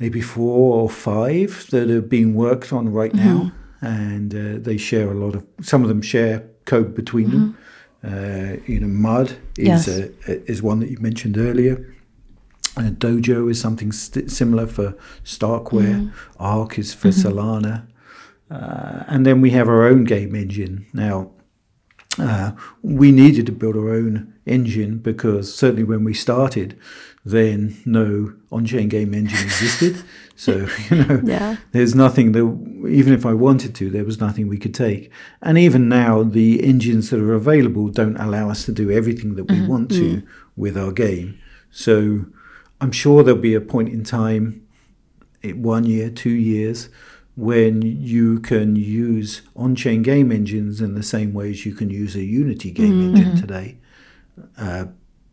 maybe 0.00 0.20
four 0.20 0.74
or 0.82 0.90
five 0.90 1.66
that 1.70 1.88
are 1.90 2.02
being 2.02 2.34
worked 2.34 2.72
on 2.72 2.88
right 2.88 3.14
now, 3.14 3.52
and 3.80 4.34
uh, 4.34 4.58
they 4.60 4.76
share 4.78 5.10
a 5.12 5.14
lot 5.14 5.34
of. 5.36 5.46
Some 5.62 5.82
of 5.82 5.88
them 5.88 6.02
share 6.02 6.42
code 6.64 6.94
between 6.94 7.30
them. 7.30 7.56
Uh, 8.02 8.56
you 8.66 8.80
know, 8.80 8.88
MUD 8.88 9.30
is 9.56 9.86
Yes. 9.86 9.88
uh, 9.88 10.08
is 10.26 10.60
one 10.62 10.80
that 10.80 10.90
you 10.90 10.98
mentioned 10.98 11.38
earlier. 11.38 11.94
Uh, 12.76 12.90
Dojo 12.90 13.48
is 13.48 13.60
something 13.60 13.92
st- 13.92 14.28
similar 14.30 14.66
for 14.66 14.96
Starkware. 15.24 16.10
Arc 16.40 16.78
is 16.78 16.92
for 16.92 17.08
Solana, 17.10 17.86
uh, 18.50 19.04
and 19.08 19.24
then 19.26 19.40
we 19.40 19.50
have 19.50 19.68
our 19.68 19.84
own 19.86 20.04
game 20.04 20.34
engine 20.34 20.86
now. 20.92 21.30
Uh, 22.18 22.52
we 22.82 23.10
needed 23.10 23.44
to 23.46 23.52
build 23.52 23.76
our 23.76 23.90
own 23.90 24.32
engine 24.46 24.98
because 24.98 25.52
certainly 25.52 25.82
when 25.82 26.04
we 26.04 26.14
started, 26.14 26.78
then 27.24 27.76
no 27.84 28.32
on-chain 28.52 28.88
game 28.88 29.14
engine 29.14 29.38
existed. 29.44 30.02
So 30.36 30.66
you 30.90 30.96
know, 30.96 31.20
Yeah. 31.24 31.58
there's 31.70 31.94
nothing 31.94 32.32
that 32.32 32.42
even 32.88 33.12
if 33.12 33.24
I 33.24 33.34
wanted 33.34 33.72
to, 33.76 33.88
there 33.88 34.04
was 34.04 34.18
nothing 34.18 34.48
we 34.48 34.58
could 34.58 34.74
take. 34.74 35.12
And 35.40 35.56
even 35.56 35.88
now, 35.88 36.24
the 36.24 36.60
engines 36.64 37.10
that 37.10 37.20
are 37.20 37.34
available 37.34 37.88
don't 37.88 38.16
allow 38.16 38.50
us 38.50 38.64
to 38.66 38.72
do 38.72 38.90
everything 38.90 39.36
that 39.36 39.44
we 39.48 39.64
want 39.64 39.92
to 39.92 40.24
with 40.56 40.76
our 40.76 40.90
game. 40.90 41.38
So 41.70 42.26
I'm 42.80 42.90
sure 42.90 43.22
there'll 43.22 43.40
be 43.40 43.54
a 43.54 43.60
point 43.60 43.90
in 43.90 44.02
time, 44.02 44.66
it- 45.40 45.56
one 45.56 45.84
year, 45.84 46.10
two 46.10 46.30
years, 46.30 46.88
when 47.36 47.82
you 47.82 48.38
can 48.40 48.76
use 48.76 49.42
on-chain 49.56 50.02
game 50.02 50.30
engines 50.30 50.80
in 50.80 50.94
the 50.94 51.02
same 51.02 51.32
way 51.34 51.50
as 51.50 51.66
you 51.66 51.74
can 51.74 51.90
use 51.90 52.14
a 52.14 52.22
Unity 52.22 52.70
game 52.70 53.00
engine 53.16 53.36
today. 53.36 53.76
Uh, 54.56 54.86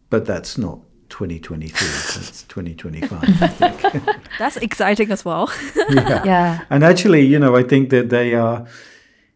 but 0.10 0.26
that's 0.26 0.58
not 0.58 0.80
2023. 1.10 1.72
that's 1.88 2.44
2025. 2.48 3.24
I 3.24 3.48
think. 3.48 4.04
That's 4.40 4.58
exciting 4.58 5.12
as 5.12 5.24
well. 5.24 5.52
yeah. 5.90 6.24
Yeah. 6.26 6.66
And 6.70 6.84
actually, 6.84 7.22
you 7.26 7.38
know, 7.38 7.56
I 7.56 7.64
think 7.64 7.90
that 7.92 8.10
they 8.10 8.34
are, 8.34 8.66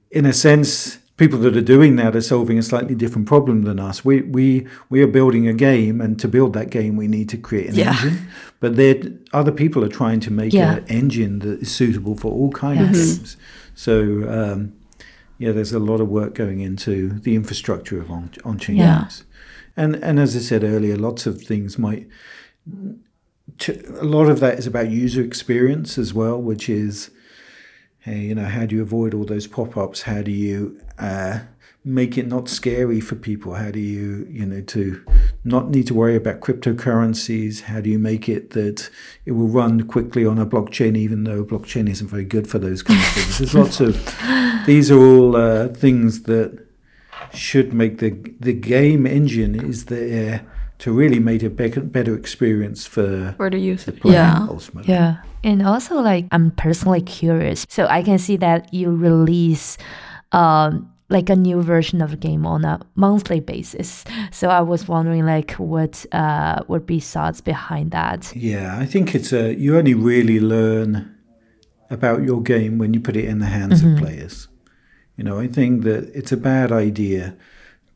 in 0.09 0.25
a 0.25 0.33
sense, 0.33 0.97
people 1.17 1.39
that 1.39 1.55
are 1.55 1.61
doing 1.61 1.95
that 1.97 2.15
are 2.15 2.21
solving 2.21 2.57
a 2.57 2.63
slightly 2.63 2.95
different 2.95 3.27
problem 3.27 3.63
than 3.63 3.79
us. 3.79 4.03
We 4.03 4.21
we 4.23 4.67
we 4.89 5.01
are 5.03 5.07
building 5.07 5.47
a 5.47 5.53
game, 5.53 6.01
and 6.01 6.19
to 6.19 6.27
build 6.27 6.53
that 6.53 6.69
game, 6.71 6.97
we 6.97 7.07
need 7.07 7.29
to 7.29 7.37
create 7.37 7.69
an 7.69 7.75
Yeah. 7.75 7.91
engine. 7.95 8.27
But 8.59 8.75
there, 8.77 8.95
other 9.33 9.51
people 9.51 9.83
are 9.83 9.89
trying 9.89 10.19
to 10.21 10.31
make 10.31 10.53
Yeah. 10.53 10.77
an 10.77 10.85
engine 10.87 11.39
that 11.39 11.61
is 11.61 11.71
suitable 11.71 12.15
for 12.15 12.31
all 12.31 12.51
kinds 12.51 12.81
of 12.81 12.95
Yes. 12.95 13.17
games. 13.17 13.37
So. 13.75 13.95
Um, 14.29 14.73
yeah, 15.37 15.51
there's 15.51 15.73
a 15.73 15.79
lot 15.79 15.99
of 15.99 16.07
work 16.07 16.33
going 16.33 16.61
into 16.61 17.09
the 17.19 17.35
infrastructure 17.35 17.99
of 17.99 18.09
on, 18.09 18.29
on-chain 18.45 18.77
Yeah. 18.77 18.99
games, 18.99 19.25
and 19.75 19.97
and 19.97 20.17
as 20.17 20.33
I 20.33 20.39
said 20.39 20.63
earlier, 20.63 20.95
lots 20.95 21.25
of 21.25 21.41
things 21.41 21.77
might. 21.77 22.07
ch- 23.57 23.69
A 23.99 24.03
lot 24.05 24.29
of 24.29 24.39
that 24.39 24.57
is 24.59 24.65
about 24.67 24.89
user 24.89 25.21
experience 25.21 25.97
as 25.97 26.13
well, 26.13 26.41
which 26.41 26.69
is 26.69 27.09
hey, 27.99 28.19
you 28.21 28.35
know, 28.35 28.45
how 28.45 28.65
do 28.65 28.75
you 28.75 28.81
avoid 28.81 29.13
all 29.13 29.25
those 29.25 29.47
pop-ups? 29.47 30.03
How 30.03 30.21
do 30.21 30.31
you 30.31 30.79
uh, 30.99 31.39
make 31.85 32.17
it 32.17 32.27
not 32.27 32.49
scary 32.49 32.99
for 32.99 33.15
people? 33.15 33.53
How 33.53 33.69
do 33.71 33.79
you, 33.79 34.27
you 34.29 34.45
know, 34.45 34.61
to 34.61 35.03
not 35.43 35.69
need 35.69 35.85
to 35.87 35.93
worry 35.93 36.15
about 36.15 36.39
cryptocurrencies? 36.41 37.61
How 37.61 37.79
do 37.81 37.89
you 37.89 37.99
make 37.99 38.27
it 38.27 38.49
that 38.51 38.89
it 39.25 39.33
will 39.33 39.47
run 39.47 39.87
quickly 39.87 40.25
on 40.25 40.37
a 40.39 40.45
blockchain, 40.45 40.97
even 40.97 41.23
though 41.23 41.43
blockchain 41.45 41.89
isn't 41.89 42.07
very 42.07 42.25
good 42.25 42.47
for 42.47 42.59
those 42.59 42.81
kind 42.83 42.99
of 42.99 43.05
things? 43.07 43.37
There's 43.37 43.53
lots 43.55 43.79
of 43.79 43.93
these 44.65 44.89
are 44.91 44.97
all 44.99 45.35
uh, 45.35 45.67
things 45.69 46.23
that 46.23 46.65
should 47.33 47.73
make 47.73 47.99
the 47.99 48.11
the 48.39 48.53
game 48.53 49.05
engine 49.05 49.55
is 49.55 49.85
there 49.85 50.45
to 50.77 50.91
really 50.91 51.19
make 51.19 51.41
a 51.43 51.49
better, 51.49 51.79
better 51.81 52.15
experience 52.15 52.85
for 52.85 53.33
For 53.37 53.49
the 53.49 53.59
user. 53.59 53.91
the 53.91 54.09
Yeah. 54.09 54.45
ultimately. 54.49 54.93
Yeah. 54.93 55.17
And 55.43 55.61
also 55.65 56.01
like 56.01 56.25
I'm 56.31 56.51
personally 56.51 57.01
curious. 57.01 57.65
So 57.69 57.85
I 57.87 58.03
can 58.03 58.17
see 58.17 58.37
that 58.37 58.73
you 58.73 58.91
release 58.95 59.77
um 60.31 60.89
like 61.09 61.29
a 61.29 61.35
new 61.35 61.61
version 61.61 62.01
of 62.01 62.11
the 62.11 62.17
game 62.17 62.45
on 62.45 62.65
a 62.65 62.79
monthly 62.95 63.39
basis. 63.39 64.03
So 64.31 64.49
I 64.49 64.61
was 64.61 64.87
wondering 64.87 65.25
like 65.25 65.51
what 65.53 66.05
uh 66.11 66.63
would 66.67 66.85
be 66.85 66.99
thoughts 66.99 67.41
behind 67.41 67.91
that. 67.91 68.35
Yeah, 68.35 68.77
I 68.77 68.85
think 68.85 69.13
it's 69.13 69.31
a 69.31 69.53
you 69.53 69.77
only 69.77 69.93
really 69.93 70.39
learn 70.39 71.15
about 71.89 72.23
your 72.23 72.41
game 72.41 72.77
when 72.77 72.93
you 72.93 72.99
put 72.99 73.15
it 73.15 73.25
in 73.25 73.39
the 73.39 73.45
hands 73.45 73.83
of 73.83 73.97
players. 73.97 74.47
You 75.15 75.23
know, 75.23 75.39
I 75.39 75.47
think 75.47 75.83
that 75.83 76.11
it's 76.15 76.31
a 76.31 76.37
bad 76.37 76.71
idea 76.71 77.37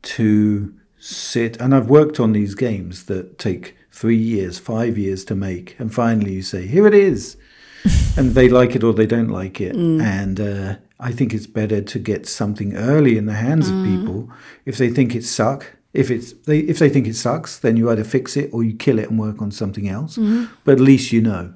to 0.02 0.74
sit 0.98 1.60
and 1.60 1.74
I've 1.74 1.90
worked 1.90 2.20
on 2.20 2.32
these 2.32 2.54
games 2.54 3.04
that 3.06 3.38
take 3.38 3.76
3 3.90 4.16
years, 4.16 4.58
5 4.58 4.96
years 4.96 5.24
to 5.24 5.34
make 5.34 5.74
and 5.78 5.92
finally 5.92 6.34
you 6.34 6.42
say, 6.42 6.66
"Here 6.66 6.86
it 6.86 6.94
is." 6.94 7.36
and 8.16 8.34
they 8.34 8.48
like 8.48 8.76
it 8.76 8.84
or 8.84 8.92
they 8.92 9.06
don't 9.06 9.28
like 9.28 9.60
it. 9.60 9.74
And 9.74 10.38
uh, 10.40 10.76
I 11.00 11.12
think 11.12 11.32
it's 11.32 11.46
better 11.46 11.80
to 11.80 11.98
get 11.98 12.26
something 12.26 12.76
early 12.76 13.16
in 13.16 13.26
the 13.26 13.34
hands 13.34 13.68
of 13.68 13.74
mm. 13.74 13.98
people. 13.98 14.30
If 14.64 14.76
they 14.76 14.90
think 14.90 15.14
it 15.14 15.24
suck, 15.24 15.76
if 15.92 16.10
it's 16.10 16.32
they 16.32 16.60
if 16.60 16.78
they 16.78 16.88
think 16.88 17.06
it 17.06 17.16
sucks, 17.16 17.58
then 17.58 17.76
you 17.76 17.90
either 17.90 18.04
fix 18.04 18.36
it 18.36 18.50
or 18.52 18.62
you 18.62 18.74
kill 18.74 18.98
it 18.98 19.10
and 19.10 19.18
work 19.18 19.42
on 19.42 19.50
something 19.50 19.88
else. 19.88 20.16
Mm-hmm. 20.16 20.52
But 20.64 20.72
at 20.72 20.80
least 20.80 21.12
you 21.12 21.20
know. 21.20 21.54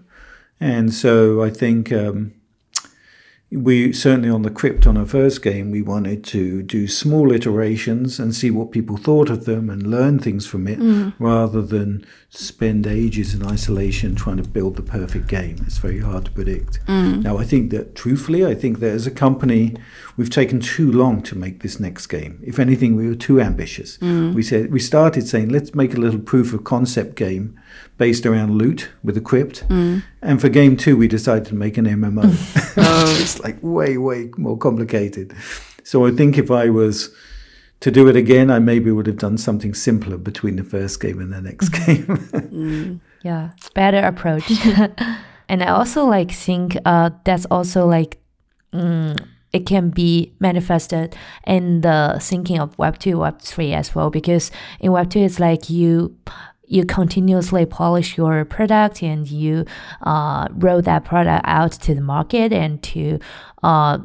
And 0.61 0.95
so 0.95 1.43
I 1.43 1.51
think 1.51 1.93
um, 1.93 2.33
we 3.51 3.93
certainly 3.93 4.31
on 4.31 4.43
the 4.43 4.51
crypt 4.51 4.87
on 4.87 4.97
our 4.97 5.07
first 5.07 5.43
game 5.43 5.71
we 5.71 5.83
wanted 5.83 6.25
to 6.25 6.63
do 6.63 6.89
small 6.89 7.31
iterations 7.33 8.19
and 8.19 8.35
see 8.35 8.51
what 8.51 8.73
people 8.73 8.97
thought 8.97 9.31
of 9.31 9.45
them 9.45 9.71
and 9.71 9.87
learn 9.87 10.19
things 10.19 10.47
from 10.47 10.67
it 10.67 10.79
mm. 10.79 11.13
rather 11.19 11.63
than 11.63 12.05
spend 12.37 12.85
ages 12.85 13.33
in 13.33 13.47
isolation 13.47 14.15
trying 14.17 14.37
to 14.37 14.43
build 14.43 14.75
the 14.75 14.83
perfect 14.83 15.29
game. 15.29 15.57
It's 15.67 15.79
very 15.79 16.01
hard 16.01 16.25
to 16.25 16.31
predict. 16.33 16.85
Mm. 16.87 17.23
Now 17.23 17.39
i 17.39 17.45
think 17.45 17.71
that 17.71 17.95
truthfully 17.95 18.45
i 18.45 18.55
think 18.55 18.81
that 18.81 18.93
as 18.93 19.07
a 19.07 19.11
company 19.11 19.77
we've 20.17 20.31
taken 20.31 20.61
too 20.61 20.91
long 20.91 21.23
to 21.23 21.37
make 21.37 21.63
this 21.63 21.79
next 21.79 22.09
game. 22.09 22.41
If 22.43 22.59
anything 22.59 22.97
we 22.97 23.09
were 23.09 23.15
too 23.15 23.41
ambitious. 23.41 23.99
Mm. 23.99 24.35
We 24.35 24.43
said 24.43 24.73
we 24.73 24.81
started 24.81 25.29
saying 25.29 25.51
let's 25.51 25.75
make 25.75 25.95
a 25.95 26.01
little 26.01 26.21
proof 26.21 26.53
of 26.53 26.65
concept 26.65 27.15
game 27.15 27.59
based 27.99 28.27
around 28.27 28.59
loot 28.59 28.91
with 29.05 29.15
the 29.15 29.21
crypt 29.21 29.67
mm. 29.69 30.03
and 30.21 30.41
for 30.41 30.49
game 30.49 30.77
two 30.77 30.97
we 30.97 31.07
decided 31.07 31.47
to 31.47 31.55
make 31.55 31.79
an 31.79 31.87
mmo 31.87 32.25
oh. 32.77 33.19
it's 33.21 33.39
like 33.41 33.59
way 33.63 33.97
way 33.97 34.31
more 34.37 34.59
complicated. 34.59 35.35
So 35.85 36.07
i 36.07 36.11
think 36.11 36.37
if 36.37 36.51
i 36.51 36.69
was 36.69 37.15
to 37.81 37.91
do 37.91 38.09
it 38.09 38.17
again 38.17 38.51
i 38.51 38.59
maybe 38.59 38.91
would 38.91 39.07
have 39.07 39.19
done 39.19 39.37
something 39.37 39.75
simpler 39.75 40.17
between 40.17 40.57
the 40.57 40.65
first 40.65 41.01
game 41.01 41.21
and 41.21 41.33
the 41.33 41.41
next 41.41 41.69
game 41.71 43.01
Yeah, 43.25 43.53
better 43.75 44.07
approach. 44.07 44.51
and 45.49 45.63
I 45.63 45.69
also 45.69 46.05
like 46.05 46.31
think 46.31 46.77
uh 46.85 47.11
that's 47.25 47.47
also 47.47 47.87
like 47.87 48.19
mm, 48.73 49.19
it 49.53 49.67
can 49.67 49.89
be 49.89 50.35
manifested 50.41 51.17
in 51.47 51.81
the 51.81 52.19
thinking 52.21 52.61
of 52.61 52.79
Web 52.79 52.99
two, 52.99 53.19
Web 53.19 53.41
three 53.41 53.73
as 53.73 53.95
well. 53.95 54.11
Because 54.11 54.51
in 54.79 54.93
Web 54.93 55.09
two, 55.09 55.21
it's 55.21 55.41
like 55.41 55.71
you 55.71 56.15
you 56.67 56.85
continuously 56.85 57.65
polish 57.65 58.19
your 58.19 58.45
product 58.45 59.03
and 59.03 59.31
you 59.31 59.65
uh, 60.03 60.47
roll 60.53 60.83
that 60.83 61.05
product 61.07 61.45
out 61.47 61.73
to 61.73 61.95
the 61.95 62.03
market 62.03 62.53
and 62.53 62.83
to 62.83 63.19
uh, 63.63 63.99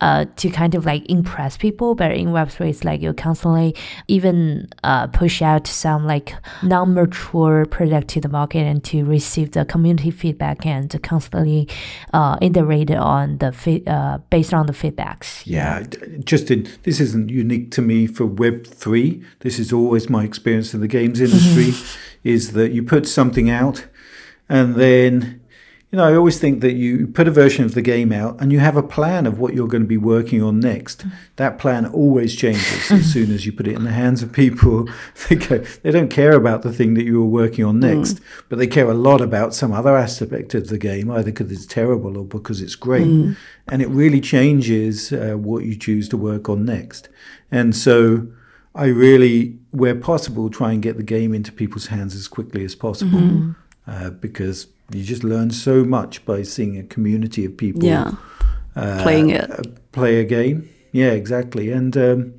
uh, 0.00 0.24
to 0.36 0.50
kind 0.50 0.74
of 0.74 0.86
like 0.86 1.08
impress 1.10 1.56
people. 1.56 1.94
But 1.94 2.12
in 2.12 2.28
Web3, 2.28 2.70
it's 2.70 2.84
like 2.84 3.00
you 3.00 3.12
constantly 3.12 3.74
even 4.08 4.68
uh, 4.84 5.06
push 5.08 5.42
out 5.42 5.66
some 5.66 6.06
like 6.06 6.34
non 6.62 6.94
mature 6.94 7.66
product 7.66 8.08
to 8.08 8.20
the 8.20 8.28
market 8.28 8.60
and 8.60 8.82
to 8.84 9.04
receive 9.04 9.52
the 9.52 9.64
community 9.64 10.10
feedback 10.10 10.64
and 10.66 10.90
to 10.90 10.98
constantly 10.98 11.68
uh, 12.12 12.38
iterate 12.40 12.90
on 12.90 13.38
the 13.38 13.52
fe- 13.52 13.82
uh, 13.86 14.18
based 14.30 14.54
on 14.54 14.66
the 14.66 14.72
feedbacks. 14.72 15.42
Yeah, 15.44 15.82
d- 15.82 15.98
just 16.24 16.50
in, 16.50 16.68
this 16.82 17.00
isn't 17.00 17.30
unique 17.30 17.70
to 17.72 17.82
me 17.82 18.06
for 18.06 18.26
Web 18.26 18.66
three. 18.66 19.22
This 19.40 19.58
is 19.58 19.72
always 19.72 20.08
my 20.08 20.24
experience 20.24 20.74
in 20.74 20.80
the 20.80 20.88
games 20.88 21.20
industry, 21.20 21.72
is 22.24 22.52
that 22.52 22.72
you 22.72 22.82
put 22.82 23.06
something 23.06 23.50
out, 23.50 23.86
and 24.48 24.74
then, 24.74 25.39
you 25.90 25.96
know, 25.96 26.04
I 26.04 26.14
always 26.14 26.38
think 26.38 26.60
that 26.60 26.74
you 26.74 27.08
put 27.08 27.26
a 27.26 27.32
version 27.32 27.64
of 27.64 27.74
the 27.74 27.82
game 27.82 28.12
out, 28.12 28.40
and 28.40 28.52
you 28.52 28.60
have 28.60 28.76
a 28.76 28.82
plan 28.82 29.26
of 29.26 29.40
what 29.40 29.54
you're 29.54 29.66
going 29.66 29.82
to 29.82 29.88
be 29.88 29.96
working 29.96 30.40
on 30.40 30.60
next. 30.60 31.04
That 31.34 31.58
plan 31.58 31.84
always 31.84 32.36
changes 32.36 32.92
as 32.92 33.06
soon 33.12 33.32
as 33.32 33.44
you 33.44 33.52
put 33.52 33.66
it 33.66 33.74
in 33.74 33.82
the 33.82 33.90
hands 33.90 34.22
of 34.22 34.32
people. 34.32 34.88
They 35.28 35.36
go, 35.36 35.58
they 35.58 35.90
don't 35.90 36.08
care 36.08 36.34
about 36.34 36.62
the 36.62 36.72
thing 36.72 36.94
that 36.94 37.04
you 37.04 37.20
were 37.20 37.26
working 37.42 37.64
on 37.64 37.78
next, 37.80 38.20
but 38.48 38.58
they 38.58 38.66
care 38.66 38.90
a 38.90 38.94
lot 38.94 39.20
about 39.20 39.54
some 39.54 39.72
other 39.72 39.96
aspect 39.96 40.54
of 40.54 40.68
the 40.68 40.78
game, 40.78 41.10
either 41.10 41.30
because 41.30 41.52
it's 41.52 41.66
terrible 41.66 42.16
or 42.16 42.24
because 42.24 42.60
it's 42.60 42.74
great. 42.74 43.06
And 43.68 43.82
it 43.82 43.88
really 43.88 44.20
changes 44.20 45.12
uh, 45.12 45.34
what 45.36 45.64
you 45.64 45.76
choose 45.76 46.08
to 46.10 46.16
work 46.16 46.48
on 46.48 46.64
next. 46.64 47.08
And 47.50 47.76
so 47.76 48.28
I 48.74 48.86
really, 48.86 49.58
where 49.72 49.94
possible, 49.94 50.50
try 50.50 50.72
and 50.72 50.82
get 50.82 50.96
the 50.96 51.02
game 51.02 51.34
into 51.34 51.52
people's 51.52 51.88
hands 51.88 52.14
as 52.14 52.28
quickly 52.28 52.64
as 52.64 52.74
possible 52.74 53.54
uh, 53.86 54.10
because 54.10 54.68
you 54.94 55.02
just 55.04 55.24
learn 55.24 55.50
so 55.50 55.84
much 55.84 56.24
by 56.24 56.42
seeing 56.42 56.76
a 56.78 56.82
community 56.82 57.44
of 57.44 57.56
people 57.56 57.84
Yeah. 57.84 58.12
uh, 58.76 59.02
Playing 59.02 59.30
it. 59.30 59.50
uh, 59.50 59.62
play 59.92 60.20
a 60.20 60.24
game. 60.24 60.68
Yeah, 60.92 61.10
exactly. 61.12 61.70
And 61.70 61.96
um, 61.96 62.34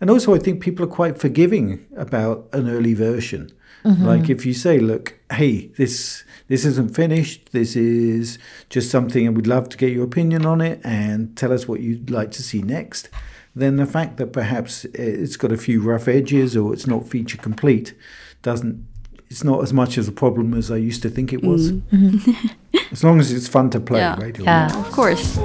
and 0.00 0.10
also, 0.10 0.34
I 0.34 0.38
think 0.38 0.60
people 0.60 0.84
are 0.84 0.88
quite 0.88 1.18
forgiving 1.18 1.86
about 1.96 2.48
an 2.52 2.68
early 2.68 2.94
version. 2.94 3.50
Like 3.84 4.30
if 4.30 4.46
you 4.46 4.54
say, 4.54 4.78
"Look, 4.78 5.18
hey, 5.32 5.72
this 5.76 6.22
this 6.46 6.64
isn't 6.64 6.94
finished. 6.94 7.50
This 7.50 7.74
is 7.74 8.38
just 8.70 8.90
something, 8.92 9.26
and 9.26 9.34
we'd 9.36 9.48
love 9.48 9.68
to 9.70 9.76
get 9.76 9.92
your 9.92 10.04
opinion 10.04 10.46
on 10.46 10.60
it, 10.60 10.80
and 10.84 11.36
tell 11.36 11.52
us 11.52 11.66
what 11.66 11.80
you'd 11.80 12.08
like 12.10 12.30
to 12.32 12.42
see 12.44 12.62
next." 12.62 13.08
Then 13.56 13.76
the 13.76 13.86
fact 13.86 14.18
that 14.18 14.32
perhaps 14.32 14.84
it's 14.94 15.36
got 15.36 15.50
a 15.50 15.56
few 15.56 15.80
rough 15.82 16.06
edges 16.06 16.56
or 16.56 16.72
it's 16.72 16.86
not 16.86 17.08
feature 17.08 17.38
complete 17.38 17.92
doesn't 18.42 18.86
it's 19.32 19.42
not 19.42 19.62
as 19.62 19.72
much 19.72 19.96
as 19.96 20.08
a 20.08 20.12
problem 20.12 20.52
as 20.52 20.70
I 20.70 20.76
used 20.76 21.00
to 21.02 21.08
think 21.08 21.32
it 21.32 21.42
was. 21.42 21.72
Mm-hmm. 21.72 22.76
as 22.92 23.02
long 23.02 23.18
as 23.18 23.32
it's 23.32 23.48
fun 23.48 23.70
to 23.70 23.80
play, 23.80 24.00
yeah. 24.00 24.20
right? 24.20 24.38
Yeah, 24.38 24.66
of 24.78 24.92
course. 24.92 25.38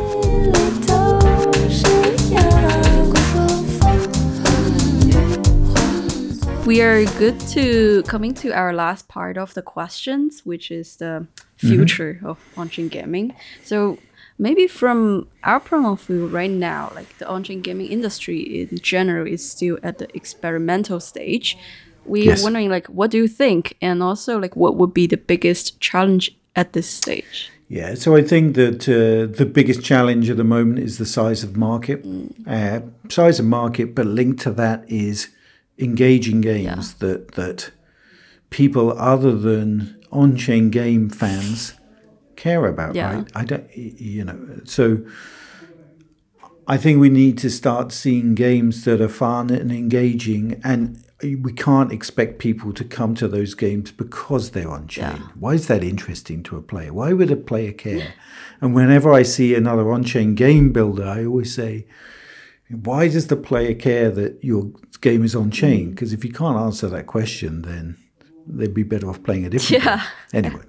We 6.65 6.81
are 6.81 7.05
good 7.17 7.39
to 7.55 8.03
coming 8.03 8.33
to 8.43 8.51
our 8.51 8.73
last 8.73 9.07
part 9.07 9.37
of 9.37 9.53
the 9.53 9.61
questions, 9.61 10.45
which 10.45 10.69
is 10.69 10.97
the 10.97 11.05
mm-hmm. 11.05 11.67
future 11.69 12.15
mm-hmm. 12.15 12.27
of 12.27 12.39
on-chain 12.57 12.89
gaming. 12.89 13.33
So 13.63 13.99
maybe 14.37 14.67
from 14.67 15.29
our 15.45 15.61
point 15.61 15.85
of 15.85 16.01
view 16.01 16.27
right 16.27 16.51
now, 16.51 16.91
like 16.93 17.17
the 17.19 17.27
on-chain 17.29 17.61
gaming 17.61 17.87
industry 17.87 18.41
in 18.41 18.79
general 18.79 19.25
is 19.25 19.49
still 19.49 19.79
at 19.81 19.99
the 19.99 20.13
experimental 20.13 20.99
stage. 20.99 21.57
We're 22.07 22.23
Yes. 22.31 22.43
wondering 22.43 22.69
like 22.69 22.87
what 22.87 23.11
do 23.11 23.17
you 23.17 23.27
think? 23.27 23.75
And 23.81 24.01
also 24.01 24.39
like 24.39 24.55
what 24.55 24.75
would 24.75 24.93
be 24.93 25.07
the 25.07 25.17
biggest 25.17 25.79
challenge 25.79 26.35
at 26.55 26.73
this 26.73 26.87
stage? 26.89 27.51
Yeah, 27.69 27.95
so 27.95 28.15
I 28.15 28.23
think 28.23 28.55
that 28.55 28.87
uh, 28.87 29.35
the 29.37 29.45
biggest 29.45 29.83
challenge 29.83 30.29
at 30.29 30.37
the 30.37 30.43
moment 30.45 30.79
is 30.79 30.97
the 30.97 31.05
size 31.05 31.43
of 31.43 31.57
market. 31.57 32.05
Uh, 32.47 32.79
size 33.09 33.39
of 33.39 33.45
market, 33.45 33.93
but 33.93 34.05
linked 34.05 34.39
to 34.43 34.51
that 34.51 34.85
is 34.87 35.27
engaging 35.77 36.39
games 36.41 36.93
that 36.95 37.33
that 37.33 37.71
people 38.49 38.97
other 38.97 39.35
than 39.35 39.95
on-chain 40.11 40.69
game 40.69 41.09
fans 41.09 41.73
care 42.37 42.65
about. 42.67 42.95
Yeah. 42.95 43.15
Right? 43.15 43.31
I 43.35 43.43
don't, 43.43 43.67
you 43.75 44.23
know, 44.23 44.39
so. 44.63 44.99
I 46.67 46.77
think 46.77 46.99
we 46.99 47.09
need 47.09 47.37
to 47.39 47.49
start 47.49 47.91
seeing 47.91 48.35
games 48.35 48.83
that 48.85 48.99
are 49.01 49.07
fun 49.07 49.49
and 49.49 49.71
engaging, 49.71 50.59
and 50.63 51.01
we 51.23 51.53
can't 51.53 51.91
expect 51.93 52.39
people 52.39 52.73
to 52.73 52.83
come 52.83 53.15
to 53.15 53.27
those 53.27 53.53
games 53.55 53.91
because 53.91 54.51
they're 54.51 54.69
on 54.69 54.87
chain. 54.87 55.05
Yeah. 55.05 55.27
Why 55.39 55.53
is 55.53 55.67
that 55.67 55.83
interesting 55.83 56.43
to 56.43 56.57
a 56.57 56.61
player? 56.61 56.93
Why 56.93 57.13
would 57.13 57.31
a 57.31 57.35
player 57.37 57.71
care? 57.71 58.13
And 58.61 58.75
whenever 58.75 59.13
I 59.13 59.23
see 59.23 59.55
another 59.55 59.89
on 59.91 60.03
chain 60.03 60.35
game 60.35 60.71
builder, 60.73 61.05
I 61.07 61.25
always 61.25 61.55
say, 61.55 61.87
why 62.69 63.07
does 63.07 63.27
the 63.27 63.37
player 63.37 63.73
care 63.73 64.11
that 64.11 64.43
your 64.43 64.71
game 64.99 65.23
is 65.23 65.35
on 65.35 65.49
Mm. 65.49 65.53
chain? 65.53 65.89
Because 65.91 66.11
if 66.11 66.25
you 66.25 66.33
can't 66.33 66.57
answer 66.57 66.89
that 66.89 67.07
question, 67.07 67.61
then 67.61 67.95
they'd 68.45 68.73
be 68.73 68.83
better 68.83 69.09
off 69.09 69.23
playing 69.23 69.45
a 69.45 69.49
different 69.49 69.83
Yeah. 69.85 70.03
game. 70.33 70.45
Anyway, 70.45 70.63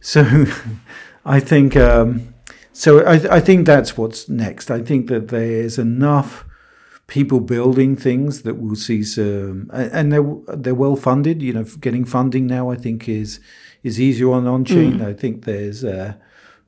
so 0.00 0.46
I 1.26 1.38
think 1.40 1.76
um, 1.76 2.34
so. 2.80 3.00
I, 3.04 3.36
I 3.36 3.40
think 3.40 3.66
that's 3.66 3.96
what's 3.98 4.28
next. 4.28 4.70
I 4.70 4.80
think 4.82 5.08
that 5.08 5.28
there's 5.28 5.78
enough 5.78 6.44
people 7.06 7.40
building 7.40 7.96
things 7.96 8.42
that 8.42 8.54
we'll 8.54 8.76
see 8.76 9.02
some, 9.02 9.68
and 9.72 10.12
they're 10.12 10.56
they're 10.56 10.74
well 10.74 10.96
funded. 10.96 11.42
You 11.42 11.52
know, 11.52 11.64
getting 11.80 12.04
funding 12.04 12.46
now 12.46 12.70
I 12.70 12.76
think 12.76 13.08
is 13.08 13.40
is 13.82 14.00
easier 14.00 14.30
on 14.32 14.46
on 14.46 14.64
chain. 14.64 15.02
I 15.02 15.12
think 15.12 15.44
there's 15.44 15.84
uh, 15.84 16.14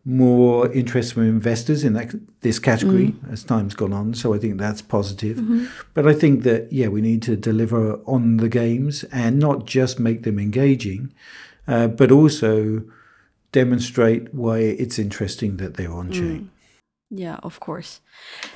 more 0.04 0.70
interest 0.72 1.14
from 1.14 1.28
investors 1.28 1.84
in 1.84 1.92
that 1.92 2.12
this 2.40 2.58
category 2.58 3.14
as 3.30 3.44
time's 3.44 3.74
gone 3.74 3.92
on. 3.92 4.14
So 4.14 4.34
I 4.34 4.38
think 4.38 4.58
that's 4.58 4.82
positive. 4.82 5.36
But 5.94 6.06
I 6.08 6.14
think 6.14 6.42
that 6.42 6.72
yeah, 6.72 6.88
we 6.88 7.00
need 7.00 7.22
to 7.22 7.36
deliver 7.36 7.94
on 8.06 8.38
the 8.38 8.48
games 8.48 9.04
and 9.04 9.38
not 9.38 9.64
just 9.64 10.00
make 10.00 10.24
them 10.24 10.38
engaging, 10.38 11.12
uh, 11.68 11.86
but 11.86 12.10
also 12.10 12.82
demonstrate 13.52 14.34
why 14.34 14.58
it's 14.58 14.98
interesting 14.98 15.58
that 15.58 15.74
they're 15.74 15.92
on 15.92 16.10
chain. 16.10 16.50
Yeah, 17.10 17.36
of 17.42 17.60
course. 17.60 18.00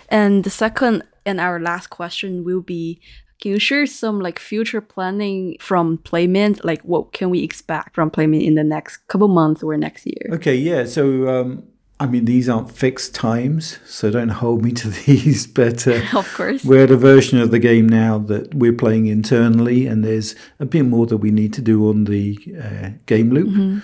And 0.08 0.42
the 0.44 0.50
second 0.50 1.04
and 1.26 1.40
our 1.40 1.60
last 1.60 1.88
question 1.88 2.44
will 2.44 2.62
be 2.62 3.00
can 3.40 3.52
you 3.52 3.58
share 3.58 3.86
some 3.86 4.18
like 4.20 4.38
future 4.38 4.80
planning 4.80 5.56
from 5.60 5.98
Playmint? 5.98 6.64
Like 6.64 6.80
what 6.82 7.12
can 7.12 7.28
we 7.28 7.42
expect 7.42 7.94
from 7.94 8.10
Playmint 8.10 8.42
in 8.42 8.54
the 8.54 8.64
next 8.64 9.06
couple 9.08 9.28
months 9.28 9.62
or 9.62 9.76
next 9.76 10.06
year? 10.06 10.30
Okay, 10.32 10.54
yeah. 10.54 10.86
So, 10.86 11.28
um, 11.28 11.64
I 12.00 12.06
mean, 12.06 12.24
these 12.24 12.48
aren't 12.48 12.70
fixed 12.70 13.14
times, 13.14 13.78
so 13.86 14.10
don't 14.10 14.30
hold 14.30 14.62
me 14.64 14.72
to 14.72 14.88
these. 15.06 15.46
But 15.46 15.86
uh, 15.86 16.00
Of 16.18 16.32
course. 16.34 16.64
we're 16.64 16.84
at 16.84 16.90
a 16.90 16.96
version 16.96 17.38
of 17.38 17.50
the 17.50 17.58
game 17.58 17.86
now 17.86 18.18
that 18.20 18.54
we're 18.54 18.72
playing 18.72 19.06
internally, 19.06 19.86
and 19.86 20.02
there's 20.02 20.34
a 20.58 20.64
bit 20.64 20.84
more 20.84 21.04
that 21.06 21.18
we 21.18 21.30
need 21.30 21.52
to 21.54 21.62
do 21.62 21.90
on 21.90 22.04
the 22.04 22.38
uh, 22.58 22.90
game 23.04 23.30
loop. 23.30 23.82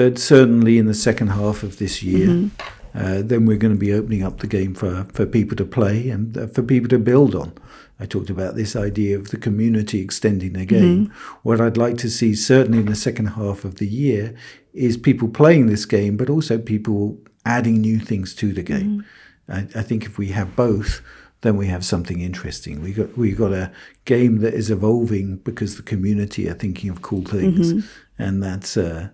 But 0.00 0.18
certainly 0.18 0.78
in 0.78 0.86
the 0.86 0.94
second 0.94 1.28
half 1.28 1.62
of 1.62 1.76
this 1.76 2.02
year, 2.02 2.48
uh, 2.94 3.20
then 3.22 3.44
we're 3.44 3.58
going 3.58 3.74
to 3.74 3.78
be 3.78 3.92
opening 3.92 4.22
up 4.22 4.38
the 4.38 4.46
game 4.46 4.74
for, 4.74 5.04
for 5.12 5.26
people 5.26 5.58
to 5.58 5.64
play 5.66 6.08
and 6.08 6.38
uh, 6.38 6.46
for 6.46 6.62
people 6.62 6.88
to 6.88 6.98
build 6.98 7.34
on. 7.34 7.52
I 7.98 8.06
talked 8.06 8.30
about 8.30 8.54
this 8.54 8.74
idea 8.74 9.18
of 9.18 9.28
the 9.28 9.36
community 9.36 10.00
extending 10.00 10.54
the 10.54 10.64
game. 10.64 11.12
What 11.42 11.60
I'd 11.60 11.76
like 11.76 11.98
to 11.98 12.08
see, 12.08 12.34
certainly 12.34 12.78
in 12.78 12.86
the 12.86 12.96
second 12.96 13.26
half 13.26 13.62
of 13.66 13.74
the 13.74 13.86
year, 13.86 14.34
is 14.72 14.96
people 14.96 15.28
playing 15.28 15.66
this 15.66 15.84
game, 15.84 16.16
but 16.16 16.30
also 16.30 16.56
people 16.56 17.18
adding 17.44 17.82
new 17.82 17.98
things 17.98 18.34
to 18.36 18.54
the 18.54 18.62
game. 18.62 19.04
I, 19.50 19.68
I 19.74 19.82
think 19.82 20.06
if 20.06 20.16
we 20.16 20.28
have 20.28 20.56
both, 20.56 21.02
then 21.42 21.58
we 21.58 21.66
have 21.66 21.84
something 21.84 22.22
interesting. 22.22 22.80
We 22.82 22.94
got 22.94 23.18
we 23.18 23.32
got 23.32 23.52
a 23.52 23.70
game 24.06 24.38
that 24.38 24.54
is 24.54 24.70
evolving 24.70 25.36
because 25.44 25.76
the 25.76 25.82
community 25.82 26.48
are 26.48 26.54
thinking 26.54 26.88
of 26.88 27.02
cool 27.02 27.22
things, 27.26 27.72
and 28.18 28.42
that's 28.42 28.78
uh, 28.78 29.10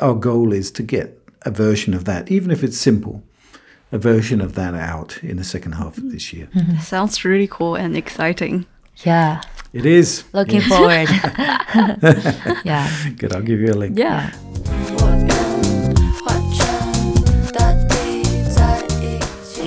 our 0.00 0.14
goal 0.14 0.52
is 0.52 0.70
to 0.72 0.82
get 0.82 1.18
a 1.42 1.50
version 1.50 1.94
of 1.94 2.04
that, 2.04 2.30
even 2.30 2.50
if 2.50 2.62
it's 2.62 2.78
simple, 2.78 3.22
a 3.92 3.98
version 3.98 4.40
of 4.40 4.54
that 4.54 4.74
out 4.74 5.22
in 5.22 5.36
the 5.36 5.44
second 5.44 5.72
half 5.72 5.98
of 5.98 6.10
this 6.12 6.32
year. 6.32 6.48
Mm-hmm. 6.54 6.78
Sounds 6.78 7.24
really 7.24 7.48
cool 7.48 7.74
and 7.76 7.96
exciting. 7.96 8.66
Yeah. 9.04 9.40
It 9.72 9.86
is. 9.86 10.24
Looking 10.32 10.60
Yeah. 10.60 10.68
forward. 10.68 12.60
yeah. 12.64 13.10
Good. 13.16 13.32
I'll 13.34 13.42
give 13.42 13.60
you 13.60 13.68
a 13.72 13.74
link. 13.78 13.98
Yeah. 13.98 14.32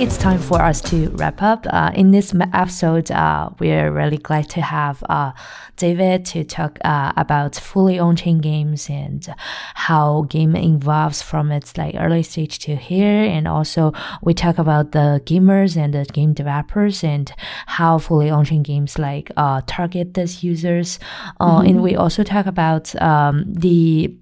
It's 0.04 0.18
time 0.18 0.40
for 0.40 0.62
us 0.62 0.82
to 0.82 1.12
wrap 1.12 1.42
up. 1.42 1.66
Uh, 1.70 1.92
in 1.96 2.12
this 2.12 2.36
episode, 2.36 3.10
uh, 3.10 3.52
we're 3.58 3.90
really 3.90 4.18
glad 4.18 4.50
to 4.50 4.62
have 4.62 5.02
uh, 5.08 5.32
David 5.78 6.26
to 6.26 6.44
talk 6.44 6.78
uh, 6.84 7.14
about 7.16 7.56
fully 7.56 7.98
on-chain 8.00 8.40
games 8.40 8.90
and 8.90 9.26
how 9.76 10.24
game 10.24 10.58
evolves 10.58 11.22
from 11.22 11.54
its 11.54 11.78
like 11.78 11.96
early 11.98 12.22
stage 12.22 12.60
to 12.60 12.76
here, 12.76 13.24
and 13.24 13.48
also 13.48 13.94
we 14.22 14.34
talk 14.34 14.58
about 14.58 14.92
the 14.92 15.22
gamers 15.26 15.78
and 15.78 15.94
the 15.94 16.04
game 16.12 16.34
developers 16.34 17.02
and 17.02 17.32
how 17.68 17.98
fully 17.98 18.30
on-chain 18.30 18.62
games 18.62 19.00
like 19.00 19.32
uh, 19.38 19.62
target 19.68 20.16
these 20.16 20.44
users. 20.44 21.00
Uh, 21.40 21.64
And 21.66 21.82
we 21.82 21.96
also 21.96 22.24
talk 22.24 22.46
about 22.46 22.94
um, 23.02 23.46
the 23.48 24.14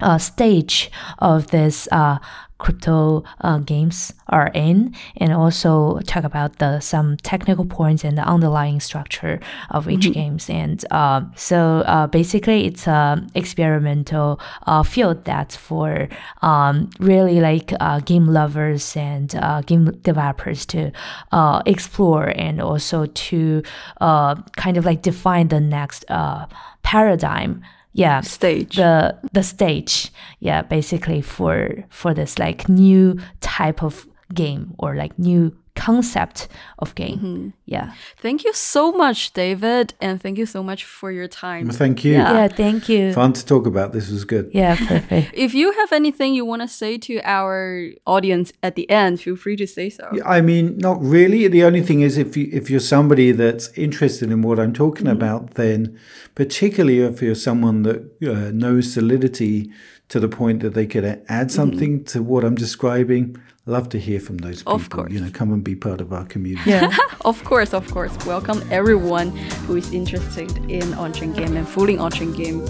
uh, 0.00 0.16
stage 0.16 0.90
of 1.18 1.48
this 1.48 1.86
uh, 1.92 2.16
crypto 2.58 3.24
uh, 3.40 3.58
games 3.58 4.12
are 4.28 4.50
in, 4.54 4.94
and 5.16 5.32
also 5.32 6.00
talk 6.00 6.24
about 6.24 6.58
the 6.58 6.80
some 6.80 7.16
technical 7.18 7.64
points 7.64 8.04
and 8.04 8.18
the 8.18 8.22
underlying 8.22 8.80
structure 8.80 9.40
of 9.70 9.88
each 9.88 10.12
games. 10.12 10.50
And 10.50 10.84
um, 10.92 11.32
so 11.36 11.82
uh, 11.86 12.06
basically, 12.08 12.66
it's 12.66 12.86
a 12.86 13.24
experimental 13.34 14.40
uh, 14.66 14.82
field 14.82 15.24
that's 15.24 15.56
for 15.56 16.08
um, 16.42 16.90
really 16.98 17.40
like 17.40 17.72
uh, 17.80 18.00
game 18.00 18.26
lovers 18.26 18.96
and 18.96 19.34
uh, 19.36 19.62
game 19.62 19.86
developers 20.02 20.66
to 20.66 20.92
uh, 21.32 21.62
explore 21.66 22.32
and 22.36 22.60
also 22.60 23.06
to 23.06 23.62
uh, 24.00 24.34
kind 24.56 24.76
of 24.76 24.84
like 24.84 25.02
define 25.02 25.48
the 25.48 25.60
next 25.60 26.04
uh, 26.10 26.46
paradigm. 26.82 27.62
Yeah, 27.98 28.20
Stage. 28.22 28.76
the 28.76 29.18
the 29.32 29.42
stage 29.42 30.12
yeah 30.40 30.62
basically 30.62 31.20
for 31.20 31.84
for 31.90 32.14
this 32.14 32.38
like 32.38 32.68
new 32.68 33.18
type 33.40 33.82
of 33.82 34.06
game 34.32 34.74
or 34.78 34.94
like 34.94 35.18
new 35.18 35.50
concept 35.86 36.48
of 36.78 36.94
game 36.94 37.18
mm-hmm. 37.18 37.48
yeah 37.66 37.92
Thank 38.20 38.44
you 38.44 38.52
so 38.52 38.92
much, 38.92 39.32
David, 39.32 39.94
and 40.00 40.20
thank 40.20 40.38
you 40.38 40.46
so 40.46 40.62
much 40.62 40.84
for 40.84 41.12
your 41.12 41.28
time. 41.28 41.70
Thank 41.70 42.04
you. 42.04 42.14
Yeah. 42.14 42.32
yeah 42.32 42.48
thank 42.48 42.88
you 42.88 43.12
Fun 43.12 43.32
to 43.32 43.44
talk 43.44 43.64
about. 43.66 43.92
This 43.92 44.10
was 44.10 44.24
good. 44.24 44.50
yeah 44.52 44.74
perfect 44.76 45.30
If 45.46 45.54
you 45.54 45.72
have 45.72 45.92
anything 45.92 46.34
you 46.34 46.44
want 46.44 46.62
to 46.62 46.68
say 46.68 46.98
to 46.98 47.20
our 47.22 47.90
audience 48.06 48.52
at 48.62 48.74
the 48.74 48.90
end, 48.90 49.20
feel 49.20 49.36
free 49.36 49.56
to 49.56 49.66
say 49.66 49.88
so. 49.90 50.08
Yeah, 50.12 50.26
I 50.26 50.40
mean, 50.40 50.78
not 50.78 51.00
really. 51.00 51.46
The 51.48 51.64
only 51.64 51.82
thing 51.82 52.00
is, 52.00 52.18
if 52.18 52.36
you 52.36 52.48
if 52.52 52.70
you're 52.70 52.88
somebody 52.96 53.32
that's 53.32 53.68
interested 53.78 54.30
in 54.30 54.42
what 54.42 54.58
I'm 54.58 54.72
talking 54.72 55.06
mm-hmm. 55.06 55.22
about, 55.22 55.54
then 55.54 55.98
particularly 56.34 57.00
if 57.00 57.22
you're 57.22 57.34
someone 57.34 57.82
that 57.82 58.00
uh, 58.22 58.50
knows 58.52 58.92
Solidity 58.92 59.70
to 60.08 60.18
the 60.18 60.28
point 60.28 60.62
that 60.62 60.74
they 60.74 60.86
could 60.86 61.04
add 61.04 61.22
mm-hmm. 61.28 61.48
something 61.48 62.04
to 62.04 62.22
what 62.22 62.44
I'm 62.44 62.54
describing, 62.54 63.36
love 63.68 63.88
to 63.90 63.98
hear 63.98 64.18
from 64.20 64.38
those 64.38 64.58
people. 64.58 64.74
Of 64.74 64.90
course. 64.90 65.12
You 65.12 65.20
know, 65.20 65.30
come 65.30 65.52
and 65.52 65.62
be 65.62 65.74
part 65.76 66.00
of 66.00 66.12
our 66.12 66.24
community. 66.24 66.70
yeah 66.70 66.90
Of 67.24 67.44
course, 67.44 67.74
of 67.74 67.90
course. 67.90 68.12
Welcome 68.26 68.62
everyone 68.70 69.28
who 69.66 69.76
is 69.76 69.92
interested 69.92 70.50
in 70.70 70.94
on-chain 70.94 71.32
game 71.32 71.56
and 71.56 71.68
fully 71.68 71.98
on-chain 71.98 72.32
game. 72.32 72.64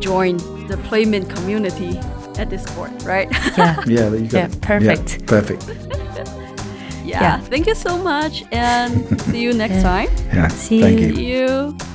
Join 0.00 0.36
the 0.68 0.78
Playmint 0.88 1.28
community 1.30 1.98
at 2.38 2.48
Discord, 2.48 2.90
right? 3.04 3.28
yeah 3.58 3.84
Yeah, 3.86 4.08
there 4.08 4.20
you 4.20 4.28
go. 4.28 4.38
Yeah, 4.38 4.48
perfect. 4.62 5.26
perfect. 5.26 5.62
yeah. 7.04 7.20
Yeah. 7.22 7.40
Thank 7.40 7.66
you 7.66 7.74
so 7.74 7.98
much 7.98 8.44
and 8.52 8.90
see 9.22 9.40
you 9.42 9.52
next 9.52 9.74
Yeah. 9.74 9.82
time. 9.82 10.08
Yeah. 10.32 10.48
See 10.48 10.80
thank 10.80 11.00
you. 11.00 11.08
you. 11.08 11.36
You. 11.76 11.91